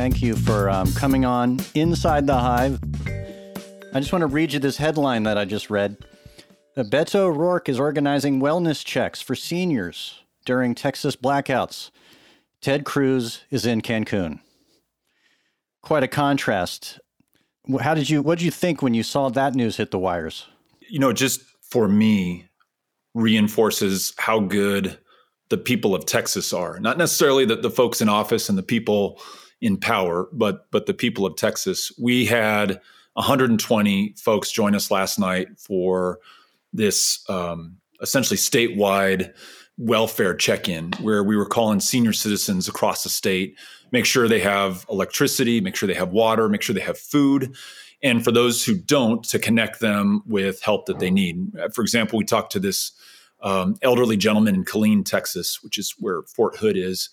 Thank 0.00 0.22
you 0.22 0.34
for 0.34 0.70
um, 0.70 0.90
coming 0.94 1.26
on 1.26 1.60
Inside 1.74 2.26
the 2.26 2.34
Hive. 2.34 2.80
I 3.92 4.00
just 4.00 4.14
want 4.14 4.22
to 4.22 4.28
read 4.28 4.50
you 4.50 4.58
this 4.58 4.78
headline 4.78 5.24
that 5.24 5.36
I 5.36 5.44
just 5.44 5.68
read. 5.68 5.98
Beto 6.74 7.16
O'Rourke 7.16 7.68
is 7.68 7.78
organizing 7.78 8.40
wellness 8.40 8.82
checks 8.82 9.20
for 9.20 9.34
seniors 9.34 10.20
during 10.46 10.74
Texas 10.74 11.16
blackouts. 11.16 11.90
Ted 12.62 12.86
Cruz 12.86 13.42
is 13.50 13.66
in 13.66 13.82
Cancun. 13.82 14.40
Quite 15.82 16.02
a 16.02 16.08
contrast. 16.08 16.98
How 17.78 17.92
did 17.92 18.08
you 18.08 18.22
what 18.22 18.38
did 18.38 18.44
you 18.46 18.50
think 18.50 18.80
when 18.80 18.94
you 18.94 19.02
saw 19.02 19.28
that 19.28 19.54
news 19.54 19.76
hit 19.76 19.90
the 19.90 19.98
wires? 19.98 20.46
You 20.88 20.98
know, 20.98 21.12
just 21.12 21.42
for 21.60 21.88
me 21.88 22.48
reinforces 23.12 24.14
how 24.16 24.40
good 24.40 24.98
the 25.50 25.58
people 25.58 25.94
of 25.94 26.06
Texas 26.06 26.54
are. 26.54 26.80
Not 26.80 26.96
necessarily 26.96 27.44
the, 27.44 27.56
the 27.56 27.70
folks 27.70 28.00
in 28.00 28.08
office 28.08 28.48
and 28.48 28.56
the 28.56 28.62
people 28.62 29.20
in 29.60 29.76
power, 29.76 30.28
but 30.32 30.70
but 30.70 30.86
the 30.86 30.94
people 30.94 31.26
of 31.26 31.36
Texas. 31.36 31.92
We 31.98 32.26
had 32.26 32.80
120 33.14 34.14
folks 34.16 34.50
join 34.50 34.74
us 34.74 34.90
last 34.90 35.18
night 35.18 35.48
for 35.58 36.20
this 36.72 37.24
um, 37.28 37.76
essentially 38.00 38.36
statewide 38.36 39.34
welfare 39.76 40.34
check-in 40.34 40.92
where 41.00 41.24
we 41.24 41.36
were 41.36 41.46
calling 41.46 41.80
senior 41.80 42.12
citizens 42.12 42.68
across 42.68 43.02
the 43.02 43.08
state 43.08 43.58
make 43.92 44.04
sure 44.04 44.28
they 44.28 44.40
have 44.40 44.84
electricity 44.90 45.58
make 45.58 45.74
sure 45.74 45.86
they 45.86 45.94
have 45.94 46.12
water 46.12 46.50
make 46.50 46.60
sure 46.60 46.74
they 46.74 46.80
have 46.82 46.98
food 46.98 47.54
and 48.02 48.22
for 48.22 48.30
those 48.30 48.62
who 48.62 48.74
don't 48.74 49.24
to 49.24 49.38
connect 49.38 49.80
them 49.80 50.22
with 50.26 50.60
help 50.60 50.84
that 50.84 50.98
they 50.98 51.10
need 51.10 51.50
for 51.72 51.80
example 51.80 52.18
we 52.18 52.24
talked 52.24 52.52
to 52.52 52.60
this 52.60 52.92
um, 53.42 53.74
elderly 53.80 54.18
gentleman 54.18 54.54
in 54.54 54.66
killeen 54.66 55.02
texas 55.02 55.62
which 55.62 55.78
is 55.78 55.94
where 55.98 56.20
fort 56.24 56.56
hood 56.56 56.76
is 56.76 57.08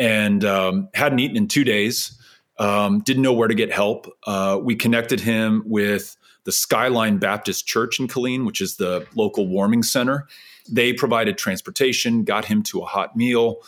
and 0.00 0.44
um, 0.44 0.88
hadn't 0.94 1.20
eaten 1.20 1.36
in 1.36 1.46
two 1.46 1.62
days 1.62 2.18
um, 2.58 2.98
didn't 3.00 3.22
know 3.22 3.32
where 3.32 3.48
to 3.48 3.54
get 3.54 3.70
help 3.70 4.08
uh, 4.26 4.58
we 4.60 4.74
connected 4.74 5.20
him 5.20 5.62
with 5.64 6.16
the 6.44 6.52
Skyline 6.52 7.18
Baptist 7.18 7.66
Church 7.66 8.00
in 8.00 8.08
Killeen, 8.08 8.44
which 8.44 8.60
is 8.60 8.76
the 8.76 9.06
local 9.14 9.46
warming 9.46 9.82
center. 9.82 10.26
They 10.68 10.92
provided 10.92 11.38
transportation, 11.38 12.24
got 12.24 12.44
him 12.44 12.62
to 12.64 12.80
a 12.80 12.86
hot 12.86 13.16
meal. 13.16 13.58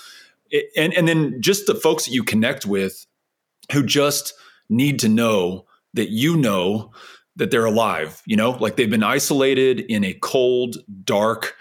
and, 0.77 0.92
and 0.95 1.07
then 1.07 1.40
just 1.40 1.66
the 1.66 1.75
folks 1.75 2.07
that 2.07 2.12
you 2.12 2.23
connect 2.25 2.66
with 2.66 3.07
who 3.73 3.85
just 3.85 4.35
need 4.68 4.99
to 5.01 5.09
know 5.09 5.66
that 5.95 6.11
you 6.11 6.37
know 6.37 6.90
that 7.37 7.51
they're 7.51 7.64
alive, 7.64 8.23
you 8.27 8.37
know, 8.37 8.51
like 8.51 8.77
they've 8.77 8.90
been 8.90 9.03
isolated 9.03 9.81
in 9.81 10.05
a 10.05 10.12
cold, 10.14 10.77
dark, 11.05 11.57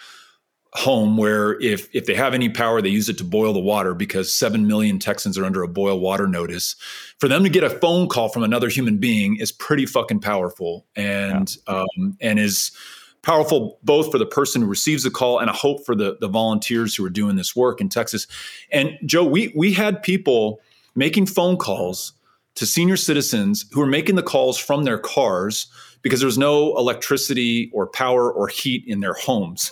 home 0.73 1.17
where 1.17 1.59
if 1.59 1.93
if 1.93 2.05
they 2.05 2.15
have 2.15 2.33
any 2.33 2.47
power 2.47 2.81
they 2.81 2.89
use 2.89 3.09
it 3.09 3.17
to 3.17 3.25
boil 3.25 3.51
the 3.51 3.59
water 3.59 3.93
because 3.93 4.33
7 4.33 4.67
million 4.67 4.99
Texans 4.99 5.37
are 5.37 5.43
under 5.43 5.63
a 5.63 5.67
boil 5.67 5.99
water 5.99 6.27
notice. 6.27 6.75
For 7.19 7.27
them 7.27 7.43
to 7.43 7.49
get 7.49 7.63
a 7.63 7.69
phone 7.69 8.07
call 8.07 8.29
from 8.29 8.43
another 8.43 8.69
human 8.69 8.97
being 8.97 9.35
is 9.35 9.51
pretty 9.51 9.85
fucking 9.85 10.21
powerful 10.21 10.85
and 10.95 11.57
yeah. 11.67 11.81
um, 11.81 12.17
and 12.21 12.39
is 12.39 12.71
powerful 13.21 13.79
both 13.83 14.11
for 14.11 14.17
the 14.17 14.25
person 14.25 14.61
who 14.61 14.67
receives 14.67 15.03
the 15.03 15.11
call 15.11 15.39
and 15.39 15.49
a 15.49 15.53
hope 15.53 15.85
for 15.85 15.93
the 15.93 16.17
the 16.21 16.29
volunteers 16.29 16.95
who 16.95 17.05
are 17.05 17.09
doing 17.09 17.35
this 17.35 17.53
work 17.53 17.81
in 17.81 17.89
Texas. 17.89 18.25
And 18.71 18.97
Joe 19.05 19.25
we 19.25 19.51
we 19.55 19.73
had 19.73 20.01
people 20.01 20.61
making 20.95 21.25
phone 21.25 21.57
calls 21.57 22.13
to 22.55 22.65
senior 22.65 22.97
citizens 22.97 23.65
who 23.73 23.81
are 23.81 23.87
making 23.87 24.15
the 24.15 24.23
calls 24.23 24.57
from 24.57 24.83
their 24.83 24.97
cars 24.97 25.67
because 26.01 26.19
there's 26.19 26.37
no 26.37 26.75
electricity 26.77 27.69
or 27.73 27.87
power 27.87 28.31
or 28.31 28.47
heat 28.47 28.83
in 28.87 29.01
their 29.01 29.13
homes 29.13 29.71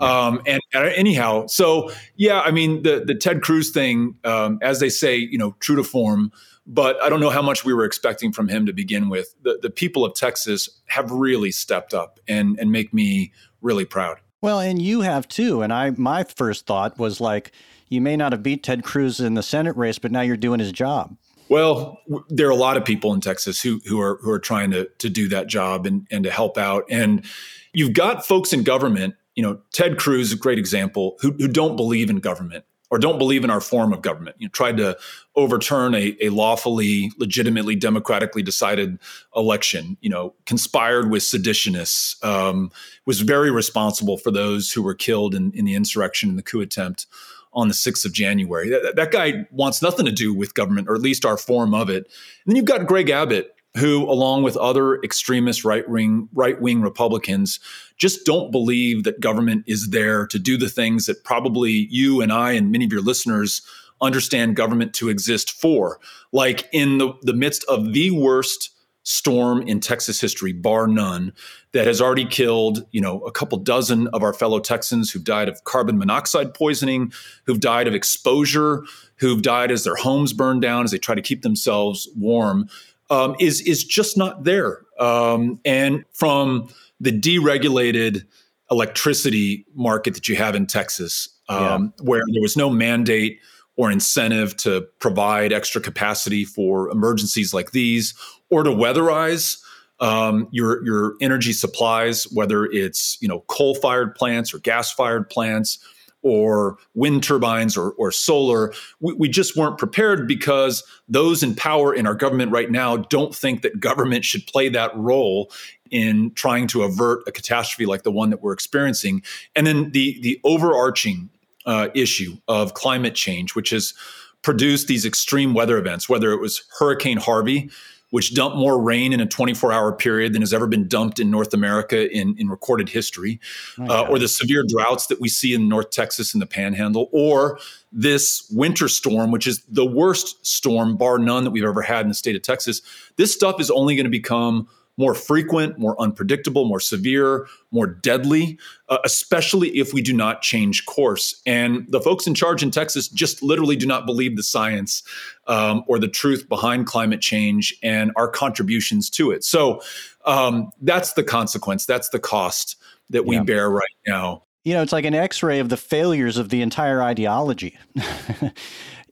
um, 0.00 0.40
and, 0.46 0.60
and, 0.72 0.88
anyhow, 0.94 1.46
so 1.46 1.90
yeah, 2.16 2.40
I 2.40 2.50
mean 2.50 2.82
the 2.82 3.04
the 3.04 3.14
Ted 3.14 3.42
Cruz 3.42 3.70
thing, 3.70 4.14
um, 4.24 4.58
as 4.62 4.80
they 4.80 4.88
say, 4.88 5.16
you 5.16 5.38
know, 5.38 5.56
true 5.60 5.76
to 5.76 5.84
form. 5.84 6.32
But 6.70 7.02
I 7.02 7.08
don't 7.08 7.20
know 7.20 7.30
how 7.30 7.40
much 7.40 7.64
we 7.64 7.72
were 7.72 7.84
expecting 7.84 8.30
from 8.30 8.48
him 8.48 8.66
to 8.66 8.72
begin 8.72 9.08
with. 9.08 9.34
The 9.42 9.58
the 9.60 9.70
people 9.70 10.04
of 10.04 10.14
Texas 10.14 10.68
have 10.86 11.10
really 11.10 11.50
stepped 11.50 11.94
up 11.94 12.20
and 12.28 12.58
and 12.58 12.70
make 12.70 12.92
me 12.92 13.32
really 13.60 13.84
proud. 13.84 14.18
Well, 14.40 14.60
and 14.60 14.80
you 14.80 15.00
have 15.00 15.26
too. 15.28 15.62
And 15.62 15.72
I 15.72 15.90
my 15.90 16.24
first 16.24 16.66
thought 16.66 16.98
was 16.98 17.20
like, 17.20 17.52
you 17.88 18.00
may 18.00 18.16
not 18.16 18.32
have 18.32 18.42
beat 18.42 18.62
Ted 18.62 18.84
Cruz 18.84 19.20
in 19.20 19.34
the 19.34 19.42
Senate 19.42 19.76
race, 19.76 19.98
but 19.98 20.12
now 20.12 20.20
you're 20.20 20.36
doing 20.36 20.60
his 20.60 20.72
job. 20.72 21.16
Well, 21.48 21.98
there 22.28 22.46
are 22.46 22.52
a 22.52 22.56
lot 22.56 22.76
of 22.76 22.84
people 22.84 23.14
in 23.14 23.20
Texas 23.20 23.60
who 23.62 23.80
who 23.86 24.00
are 24.00 24.18
who 24.22 24.30
are 24.30 24.38
trying 24.38 24.70
to 24.72 24.88
to 24.98 25.08
do 25.08 25.28
that 25.28 25.46
job 25.46 25.86
and 25.86 26.06
and 26.10 26.24
to 26.24 26.30
help 26.30 26.58
out. 26.58 26.84
And 26.90 27.24
you've 27.72 27.94
got 27.94 28.26
folks 28.26 28.52
in 28.52 28.62
government 28.62 29.14
you 29.38 29.44
know, 29.44 29.60
Ted 29.72 29.98
Cruz 29.98 30.32
a 30.32 30.36
great 30.36 30.58
example 30.58 31.16
who, 31.20 31.30
who 31.30 31.46
don't 31.46 31.76
believe 31.76 32.10
in 32.10 32.16
government 32.16 32.64
or 32.90 32.98
don't 32.98 33.18
believe 33.18 33.44
in 33.44 33.50
our 33.50 33.60
form 33.60 33.92
of 33.92 34.02
government. 34.02 34.34
You 34.40 34.48
know, 34.48 34.50
tried 34.50 34.78
to 34.78 34.98
overturn 35.36 35.94
a, 35.94 36.16
a 36.20 36.30
lawfully, 36.30 37.12
legitimately, 37.18 37.76
democratically 37.76 38.42
decided 38.42 38.98
election. 39.36 39.96
You 40.00 40.10
know, 40.10 40.34
conspired 40.44 41.08
with 41.08 41.22
seditionists. 41.22 42.20
Um, 42.24 42.72
was 43.06 43.20
very 43.20 43.52
responsible 43.52 44.18
for 44.18 44.32
those 44.32 44.72
who 44.72 44.82
were 44.82 44.96
killed 44.96 45.36
in, 45.36 45.52
in 45.52 45.64
the 45.64 45.76
insurrection 45.76 46.30
and 46.30 46.36
the 46.36 46.42
coup 46.42 46.60
attempt 46.60 47.06
on 47.52 47.68
the 47.68 47.74
6th 47.74 48.04
of 48.04 48.12
January. 48.12 48.68
That, 48.68 48.96
that, 48.96 49.12
guy 49.12 49.46
wants 49.52 49.80
nothing 49.82 50.04
to 50.06 50.12
do 50.12 50.34
with 50.34 50.54
government, 50.54 50.88
or 50.88 50.96
at 50.96 51.00
least 51.00 51.24
our 51.24 51.36
form 51.36 51.74
of 51.74 51.88
it. 51.88 52.06
And 52.06 52.46
then 52.46 52.56
you've 52.56 52.64
got 52.64 52.86
Greg 52.86 53.08
Abbott, 53.08 53.54
who, 53.78 54.10
along 54.10 54.42
with 54.42 54.56
other 54.56 55.00
extremist 55.02 55.64
right 55.64 55.88
wing 55.88 56.28
right 56.32 56.60
wing 56.60 56.82
Republicans, 56.82 57.60
just 57.96 58.24
don't 58.24 58.50
believe 58.50 59.04
that 59.04 59.20
government 59.20 59.64
is 59.66 59.90
there 59.90 60.26
to 60.26 60.38
do 60.38 60.56
the 60.56 60.68
things 60.68 61.06
that 61.06 61.24
probably 61.24 61.88
you 61.90 62.20
and 62.20 62.32
I 62.32 62.52
and 62.52 62.70
many 62.70 62.84
of 62.84 62.92
your 62.92 63.02
listeners 63.02 63.62
understand 64.00 64.56
government 64.56 64.94
to 64.94 65.08
exist 65.08 65.50
for. 65.50 65.98
Like 66.32 66.68
in 66.72 66.98
the, 66.98 67.12
the 67.22 67.32
midst 67.32 67.64
of 67.64 67.92
the 67.92 68.10
worst 68.10 68.70
storm 69.08 69.62
in 69.62 69.80
Texas 69.80 70.20
history, 70.20 70.52
bar 70.52 70.86
none, 70.86 71.32
that 71.72 71.86
has 71.86 71.98
already 71.98 72.26
killed, 72.26 72.84
you 72.92 73.00
know, 73.00 73.20
a 73.20 73.32
couple 73.32 73.56
dozen 73.56 74.06
of 74.08 74.22
our 74.22 74.34
fellow 74.34 74.60
Texans 74.60 75.10
who've 75.10 75.24
died 75.24 75.48
of 75.48 75.64
carbon 75.64 75.96
monoxide 75.96 76.52
poisoning, 76.52 77.10
who've 77.46 77.58
died 77.58 77.88
of 77.88 77.94
exposure, 77.94 78.84
who've 79.16 79.40
died 79.40 79.70
as 79.70 79.84
their 79.84 79.96
homes 79.96 80.34
burned 80.34 80.60
down 80.60 80.84
as 80.84 80.90
they 80.90 80.98
try 80.98 81.14
to 81.14 81.22
keep 81.22 81.40
themselves 81.40 82.06
warm 82.16 82.68
um, 83.10 83.36
is 83.38 83.60
is 83.62 83.84
just 83.84 84.16
not 84.16 84.44
there. 84.44 84.82
Um, 84.98 85.60
and 85.64 86.04
from 86.12 86.68
the 87.00 87.12
deregulated 87.12 88.24
electricity 88.70 89.64
market 89.74 90.14
that 90.14 90.28
you 90.28 90.36
have 90.36 90.54
in 90.54 90.66
Texas, 90.66 91.28
um, 91.48 91.92
yeah. 91.98 92.04
where 92.04 92.22
there 92.32 92.42
was 92.42 92.56
no 92.56 92.68
mandate 92.68 93.40
or 93.76 93.90
incentive 93.90 94.56
to 94.56 94.86
provide 94.98 95.52
extra 95.52 95.80
capacity 95.80 96.44
for 96.44 96.90
emergencies 96.90 97.54
like 97.54 97.70
these, 97.70 98.14
or 98.50 98.62
to 98.64 98.70
weatherize 98.70 99.62
um, 100.00 100.48
your 100.50 100.84
your 100.84 101.14
energy 101.20 101.52
supplies, 101.52 102.24
whether 102.32 102.64
it's 102.66 103.16
you 103.20 103.28
know 103.28 103.40
coal 103.48 103.74
fired 103.76 104.14
plants 104.14 104.52
or 104.52 104.58
gas 104.58 104.92
fired 104.92 105.30
plants 105.30 105.78
or 106.22 106.76
wind 106.94 107.22
turbines 107.22 107.76
or, 107.76 107.92
or 107.92 108.10
solar. 108.10 108.72
We, 109.00 109.14
we, 109.14 109.28
just 109.28 109.56
weren't 109.56 109.78
prepared 109.78 110.26
because 110.26 110.82
those 111.08 111.42
in 111.42 111.54
power 111.54 111.94
in 111.94 112.06
our 112.06 112.14
government 112.14 112.50
right 112.50 112.70
now 112.70 112.96
don't 112.96 113.34
think 113.34 113.62
that 113.62 113.78
government 113.78 114.24
should 114.24 114.46
play 114.46 114.68
that 114.70 114.96
role 114.96 115.50
in 115.90 116.32
trying 116.34 116.66
to 116.68 116.82
avert 116.82 117.22
a 117.26 117.32
catastrophe 117.32 117.86
like 117.86 118.02
the 118.02 118.10
one 118.10 118.30
that 118.30 118.42
we're 118.42 118.52
experiencing. 118.52 119.22
And 119.54 119.66
then 119.66 119.90
the 119.92 120.20
the 120.20 120.40
overarching 120.44 121.30
uh, 121.66 121.88
issue 121.94 122.38
of 122.48 122.74
climate 122.74 123.14
change, 123.14 123.54
which 123.54 123.70
has 123.70 123.94
produced 124.42 124.88
these 124.88 125.04
extreme 125.04 125.54
weather 125.54 125.78
events, 125.78 126.08
whether 126.08 126.32
it 126.32 126.40
was 126.40 126.64
Hurricane 126.78 127.18
Harvey 127.18 127.70
which 128.10 128.34
dumped 128.34 128.56
more 128.56 128.80
rain 128.80 129.12
in 129.12 129.20
a 129.20 129.26
24 129.26 129.72
hour 129.72 129.92
period 129.92 130.32
than 130.32 130.42
has 130.42 130.54
ever 130.54 130.66
been 130.66 130.88
dumped 130.88 131.18
in 131.18 131.30
North 131.30 131.52
America 131.52 132.10
in, 132.10 132.34
in 132.38 132.48
recorded 132.48 132.88
history, 132.88 133.40
uh, 133.78 134.02
or 134.02 134.18
the 134.18 134.28
severe 134.28 134.64
droughts 134.66 135.06
that 135.08 135.20
we 135.20 135.28
see 135.28 135.54
in 135.54 135.68
North 135.68 135.90
Texas 135.90 136.34
in 136.34 136.40
the 136.40 136.46
panhandle, 136.46 137.08
or 137.12 137.58
this 137.92 138.48
winter 138.50 138.88
storm, 138.88 139.30
which 139.30 139.46
is 139.46 139.62
the 139.68 139.86
worst 139.86 140.44
storm, 140.46 140.96
bar 140.96 141.18
none, 141.18 141.44
that 141.44 141.50
we've 141.50 141.64
ever 141.64 141.82
had 141.82 142.02
in 142.02 142.08
the 142.08 142.14
state 142.14 142.36
of 142.36 142.42
Texas. 142.42 142.82
This 143.16 143.32
stuff 143.32 143.60
is 143.60 143.70
only 143.70 143.94
going 143.94 144.04
to 144.04 144.10
become 144.10 144.68
more 144.98 145.14
frequent, 145.14 145.78
more 145.78 145.98
unpredictable, 146.00 146.66
more 146.66 146.80
severe, 146.80 147.46
more 147.70 147.86
deadly, 147.86 148.58
uh, 148.88 148.98
especially 149.04 149.68
if 149.78 149.94
we 149.94 150.02
do 150.02 150.12
not 150.12 150.42
change 150.42 150.84
course. 150.86 151.40
And 151.46 151.86
the 151.88 152.00
folks 152.00 152.26
in 152.26 152.34
charge 152.34 152.62
in 152.62 152.72
Texas 152.72 153.08
just 153.08 153.42
literally 153.42 153.76
do 153.76 153.86
not 153.86 154.04
believe 154.04 154.36
the 154.36 154.42
science 154.42 155.04
um, 155.46 155.84
or 155.86 155.98
the 155.98 156.08
truth 156.08 156.48
behind 156.48 156.86
climate 156.86 157.20
change 157.20 157.74
and 157.82 158.10
our 158.16 158.28
contributions 158.28 159.08
to 159.10 159.30
it. 159.30 159.44
So 159.44 159.80
um, 160.26 160.70
that's 160.82 161.14
the 161.14 161.22
consequence. 161.22 161.86
That's 161.86 162.08
the 162.08 162.18
cost 162.18 162.76
that 163.08 163.24
we 163.24 163.36
yeah. 163.36 163.44
bear 163.44 163.70
right 163.70 163.84
now. 164.06 164.42
You 164.64 164.74
know, 164.74 164.82
it's 164.82 164.92
like 164.92 165.04
an 165.04 165.14
x 165.14 165.42
ray 165.42 165.60
of 165.60 165.68
the 165.68 165.76
failures 165.76 166.36
of 166.36 166.48
the 166.48 166.60
entire 166.60 167.00
ideology 167.00 167.78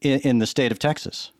in, 0.02 0.20
in 0.20 0.38
the 0.40 0.46
state 0.46 0.72
of 0.72 0.80
Texas. 0.80 1.30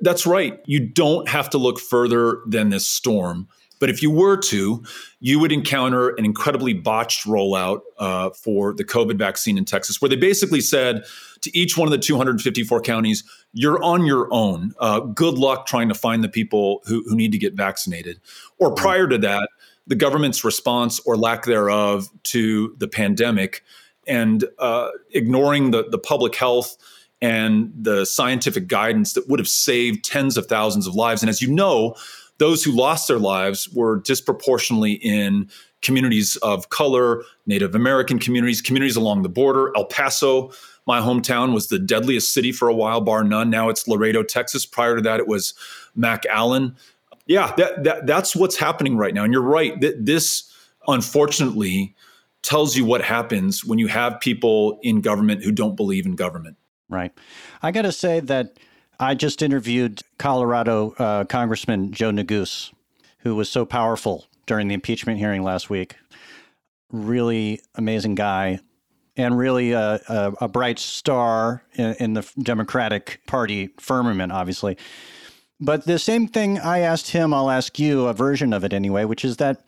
That's 0.00 0.24
right. 0.24 0.60
You 0.64 0.86
don't 0.86 1.28
have 1.28 1.50
to 1.50 1.58
look 1.58 1.80
further 1.80 2.38
than 2.46 2.68
this 2.68 2.86
storm 2.86 3.48
but 3.78 3.90
if 3.90 4.02
you 4.02 4.10
were 4.10 4.36
to, 4.36 4.82
you 5.20 5.38
would 5.38 5.52
encounter 5.52 6.10
an 6.10 6.24
incredibly 6.24 6.74
botched 6.74 7.26
rollout 7.26 7.80
uh, 7.98 8.30
for 8.30 8.74
the 8.74 8.84
COVID 8.84 9.18
vaccine 9.18 9.58
in 9.58 9.64
Texas, 9.64 10.00
where 10.00 10.08
they 10.08 10.16
basically 10.16 10.60
said 10.60 11.04
to 11.42 11.56
each 11.56 11.76
one 11.76 11.86
of 11.86 11.92
the 11.92 11.98
254 11.98 12.80
counties, 12.80 13.24
you're 13.52 13.82
on 13.82 14.04
your 14.04 14.28
own. 14.32 14.72
Uh, 14.78 15.00
good 15.00 15.34
luck 15.34 15.66
trying 15.66 15.88
to 15.88 15.94
find 15.94 16.22
the 16.22 16.28
people 16.28 16.82
who, 16.86 17.02
who 17.08 17.16
need 17.16 17.32
to 17.32 17.38
get 17.38 17.54
vaccinated. 17.54 18.20
Or 18.58 18.74
prior 18.74 19.08
to 19.08 19.18
that, 19.18 19.48
the 19.86 19.94
government's 19.94 20.44
response 20.44 21.00
or 21.00 21.16
lack 21.16 21.44
thereof 21.44 22.08
to 22.24 22.74
the 22.78 22.88
pandemic 22.88 23.64
and 24.06 24.44
uh, 24.58 24.88
ignoring 25.12 25.70
the, 25.70 25.88
the 25.88 25.98
public 25.98 26.34
health 26.34 26.76
and 27.20 27.72
the 27.74 28.04
scientific 28.04 28.68
guidance 28.68 29.14
that 29.14 29.28
would 29.28 29.40
have 29.40 29.48
saved 29.48 30.04
tens 30.04 30.36
of 30.36 30.46
thousands 30.46 30.86
of 30.86 30.94
lives. 30.94 31.22
And 31.22 31.28
as 31.28 31.42
you 31.42 31.50
know, 31.50 31.94
those 32.38 32.64
who 32.64 32.72
lost 32.72 33.08
their 33.08 33.18
lives 33.18 33.68
were 33.68 34.00
disproportionately 34.00 34.92
in 34.92 35.50
communities 35.82 36.36
of 36.36 36.70
color, 36.70 37.22
Native 37.46 37.74
American 37.74 38.18
communities, 38.18 38.60
communities 38.60 38.96
along 38.96 39.22
the 39.22 39.28
border. 39.28 39.72
El 39.76 39.84
Paso, 39.84 40.50
my 40.86 41.00
hometown, 41.00 41.52
was 41.52 41.68
the 41.68 41.78
deadliest 41.78 42.32
city 42.32 42.50
for 42.50 42.68
a 42.68 42.74
while, 42.74 43.00
bar 43.00 43.22
none. 43.22 43.50
Now 43.50 43.68
it's 43.68 43.86
Laredo, 43.86 44.22
Texas. 44.22 44.66
Prior 44.66 44.96
to 44.96 45.02
that, 45.02 45.20
it 45.20 45.28
was 45.28 45.54
McAllen. 45.96 46.74
Yeah, 47.26 47.52
that, 47.56 47.84
that 47.84 48.06
that's 48.06 48.34
what's 48.34 48.56
happening 48.56 48.96
right 48.96 49.12
now. 49.12 49.22
And 49.22 49.32
you're 49.32 49.42
right. 49.42 49.78
Th- 49.80 49.96
this, 49.98 50.50
unfortunately, 50.86 51.94
tells 52.42 52.76
you 52.76 52.84
what 52.84 53.02
happens 53.02 53.64
when 53.64 53.78
you 53.78 53.86
have 53.88 54.18
people 54.20 54.78
in 54.82 55.00
government 55.00 55.44
who 55.44 55.52
don't 55.52 55.76
believe 55.76 56.06
in 56.06 56.16
government. 56.16 56.56
Right. 56.88 57.12
I 57.62 57.70
got 57.70 57.82
to 57.82 57.92
say 57.92 58.20
that 58.20 58.56
I 59.00 59.14
just 59.14 59.42
interviewed 59.42 60.02
Colorado 60.18 60.92
uh, 60.98 61.24
Congressman 61.24 61.92
Joe 61.92 62.10
Neguse, 62.10 62.72
who 63.18 63.36
was 63.36 63.48
so 63.48 63.64
powerful 63.64 64.26
during 64.46 64.68
the 64.68 64.74
impeachment 64.74 65.18
hearing 65.18 65.44
last 65.44 65.70
week. 65.70 65.94
Really 66.90 67.60
amazing 67.76 68.16
guy, 68.16 68.58
and 69.16 69.38
really 69.38 69.72
a, 69.72 70.00
a, 70.08 70.32
a 70.42 70.48
bright 70.48 70.78
star 70.78 71.62
in, 71.74 71.94
in, 72.00 72.14
the 72.14 72.28
Democratic 72.42 73.20
Party 73.26 73.70
firmament, 73.78 74.32
obviously. 74.32 74.76
But 75.60 75.84
the 75.84 75.98
same 75.98 76.26
thing 76.26 76.58
I 76.58 76.80
asked 76.80 77.10
him, 77.10 77.32
I'll 77.32 77.50
ask 77.50 77.78
you 77.78 78.06
a 78.06 78.12
version 78.12 78.52
of 78.52 78.64
it 78.64 78.72
anyway, 78.72 79.04
which 79.04 79.24
is 79.24 79.36
that 79.36 79.64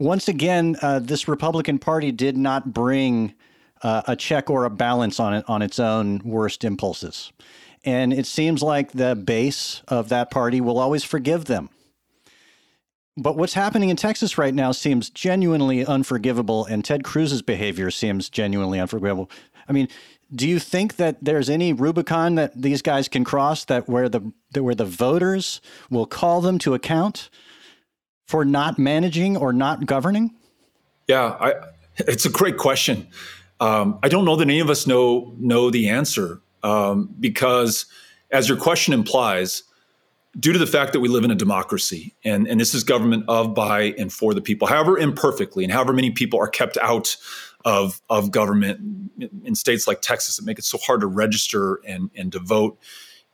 once 0.00 0.26
again, 0.26 0.76
uh, 0.82 0.98
this 0.98 1.28
Republican 1.28 1.78
Party 1.78 2.10
did 2.10 2.36
not 2.36 2.72
bring 2.72 3.34
uh, 3.82 4.02
a 4.08 4.16
check 4.16 4.50
or 4.50 4.64
a 4.64 4.70
balance 4.70 5.20
on 5.20 5.34
it 5.34 5.44
on 5.46 5.62
its 5.62 5.78
own 5.78 6.20
worst 6.24 6.64
impulses. 6.64 7.32
And 7.84 8.12
it 8.12 8.26
seems 8.26 8.62
like 8.62 8.92
the 8.92 9.16
base 9.16 9.82
of 9.88 10.08
that 10.10 10.30
party 10.30 10.60
will 10.60 10.78
always 10.78 11.04
forgive 11.04 11.46
them. 11.46 11.68
But 13.16 13.36
what's 13.36 13.54
happening 13.54 13.90
in 13.90 13.96
Texas 13.96 14.38
right 14.38 14.54
now 14.54 14.72
seems 14.72 15.10
genuinely 15.10 15.84
unforgivable, 15.84 16.64
and 16.64 16.84
Ted 16.84 17.04
Cruz's 17.04 17.42
behavior 17.42 17.90
seems 17.90 18.30
genuinely 18.30 18.78
unforgivable. 18.78 19.30
I 19.68 19.72
mean, 19.72 19.88
do 20.34 20.48
you 20.48 20.58
think 20.58 20.96
that 20.96 21.22
there's 21.22 21.50
any 21.50 21.72
Rubicon 21.74 22.36
that 22.36 22.60
these 22.60 22.80
guys 22.80 23.08
can 23.08 23.22
cross 23.22 23.66
that 23.66 23.88
where 23.88 24.08
the 24.08 24.32
where 24.58 24.74
the 24.74 24.86
voters 24.86 25.60
will 25.90 26.06
call 26.06 26.40
them 26.40 26.58
to 26.60 26.72
account 26.72 27.28
for 28.26 28.44
not 28.44 28.78
managing 28.78 29.36
or 29.36 29.52
not 29.52 29.84
governing? 29.84 30.34
Yeah, 31.06 31.36
I, 31.38 31.54
it's 31.98 32.24
a 32.24 32.30
great 32.30 32.56
question. 32.56 33.08
Um, 33.60 33.98
I 34.02 34.08
don't 34.08 34.24
know 34.24 34.36
that 34.36 34.48
any 34.48 34.60
of 34.60 34.70
us 34.70 34.86
know 34.86 35.34
know 35.38 35.70
the 35.70 35.90
answer 35.90 36.40
um, 36.62 37.14
because, 37.18 37.86
as 38.30 38.48
your 38.48 38.58
question 38.58 38.94
implies, 38.94 39.62
due 40.38 40.52
to 40.52 40.58
the 40.58 40.66
fact 40.66 40.92
that 40.92 41.00
we 41.00 41.08
live 41.08 41.24
in 41.24 41.30
a 41.30 41.34
democracy 41.34 42.14
and, 42.24 42.48
and 42.48 42.58
this 42.60 42.74
is 42.74 42.84
government 42.84 43.24
of, 43.28 43.54
by, 43.54 43.92
and 43.98 44.12
for 44.12 44.32
the 44.32 44.40
people, 44.40 44.66
however 44.66 44.98
imperfectly 44.98 45.64
and 45.64 45.72
however 45.72 45.92
many 45.92 46.10
people 46.10 46.38
are 46.38 46.48
kept 46.48 46.78
out 46.78 47.16
of, 47.64 48.00
of 48.08 48.30
government 48.30 49.10
in 49.44 49.54
states 49.54 49.86
like 49.86 50.00
Texas 50.00 50.36
that 50.36 50.44
make 50.44 50.58
it 50.58 50.64
so 50.64 50.78
hard 50.78 51.00
to 51.00 51.06
register 51.06 51.80
and, 51.86 52.10
and 52.16 52.32
to 52.32 52.38
vote 52.38 52.78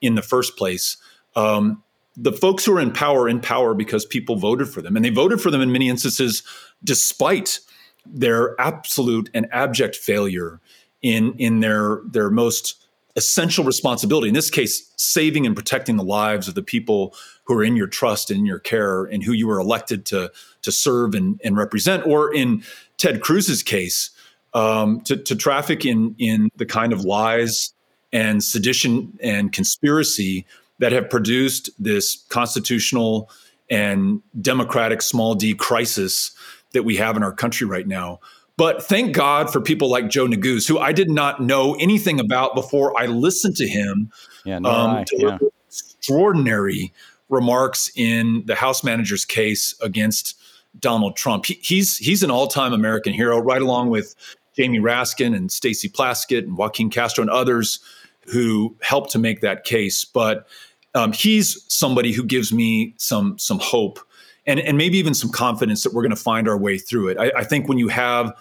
in 0.00 0.16
the 0.16 0.22
first 0.22 0.56
place. 0.56 0.96
Um, 1.36 1.82
the 2.16 2.32
folks 2.32 2.64
who 2.64 2.76
are 2.76 2.80
in 2.80 2.92
power 2.92 3.28
in 3.28 3.40
power 3.40 3.74
because 3.74 4.04
people 4.04 4.36
voted 4.36 4.68
for 4.68 4.82
them 4.82 4.96
and 4.96 5.04
they 5.04 5.10
voted 5.10 5.40
for 5.40 5.52
them 5.52 5.60
in 5.60 5.70
many 5.70 5.88
instances 5.88 6.42
despite 6.82 7.60
their 8.04 8.60
absolute 8.60 9.30
and 9.32 9.46
abject 9.52 9.94
failure 9.94 10.60
in 11.00 11.32
in 11.34 11.60
their 11.60 12.00
their 12.10 12.28
most 12.28 12.87
essential 13.18 13.64
responsibility. 13.64 14.28
In 14.28 14.34
this 14.34 14.48
case 14.48 14.90
saving 14.96 15.44
and 15.44 15.56
protecting 15.56 15.96
the 15.96 16.04
lives 16.04 16.46
of 16.46 16.54
the 16.54 16.62
people 16.62 17.14
who 17.44 17.54
are 17.54 17.64
in 17.64 17.76
your 17.76 17.88
trust 17.88 18.30
and 18.30 18.38
in 18.38 18.46
your 18.46 18.60
care 18.60 19.04
and 19.04 19.24
who 19.24 19.32
you 19.32 19.48
were 19.48 19.58
elected 19.58 20.06
to 20.06 20.30
to 20.62 20.72
serve 20.72 21.14
and, 21.14 21.40
and 21.44 21.56
represent. 21.56 22.06
Or 22.06 22.32
in 22.32 22.62
ted 22.96 23.20
cruz's 23.20 23.62
case 23.62 24.10
um, 24.54 25.00
to, 25.02 25.16
to 25.16 25.34
traffic 25.34 25.84
in 25.84 26.14
in 26.18 26.50
the 26.56 26.64
kind 26.64 26.92
of 26.92 27.04
lies 27.04 27.74
and 28.12 28.42
sedition 28.42 29.18
and 29.20 29.52
conspiracy 29.52 30.46
that 30.78 30.92
have 30.92 31.10
produced 31.10 31.68
this 31.78 32.24
constitutional 32.28 33.28
and 33.68 34.22
democratic 34.40 35.02
small 35.02 35.34
d 35.34 35.54
crisis 35.54 36.30
that 36.72 36.84
we 36.84 36.96
have 36.96 37.16
in 37.16 37.24
our 37.24 37.32
country 37.32 37.66
right 37.66 37.88
now 37.88 38.20
but 38.58 38.82
thank 38.82 39.14
God 39.14 39.52
for 39.52 39.60
people 39.60 39.88
like 39.88 40.10
Joe 40.10 40.26
Neguse, 40.26 40.66
who 40.66 40.78
I 40.80 40.90
did 40.90 41.08
not 41.08 41.40
know 41.40 41.74
anything 41.76 42.18
about 42.18 42.56
before 42.56 42.98
I 43.00 43.06
listened 43.06 43.56
to 43.56 43.68
him. 43.68 44.10
Yeah, 44.44 44.58
no, 44.58 44.68
um, 44.68 45.04
yeah. 45.12 45.38
extraordinary 45.68 46.92
remarks 47.28 47.88
in 47.94 48.42
the 48.46 48.56
House 48.56 48.82
manager's 48.82 49.24
case 49.24 49.74
against 49.80 50.36
Donald 50.80 51.16
Trump. 51.16 51.46
He, 51.46 51.54
he's 51.62 51.96
he's 51.98 52.24
an 52.24 52.32
all-time 52.32 52.72
American 52.72 53.12
hero, 53.12 53.38
right 53.38 53.62
along 53.62 53.90
with 53.90 54.16
Jamie 54.56 54.80
Raskin 54.80 55.36
and 55.36 55.52
Stacey 55.52 55.88
Plaskett 55.88 56.40
and 56.40 56.58
Joaquin 56.58 56.90
Castro 56.90 57.22
and 57.22 57.30
others 57.30 57.78
who 58.26 58.76
helped 58.82 59.10
to 59.12 59.20
make 59.20 59.40
that 59.40 59.62
case. 59.62 60.04
But 60.04 60.48
um, 60.96 61.12
he's 61.12 61.64
somebody 61.72 62.12
who 62.12 62.24
gives 62.24 62.52
me 62.52 62.94
some 62.96 63.38
some 63.38 63.60
hope 63.60 64.00
and, 64.48 64.58
and 64.60 64.76
maybe 64.78 64.98
even 64.98 65.14
some 65.14 65.30
confidence 65.30 65.84
that 65.84 65.92
we're 65.92 66.02
going 66.02 66.10
to 66.10 66.16
find 66.16 66.48
our 66.48 66.58
way 66.58 66.78
through 66.78 67.08
it. 67.08 67.18
I, 67.18 67.30
I 67.36 67.44
think 67.44 67.68
when 67.68 67.78
you 67.78 67.88
have 67.88 68.32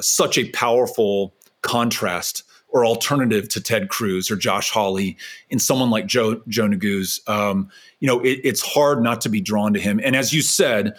such 0.00 0.38
a 0.38 0.48
powerful 0.50 1.34
contrast 1.62 2.42
or 2.68 2.86
alternative 2.86 3.48
to 3.50 3.60
Ted 3.60 3.88
Cruz 3.88 4.30
or 4.30 4.36
Josh 4.36 4.70
Hawley 4.70 5.18
in 5.50 5.58
someone 5.58 5.90
like 5.90 6.06
Joe 6.06 6.40
Joe 6.48 6.66
Neguse, 6.66 7.28
um, 7.28 7.68
you 8.00 8.06
know, 8.06 8.20
it, 8.20 8.40
it's 8.42 8.62
hard 8.62 9.02
not 9.02 9.20
to 9.20 9.28
be 9.28 9.40
drawn 9.40 9.74
to 9.74 9.80
him. 9.80 10.00
And 10.02 10.16
as 10.16 10.32
you 10.32 10.40
said, 10.40 10.94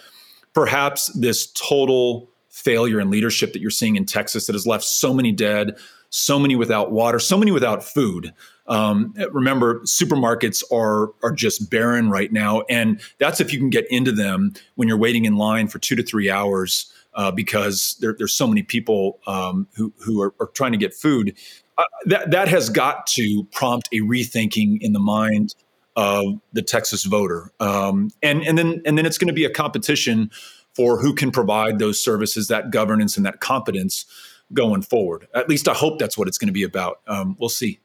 perhaps 0.54 1.06
this 1.18 1.50
total 1.52 2.30
failure 2.50 3.00
in 3.00 3.10
leadership 3.10 3.52
that 3.54 3.60
you're 3.60 3.70
seeing 3.70 3.96
in 3.96 4.04
Texas 4.04 4.46
that 4.46 4.52
has 4.52 4.66
left 4.66 4.84
so 4.84 5.12
many 5.12 5.32
dead, 5.32 5.76
so 6.10 6.38
many 6.38 6.54
without 6.54 6.92
water, 6.92 7.18
so 7.18 7.36
many 7.36 7.50
without 7.50 7.82
food. 7.82 8.32
Um, 8.72 9.12
remember, 9.32 9.80
supermarkets 9.80 10.64
are 10.72 11.12
are 11.22 11.32
just 11.32 11.70
barren 11.70 12.08
right 12.08 12.32
now, 12.32 12.62
and 12.70 13.02
that's 13.18 13.38
if 13.38 13.52
you 13.52 13.58
can 13.58 13.68
get 13.68 13.86
into 13.90 14.12
them 14.12 14.54
when 14.76 14.88
you're 14.88 14.96
waiting 14.96 15.26
in 15.26 15.36
line 15.36 15.68
for 15.68 15.78
two 15.78 15.94
to 15.94 16.02
three 16.02 16.30
hours 16.30 16.90
uh, 17.12 17.30
because 17.30 17.96
there, 18.00 18.14
there's 18.16 18.32
so 18.32 18.46
many 18.46 18.62
people 18.62 19.20
um, 19.26 19.68
who 19.74 19.92
who 20.02 20.22
are, 20.22 20.34
are, 20.40 20.46
trying 20.46 20.72
to 20.72 20.78
get 20.78 20.94
food. 20.94 21.36
Uh, 21.76 21.82
that 22.06 22.30
that 22.30 22.48
has 22.48 22.70
got 22.70 23.06
to 23.08 23.46
prompt 23.52 23.88
a 23.92 23.98
rethinking 23.98 24.78
in 24.80 24.94
the 24.94 25.00
mind 25.00 25.54
of 25.94 26.40
the 26.54 26.62
Texas 26.62 27.04
voter, 27.04 27.52
um, 27.60 28.08
and 28.22 28.40
and 28.42 28.56
then 28.56 28.80
and 28.86 28.96
then 28.96 29.04
it's 29.04 29.18
going 29.18 29.28
to 29.28 29.34
be 29.34 29.44
a 29.44 29.50
competition 29.50 30.30
for 30.74 30.98
who 30.98 31.14
can 31.14 31.30
provide 31.30 31.78
those 31.78 32.02
services, 32.02 32.48
that 32.48 32.70
governance, 32.70 33.18
and 33.18 33.26
that 33.26 33.40
competence 33.40 34.06
going 34.54 34.80
forward. 34.80 35.28
At 35.34 35.50
least 35.50 35.68
I 35.68 35.74
hope 35.74 35.98
that's 35.98 36.16
what 36.16 36.26
it's 36.26 36.38
going 36.38 36.48
to 36.48 36.52
be 36.52 36.62
about. 36.62 37.00
Um, 37.06 37.36
we'll 37.38 37.50
see. 37.50 37.80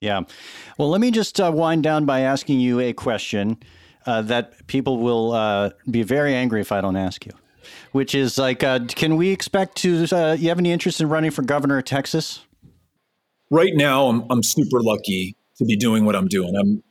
Yeah. 0.00 0.22
Well, 0.78 0.88
let 0.88 1.00
me 1.00 1.10
just 1.10 1.40
uh, 1.40 1.52
wind 1.54 1.82
down 1.82 2.06
by 2.06 2.20
asking 2.20 2.60
you 2.60 2.80
a 2.80 2.92
question. 2.92 3.58
uh, 4.06 4.22
that 4.22 4.66
people 4.66 4.98
will 4.98 5.32
uh, 5.32 5.70
be 5.90 6.02
very 6.02 6.34
angry 6.34 6.60
if 6.60 6.72
I 6.72 6.80
don't 6.80 6.96
ask 6.96 7.26
you, 7.26 7.32
which 7.92 8.14
is 8.14 8.38
like, 8.38 8.62
uh, 8.62 8.80
can 8.88 9.16
we 9.16 9.30
expect 9.30 9.76
to? 9.78 10.06
Uh, 10.10 10.36
you 10.38 10.48
have 10.48 10.58
any 10.58 10.72
interest 10.72 11.00
in 11.00 11.08
running 11.08 11.30
for 11.30 11.42
governor 11.42 11.78
of 11.78 11.84
Texas? 11.84 12.44
Right 13.50 13.72
now, 13.74 14.06
I'm, 14.06 14.24
I'm 14.30 14.42
super 14.42 14.80
lucky 14.80 15.36
to 15.56 15.64
be 15.64 15.76
doing 15.76 16.04
what 16.04 16.16
I'm 16.16 16.28
doing. 16.28 16.54
I'm 16.56 16.82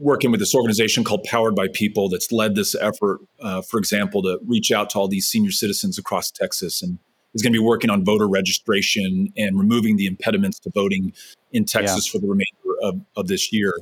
working 0.00 0.30
with 0.30 0.40
this 0.40 0.54
organization 0.54 1.04
called 1.04 1.24
Powered 1.24 1.54
by 1.54 1.66
People 1.72 2.08
that's 2.08 2.32
led 2.32 2.54
this 2.54 2.74
effort, 2.74 3.20
uh, 3.40 3.62
for 3.62 3.78
example, 3.78 4.22
to 4.22 4.38
reach 4.46 4.72
out 4.72 4.90
to 4.90 4.98
all 4.98 5.08
these 5.08 5.26
senior 5.26 5.50
citizens 5.50 5.98
across 5.98 6.30
Texas 6.30 6.82
and 6.82 6.98
is 7.36 7.42
going 7.42 7.52
to 7.52 7.58
be 7.58 7.64
working 7.64 7.90
on 7.90 8.04
voter 8.04 8.26
registration 8.26 9.32
and 9.36 9.58
removing 9.58 9.96
the 9.96 10.06
impediments 10.06 10.58
to 10.60 10.70
voting 10.70 11.12
in 11.52 11.64
Texas 11.64 12.06
yeah. 12.06 12.12
for 12.12 12.18
the 12.18 12.28
remainder 12.28 12.80
of, 12.82 13.00
of 13.16 13.28
this 13.28 13.52
year. 13.52 13.74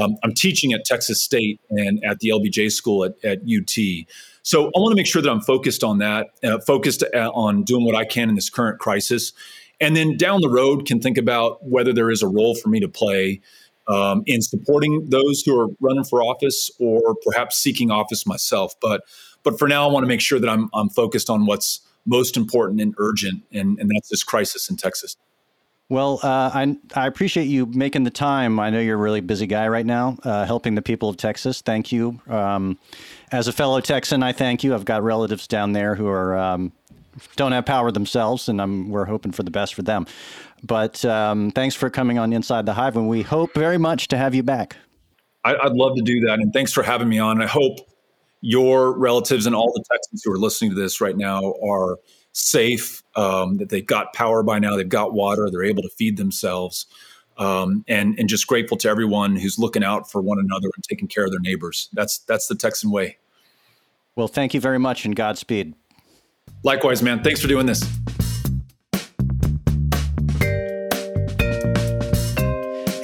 Um, 0.00 0.16
I'm 0.24 0.34
teaching 0.34 0.72
at 0.72 0.84
Texas 0.84 1.22
State 1.22 1.60
and 1.70 2.02
at 2.04 2.18
the 2.18 2.30
LBJ 2.30 2.72
school 2.72 3.04
at, 3.04 3.14
at 3.22 3.42
UT. 3.42 3.76
So 4.42 4.66
I 4.66 4.80
want 4.80 4.90
to 4.92 4.96
make 4.96 5.06
sure 5.06 5.22
that 5.22 5.30
I'm 5.30 5.42
focused 5.42 5.84
on 5.84 5.98
that, 5.98 6.28
uh, 6.42 6.58
focused 6.66 7.04
uh, 7.14 7.30
on 7.32 7.62
doing 7.62 7.84
what 7.84 7.94
I 7.94 8.04
can 8.04 8.28
in 8.28 8.34
this 8.34 8.50
current 8.50 8.80
crisis. 8.80 9.32
And 9.80 9.94
then 9.94 10.16
down 10.16 10.40
the 10.40 10.48
road, 10.48 10.86
can 10.86 11.00
think 11.00 11.18
about 11.18 11.64
whether 11.64 11.92
there 11.92 12.10
is 12.10 12.22
a 12.22 12.28
role 12.28 12.54
for 12.54 12.70
me 12.70 12.80
to 12.80 12.88
play 12.88 13.40
um, 13.86 14.22
in 14.26 14.40
supporting 14.40 15.10
those 15.10 15.42
who 15.42 15.58
are 15.58 15.68
running 15.80 16.04
for 16.04 16.22
office 16.22 16.70
or 16.78 17.14
perhaps 17.26 17.58
seeking 17.58 17.90
office 17.90 18.26
myself. 18.26 18.74
But 18.80 19.02
but 19.42 19.58
for 19.58 19.68
now, 19.68 19.86
I 19.86 19.92
want 19.92 20.04
to 20.04 20.08
make 20.08 20.22
sure 20.22 20.40
that 20.40 20.48
I'm 20.48 20.70
I'm 20.72 20.88
focused 20.88 21.28
on 21.28 21.46
what's 21.46 21.80
most 22.06 22.36
important 22.36 22.80
and 22.80 22.94
urgent, 22.98 23.42
and, 23.52 23.78
and 23.78 23.90
that's 23.94 24.08
this 24.08 24.22
crisis 24.22 24.68
in 24.68 24.76
Texas. 24.76 25.16
Well, 25.90 26.18
uh, 26.22 26.50
I, 26.54 26.76
I 26.94 27.06
appreciate 27.06 27.44
you 27.44 27.66
making 27.66 28.04
the 28.04 28.10
time. 28.10 28.58
I 28.58 28.70
know 28.70 28.80
you're 28.80 28.96
a 28.96 29.00
really 29.00 29.20
busy 29.20 29.46
guy 29.46 29.68
right 29.68 29.84
now, 29.84 30.16
uh, 30.24 30.46
helping 30.46 30.74
the 30.74 30.82
people 30.82 31.10
of 31.10 31.18
Texas. 31.18 31.60
Thank 31.60 31.92
you. 31.92 32.20
Um, 32.26 32.78
as 33.30 33.48
a 33.48 33.52
fellow 33.52 33.80
Texan, 33.80 34.22
I 34.22 34.32
thank 34.32 34.64
you. 34.64 34.74
I've 34.74 34.86
got 34.86 35.02
relatives 35.02 35.46
down 35.46 35.72
there 35.72 35.94
who 35.94 36.08
are 36.08 36.38
um, 36.38 36.72
don't 37.36 37.52
have 37.52 37.66
power 37.66 37.90
themselves, 37.90 38.48
and 38.48 38.60
I'm, 38.60 38.88
we're 38.88 39.04
hoping 39.04 39.32
for 39.32 39.42
the 39.42 39.50
best 39.50 39.74
for 39.74 39.82
them. 39.82 40.06
But 40.62 41.04
um, 41.04 41.50
thanks 41.50 41.74
for 41.74 41.90
coming 41.90 42.18
on 42.18 42.32
Inside 42.32 42.64
the 42.64 42.72
Hive, 42.72 42.96
and 42.96 43.08
we 43.08 43.22
hope 43.22 43.52
very 43.54 43.78
much 43.78 44.08
to 44.08 44.16
have 44.16 44.34
you 44.34 44.42
back. 44.42 44.76
I, 45.44 45.54
I'd 45.54 45.72
love 45.72 45.96
to 45.96 46.02
do 46.02 46.20
that, 46.20 46.40
and 46.40 46.52
thanks 46.52 46.72
for 46.72 46.82
having 46.82 47.08
me 47.08 47.18
on. 47.18 47.42
I 47.42 47.46
hope 47.46 47.78
your 48.44 48.92
relatives 48.98 49.46
and 49.46 49.56
all 49.56 49.72
the 49.72 49.82
Texans 49.90 50.22
who 50.22 50.30
are 50.30 50.38
listening 50.38 50.70
to 50.70 50.76
this 50.76 51.00
right 51.00 51.16
now 51.16 51.54
are 51.66 51.96
safe, 52.32 53.02
um, 53.16 53.56
that 53.56 53.70
they've 53.70 53.86
got 53.86 54.12
power 54.12 54.42
by 54.42 54.58
now, 54.58 54.76
they've 54.76 54.86
got 54.86 55.14
water, 55.14 55.48
they're 55.50 55.64
able 55.64 55.82
to 55.82 55.88
feed 55.88 56.18
themselves. 56.18 56.84
Um, 57.38 57.84
and 57.88 58.16
and 58.16 58.28
just 58.28 58.46
grateful 58.46 58.76
to 58.76 58.88
everyone 58.88 59.34
who's 59.34 59.58
looking 59.58 59.82
out 59.82 60.08
for 60.08 60.20
one 60.20 60.38
another 60.38 60.68
and 60.72 60.84
taking 60.88 61.08
care 61.08 61.24
of 61.24 61.32
their 61.32 61.40
neighbors. 61.40 61.88
That's 61.92 62.18
that's 62.18 62.46
the 62.46 62.54
Texan 62.54 62.92
way. 62.92 63.16
Well, 64.14 64.28
thank 64.28 64.54
you 64.54 64.60
very 64.60 64.78
much 64.78 65.04
and 65.04 65.16
Godspeed. 65.16 65.74
Likewise, 66.62 67.02
man. 67.02 67.24
Thanks 67.24 67.40
for 67.40 67.48
doing 67.48 67.66
this. 67.66 67.82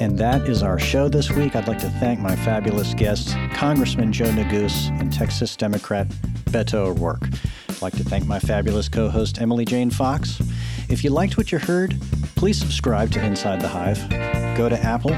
And 0.01 0.17
that 0.19 0.49
is 0.49 0.63
our 0.63 0.79
show 0.79 1.11
this 1.11 1.31
week. 1.31 1.55
I'd 1.55 1.69
like 1.69 1.79
to 1.81 1.91
thank 1.91 2.21
my 2.21 2.35
fabulous 2.35 2.95
guests, 2.95 3.35
Congressman 3.53 4.15
Joe 4.15 4.31
Neguse 4.31 4.89
and 4.99 5.13
Texas 5.13 5.55
Democrat 5.57 6.09
Beto 6.47 6.87
O'Rourke. 6.87 7.29
I'd 7.69 7.83
like 7.83 7.95
to 7.99 8.05
thank 8.05 8.27
my 8.27 8.39
fabulous 8.39 8.89
co 8.89 9.11
host, 9.11 9.43
Emily 9.43 9.67
Jane 9.67 9.91
Fox. 9.91 10.41
If 10.89 11.05
you 11.05 11.11
liked 11.11 11.37
what 11.37 11.53
you 11.53 11.59
heard, 11.59 12.01
please 12.35 12.59
subscribe 12.59 13.11
to 13.13 13.23
Inside 13.23 13.61
the 13.61 13.69
Hive. 13.69 14.09
Go 14.57 14.71
to 14.71 14.83
Apple, 14.83 15.11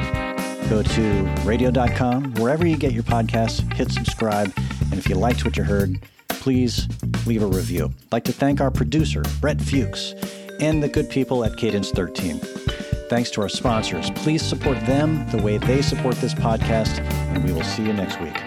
go 0.68 0.82
to 0.82 1.34
radio.com, 1.44 2.34
wherever 2.34 2.66
you 2.66 2.76
get 2.76 2.90
your 2.90 3.04
podcasts, 3.04 3.72
hit 3.74 3.92
subscribe. 3.92 4.52
And 4.80 4.94
if 4.94 5.08
you 5.08 5.14
liked 5.14 5.44
what 5.44 5.56
you 5.56 5.62
heard, 5.62 6.02
please 6.26 6.88
leave 7.24 7.44
a 7.44 7.46
review. 7.46 7.84
I'd 7.84 8.12
like 8.12 8.24
to 8.24 8.32
thank 8.32 8.60
our 8.60 8.72
producer, 8.72 9.22
Brett 9.40 9.60
Fuchs, 9.60 10.14
and 10.58 10.82
the 10.82 10.88
good 10.88 11.08
people 11.08 11.44
at 11.44 11.56
Cadence 11.56 11.92
13. 11.92 12.40
Thanks 13.12 13.30
to 13.32 13.42
our 13.42 13.48
sponsors. 13.50 14.10
Please 14.12 14.40
support 14.40 14.80
them 14.86 15.28
the 15.28 15.36
way 15.36 15.58
they 15.58 15.82
support 15.82 16.14
this 16.14 16.32
podcast, 16.32 17.00
and 17.34 17.44
we 17.44 17.52
will 17.52 17.62
see 17.62 17.84
you 17.84 17.92
next 17.92 18.18
week. 18.22 18.41